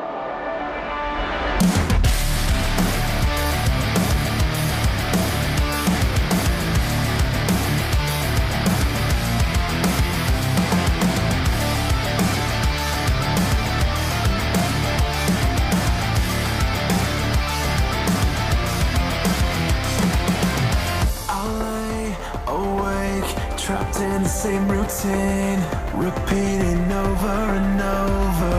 Routine, 24.86 25.60
repeating 25.94 26.92
over 26.92 27.38
and 27.58 27.82
over. 27.82 28.58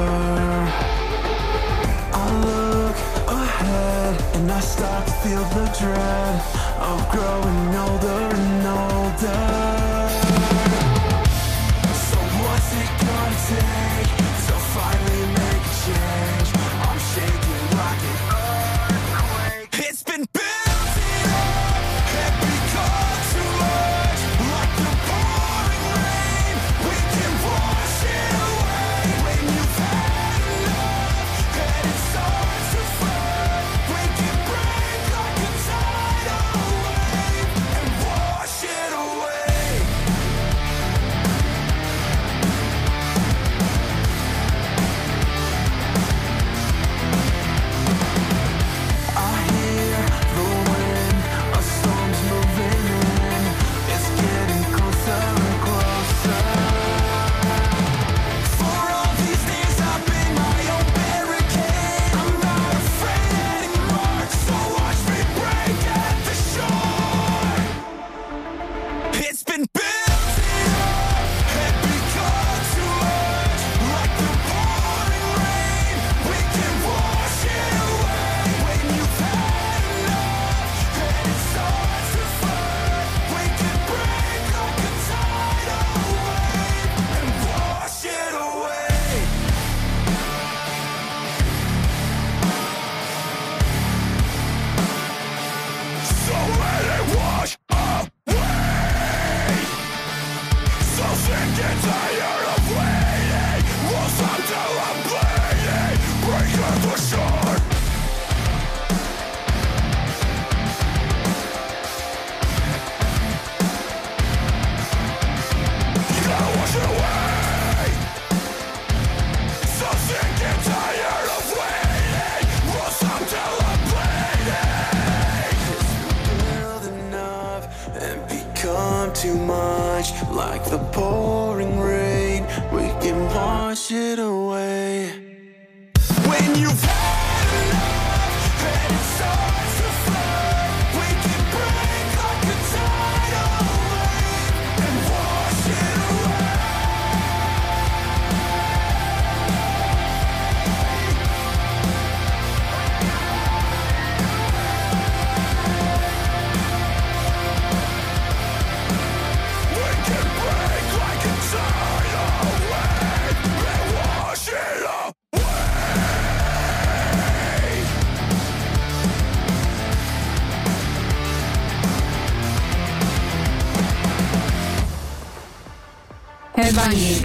I 2.12 2.26
look 2.44 2.96
ahead 3.28 4.20
and 4.34 4.50
I 4.50 4.60
start 4.60 5.06
to 5.06 5.12
feel 5.22 5.44
the 5.54 5.66
dread 5.78 6.40
of 6.80 7.10
growing 7.12 7.74
older 7.76 8.34
and 8.34 8.66
older. 8.66 9.65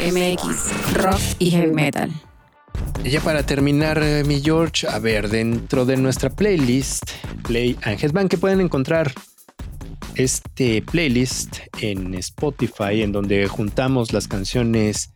MX, 0.01 0.93
rock 0.95 1.21
y 1.37 1.51
heavy 1.51 1.71
metal. 1.71 2.11
Y 3.03 3.11
ya 3.11 3.21
para 3.21 3.43
terminar, 3.43 4.01
eh, 4.01 4.23
mi 4.23 4.41
George, 4.41 4.87
a 4.87 4.97
ver, 4.97 5.29
dentro 5.29 5.85
de 5.85 5.95
nuestra 5.95 6.31
playlist, 6.31 7.03
Play 7.43 7.77
and 7.83 8.03
Headbang, 8.03 8.27
que 8.27 8.37
pueden 8.37 8.61
encontrar 8.61 9.13
este 10.15 10.81
playlist 10.81 11.57
en 11.79 12.15
Spotify, 12.15 13.03
en 13.03 13.11
donde 13.11 13.47
juntamos 13.47 14.11
las 14.11 14.27
canciones 14.27 15.11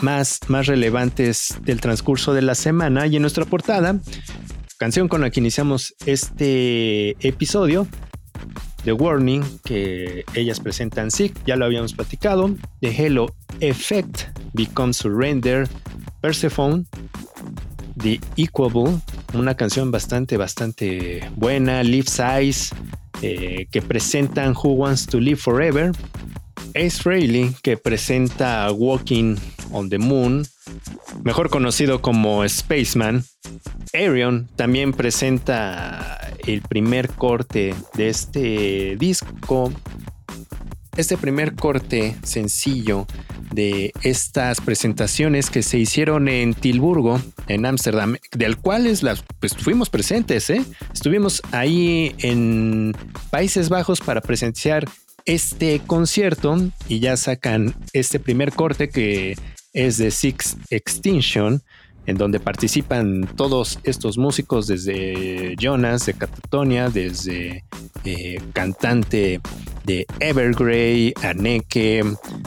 más, 0.00 0.40
más 0.46 0.66
relevantes 0.66 1.56
del 1.62 1.80
transcurso 1.80 2.34
de 2.34 2.42
la 2.42 2.54
semana. 2.54 3.06
Y 3.08 3.16
en 3.16 3.22
nuestra 3.22 3.44
portada, 3.46 3.98
canción 4.78 5.08
con 5.08 5.22
la 5.22 5.30
que 5.30 5.40
iniciamos 5.40 5.94
este 6.06 7.16
episodio, 7.26 7.88
The 8.84 8.92
Warning, 8.92 9.42
que 9.64 10.24
ellas 10.34 10.60
presentan 10.60 11.10
Sick, 11.10 11.36
ya 11.44 11.56
lo 11.56 11.64
habíamos 11.64 11.94
platicado, 11.94 12.54
The 12.80 12.90
Hello 12.90 13.34
Effect, 13.60 14.24
Become 14.52 14.92
Surrender, 14.92 15.68
Persephone, 16.20 16.86
The 17.96 18.20
Equable, 18.36 19.00
una 19.34 19.54
canción 19.54 19.90
bastante, 19.90 20.36
bastante 20.36 21.28
buena, 21.36 21.82
Live 21.82 22.08
Size, 22.08 22.74
eh, 23.22 23.66
que 23.70 23.82
presentan 23.82 24.52
Who 24.52 24.70
Wants 24.70 25.06
to 25.06 25.20
Live 25.20 25.38
Forever, 25.38 25.92
Ace 26.74 27.02
Frehley, 27.02 27.54
que 27.62 27.76
presenta 27.76 28.70
Walking 28.72 29.36
on 29.72 29.88
the 29.88 29.98
Moon, 29.98 30.46
mejor 31.24 31.50
conocido 31.50 32.00
como 32.00 32.48
Spaceman. 32.48 33.24
Arion 33.94 34.48
también 34.56 34.92
presenta 34.92 36.18
el 36.46 36.62
primer 36.62 37.08
corte 37.10 37.74
de 37.94 38.08
este 38.08 38.96
disco. 38.96 39.72
Este 40.98 41.16
primer 41.16 41.54
corte 41.54 42.16
sencillo 42.24 43.06
de 43.52 43.92
estas 44.02 44.60
presentaciones 44.60 45.48
que 45.48 45.62
se 45.62 45.78
hicieron 45.78 46.28
en 46.28 46.54
Tilburgo, 46.54 47.20
en 47.46 47.66
Ámsterdam, 47.66 48.16
del 48.32 48.56
cuales 48.56 49.04
las, 49.04 49.22
pues, 49.38 49.56
fuimos 49.56 49.90
presentes. 49.90 50.50
¿eh? 50.50 50.60
Estuvimos 50.92 51.40
ahí 51.52 52.16
en 52.18 52.96
Países 53.30 53.68
Bajos 53.68 54.00
para 54.00 54.20
presenciar 54.22 54.86
este 55.24 55.80
concierto 55.86 56.58
y 56.88 56.98
ya 56.98 57.16
sacan 57.16 57.76
este 57.92 58.18
primer 58.18 58.52
corte 58.52 58.88
que 58.88 59.36
es 59.72 59.98
de 59.98 60.10
Six 60.10 60.56
Extinction, 60.70 61.62
en 62.08 62.16
donde 62.16 62.40
participan 62.40 63.28
todos 63.36 63.78
estos 63.84 64.16
músicos 64.16 64.66
desde 64.66 65.54
Jonas 65.58 66.06
de 66.06 66.14
Catatonia, 66.14 66.88
desde 66.88 67.64
eh, 68.02 68.40
cantante 68.54 69.42
de 69.84 70.06
Evergrey, 70.18 71.12
Aneke, 71.22 72.02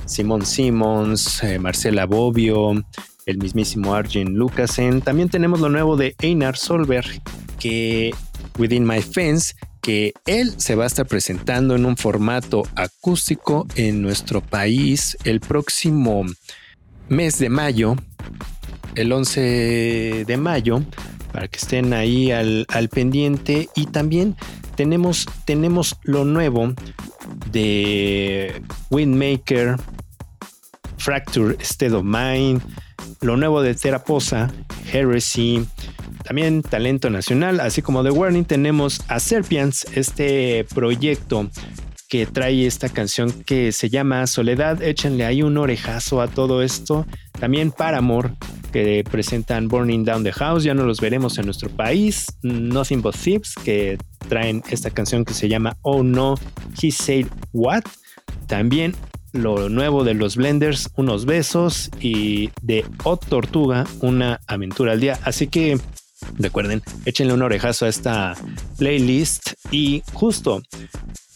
Simon 0.05 0.47
Simmons, 0.47 1.43
eh, 1.43 1.59
Marcela 1.59 2.07
Bobbio, 2.07 2.83
el 3.27 3.37
mismísimo 3.37 3.93
Arjen 3.93 4.33
Lucasen. 4.33 4.99
También 5.01 5.29
tenemos 5.29 5.59
lo 5.59 5.69
nuevo 5.69 5.95
de 5.95 6.15
Einar 6.23 6.57
Solberg, 6.57 7.21
que 7.59 8.15
Within 8.57 8.83
My 8.83 9.03
Fence, 9.03 9.53
que 9.83 10.13
él 10.25 10.55
se 10.57 10.73
va 10.73 10.85
a 10.85 10.87
estar 10.87 11.05
presentando 11.05 11.75
en 11.75 11.85
un 11.85 11.97
formato 11.97 12.63
acústico 12.75 13.67
en 13.75 14.01
nuestro 14.01 14.41
país 14.41 15.15
el 15.23 15.39
próximo 15.39 16.25
mes 17.09 17.37
de 17.37 17.49
mayo, 17.49 17.95
el 18.95 19.11
11 19.11 20.25
de 20.25 20.37
mayo, 20.37 20.81
para 21.31 21.47
que 21.47 21.57
estén 21.57 21.93
ahí 21.93 22.31
al, 22.31 22.65
pendiente. 22.91 23.69
Y 23.75 23.87
también 23.87 24.35
tenemos, 24.75 25.25
tenemos 25.45 25.97
lo 26.03 26.25
nuevo 26.25 26.73
de 27.51 28.61
Windmaker, 28.89 29.77
Fracture 30.97 31.55
State 31.59 31.93
of 31.93 32.03
Mind, 32.03 32.61
lo 33.21 33.37
nuevo 33.37 33.61
de 33.61 33.73
Teraposa, 33.75 34.51
Heresy, 34.91 35.65
también 36.23 36.61
talento 36.61 37.09
nacional, 37.09 37.59
así 37.59 37.81
como 37.81 38.03
The 38.03 38.11
Warning, 38.11 38.45
tenemos 38.45 39.01
a 39.07 39.19
Serpians, 39.19 39.85
este 39.95 40.65
proyecto 40.73 41.49
que 42.11 42.25
trae 42.25 42.67
esta 42.67 42.89
canción 42.89 43.31
que 43.31 43.71
se 43.71 43.89
llama 43.89 44.27
Soledad. 44.27 44.83
Échenle 44.83 45.23
ahí 45.23 45.43
un 45.43 45.57
orejazo 45.57 46.19
a 46.19 46.27
todo 46.27 46.61
esto. 46.61 47.05
También 47.39 47.71
Paramore, 47.71 48.33
que 48.73 49.05
presentan 49.09 49.69
Burning 49.69 50.03
Down 50.03 50.25
the 50.25 50.33
House. 50.33 50.65
Ya 50.65 50.73
no 50.73 50.83
los 50.83 50.99
veremos 50.99 51.37
en 51.37 51.45
nuestro 51.45 51.69
país. 51.69 52.25
Nothing 52.41 53.01
But 53.01 53.15
Thieves, 53.15 53.55
que 53.63 53.97
traen 54.27 54.61
esta 54.69 54.89
canción 54.89 55.23
que 55.23 55.33
se 55.33 55.47
llama 55.47 55.77
Oh 55.83 56.03
No, 56.03 56.35
He 56.81 56.91
Said 56.91 57.27
What. 57.53 57.83
También 58.45 58.93
lo 59.31 59.69
nuevo 59.69 60.03
de 60.03 60.13
los 60.13 60.35
Blenders, 60.35 60.89
unos 60.97 61.23
besos. 61.23 61.89
Y 62.01 62.49
de 62.61 62.83
Hot 63.03 63.25
Tortuga, 63.25 63.87
una 64.01 64.41
aventura 64.47 64.91
al 64.91 64.99
día. 64.99 65.17
Así 65.23 65.47
que 65.47 65.79
recuerden, 66.37 66.83
échenle 67.05 67.33
un 67.33 67.41
orejazo 67.41 67.85
a 67.85 67.87
esta 67.87 68.35
playlist. 68.77 69.53
Y 69.71 70.03
justo 70.11 70.61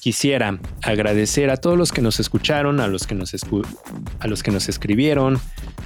quisiera 0.06 0.60
agradecer 0.84 1.50
a 1.50 1.58
todos 1.58 1.76
los 1.80 1.92
que 1.92 2.04
nos 2.04 2.20
escucharon, 2.20 2.80
a 2.80 2.88
los 2.88 3.08
que 3.08 3.16
nos, 3.16 3.34
escu- 3.34 3.66
a 4.20 4.28
los 4.28 4.44
que 4.44 4.52
nos 4.52 4.70
escribieron, 4.70 5.40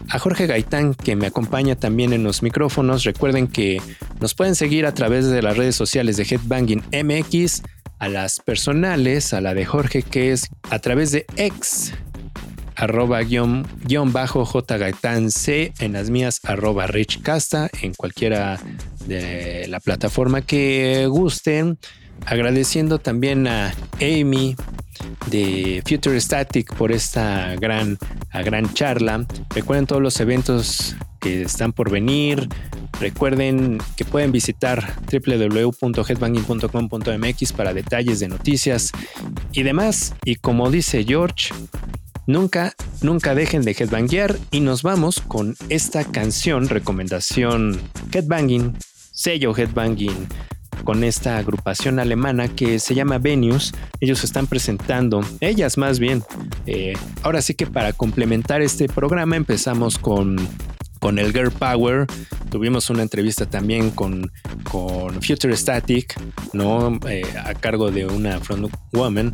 a 0.10 0.20
Jorge 0.20 0.46
Gaitán 0.46 0.94
que 0.94 1.16
me 1.16 1.26
acompaña 1.28 1.78
también 1.78 2.12
en 2.12 2.26
los 2.26 2.44
micrófonos. 2.44 3.06
Recuerden 3.06 3.48
que 3.48 3.82
nos 4.20 4.36
pueden 4.36 4.56
seguir 4.56 4.86
a 4.86 4.94
través 4.94 5.30
de 5.30 5.42
las 5.42 5.56
redes 5.56 5.78
sociales 5.78 6.18
de 6.18 6.24
Headbanging 6.24 6.84
MX, 6.92 7.62
a 8.00 8.10
las 8.10 8.42
personales, 8.42 9.34
a 9.34 9.40
la 9.40 9.54
de 9.54 9.64
Jorge 9.64 10.02
que 10.02 10.34
es 10.34 10.50
a 10.70 10.80
través 10.80 11.14
de 11.14 11.26
X 11.38 11.94
arroba 12.76 13.22
guion, 13.22 13.66
guion 13.86 14.12
bajo 14.12 14.44
J 14.46 14.78
Gaitán 14.78 15.32
C, 15.32 15.72
en 15.80 15.94
las 15.94 16.10
mías 16.10 16.42
arroba 16.44 16.88
Rich 16.88 17.22
Casta, 17.22 17.70
en 17.82 17.94
cualquiera 17.94 18.60
de 19.08 19.66
la 19.70 19.80
plataforma 19.80 20.42
que 20.42 21.08
gusten. 21.08 21.78
Agradeciendo 22.26 23.00
también 23.00 23.48
a 23.48 23.74
Amy 24.02 24.58
de 25.30 25.82
Future 25.88 26.20
Static 26.20 26.76
por 26.76 26.92
esta 26.92 27.56
gran, 27.56 27.98
gran 28.34 28.74
charla. 28.74 29.26
Recuerden 29.50 29.88
todos 29.88 30.02
los 30.02 30.20
eventos 30.20 30.98
que 31.20 31.44
están 31.44 31.72
por 31.74 31.92
venir. 31.92 32.50
Recuerden 33.00 33.78
que 33.96 34.06
pueden 34.06 34.32
visitar 34.32 34.96
www.headbanging.com.mx 35.12 37.54
para 37.54 37.74
detalles 37.74 38.20
de 38.20 38.28
noticias 38.28 38.92
y 39.54 39.64
demás. 39.64 40.14
Y 40.26 40.36
como 40.36 40.70
dice 40.70 41.04
George, 41.04 41.52
Nunca, 42.30 42.76
nunca 43.02 43.34
dejen 43.34 43.64
de 43.64 43.72
headbanguear 43.72 44.38
y 44.52 44.60
nos 44.60 44.84
vamos 44.84 45.20
con 45.20 45.56
esta 45.70 46.06
canción, 46.06 46.70
recomendación 46.70 47.82
Headbanging, 48.14 48.78
sello 49.12 49.58
Headbanging 49.58 50.28
con 50.84 51.04
esta 51.04 51.38
agrupación 51.38 52.00
alemana 52.00 52.48
que 52.48 52.80
se 52.80 52.96
llama 52.96 53.18
Venus. 53.18 53.74
Ellos 54.00 54.24
están 54.24 54.48
presentando, 54.48 55.22
ellas 55.40 55.78
más 55.78 56.00
bien. 56.00 56.24
Eh, 56.66 56.94
ahora 57.24 57.42
sí 57.42 57.54
que 57.54 57.68
para 57.68 57.94
complementar 57.94 58.62
este 58.62 58.88
programa 58.88 59.36
empezamos 59.36 59.98
con 59.98 60.38
con 61.00 61.18
el 61.18 61.34
Girl 61.34 61.52
Power. 61.52 62.06
Tuvimos 62.52 62.90
una 62.90 63.02
entrevista 63.02 63.46
también 63.46 63.90
con, 63.92 64.32
con 64.70 65.22
Future 65.22 65.56
Static, 65.56 66.16
¿no? 66.54 67.00
Eh, 67.08 67.24
a 67.44 67.54
cargo 67.54 67.90
de 67.90 68.06
una 68.06 68.40
front 68.40 68.72
woman 68.92 69.34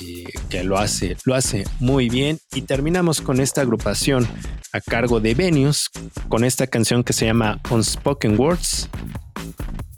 eh, 0.00 0.24
que 0.48 0.64
lo 0.64 0.78
hace, 0.78 1.16
lo 1.24 1.34
hace 1.34 1.64
muy 1.80 2.08
bien. 2.08 2.38
Y 2.54 2.62
terminamos 2.62 3.20
con 3.20 3.40
esta 3.40 3.60
agrupación 3.60 4.26
a 4.72 4.80
cargo 4.80 5.20
de 5.20 5.34
Venus, 5.34 5.90
con 6.28 6.44
esta 6.44 6.66
canción 6.66 7.04
que 7.04 7.12
se 7.12 7.26
llama 7.26 7.60
Unspoken 7.70 8.38
Words. 8.38 8.88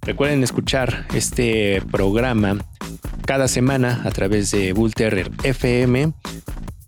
Recuerden 0.04 0.42
escuchar 0.42 1.06
este 1.14 1.82
programa 1.90 2.58
cada 3.24 3.48
semana 3.48 4.02
a 4.04 4.10
través 4.10 4.50
de 4.50 4.74
Bullterrier 4.74 5.30
FM 5.42 6.12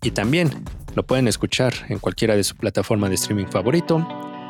y 0.03 0.11
también 0.11 0.51
lo 0.93 1.03
pueden 1.03 1.27
escuchar 1.27 1.73
en 1.89 1.97
cualquiera 1.97 2.35
de 2.35 2.43
su 2.43 2.55
plataforma 2.55 3.09
de 3.09 3.15
streaming 3.15 3.47
favorito. 3.47 3.99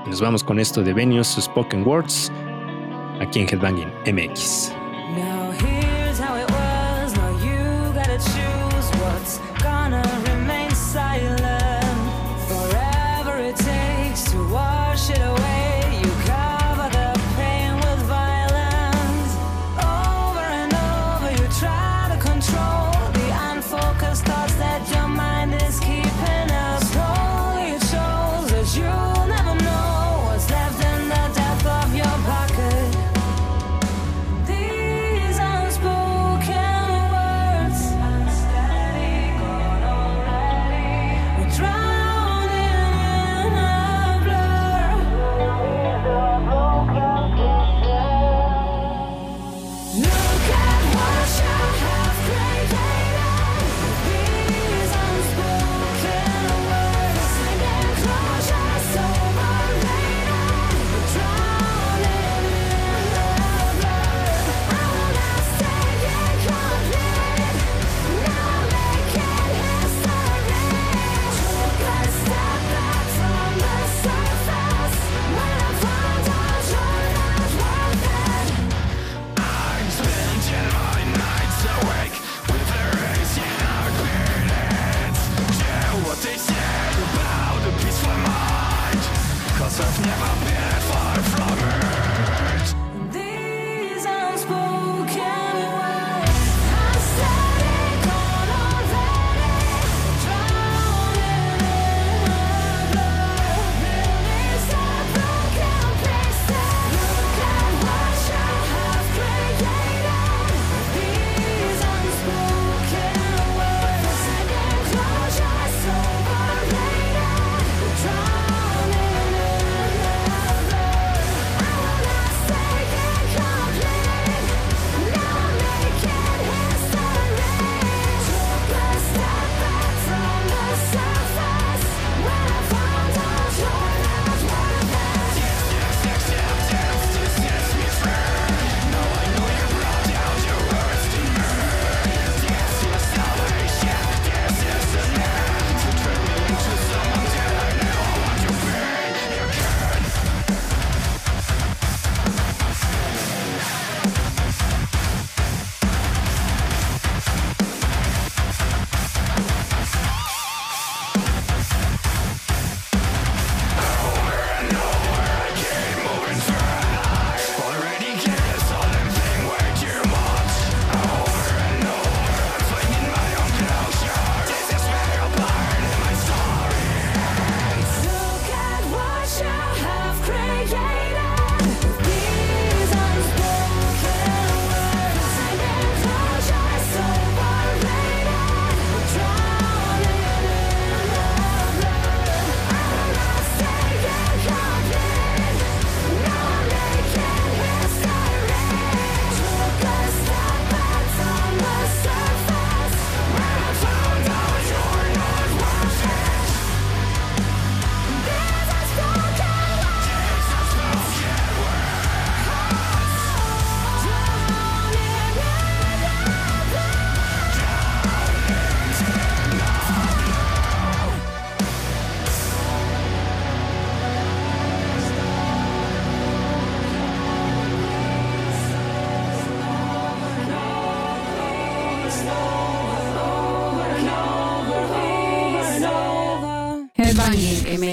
Nos 0.06 0.20
vamos 0.20 0.44
con 0.44 0.60
esto 0.60 0.84
de 0.84 0.94
Venues 0.94 1.38
Spoken 1.40 1.88
Words 1.88 2.32
aquí 3.22 3.40
en 3.40 3.48
Headbanging 3.48 3.92
MX. 4.06 4.74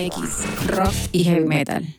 MX, 0.05 0.67
rock 0.67 0.95
y 1.13 1.25
heavy 1.25 1.47
metal. 1.47 1.94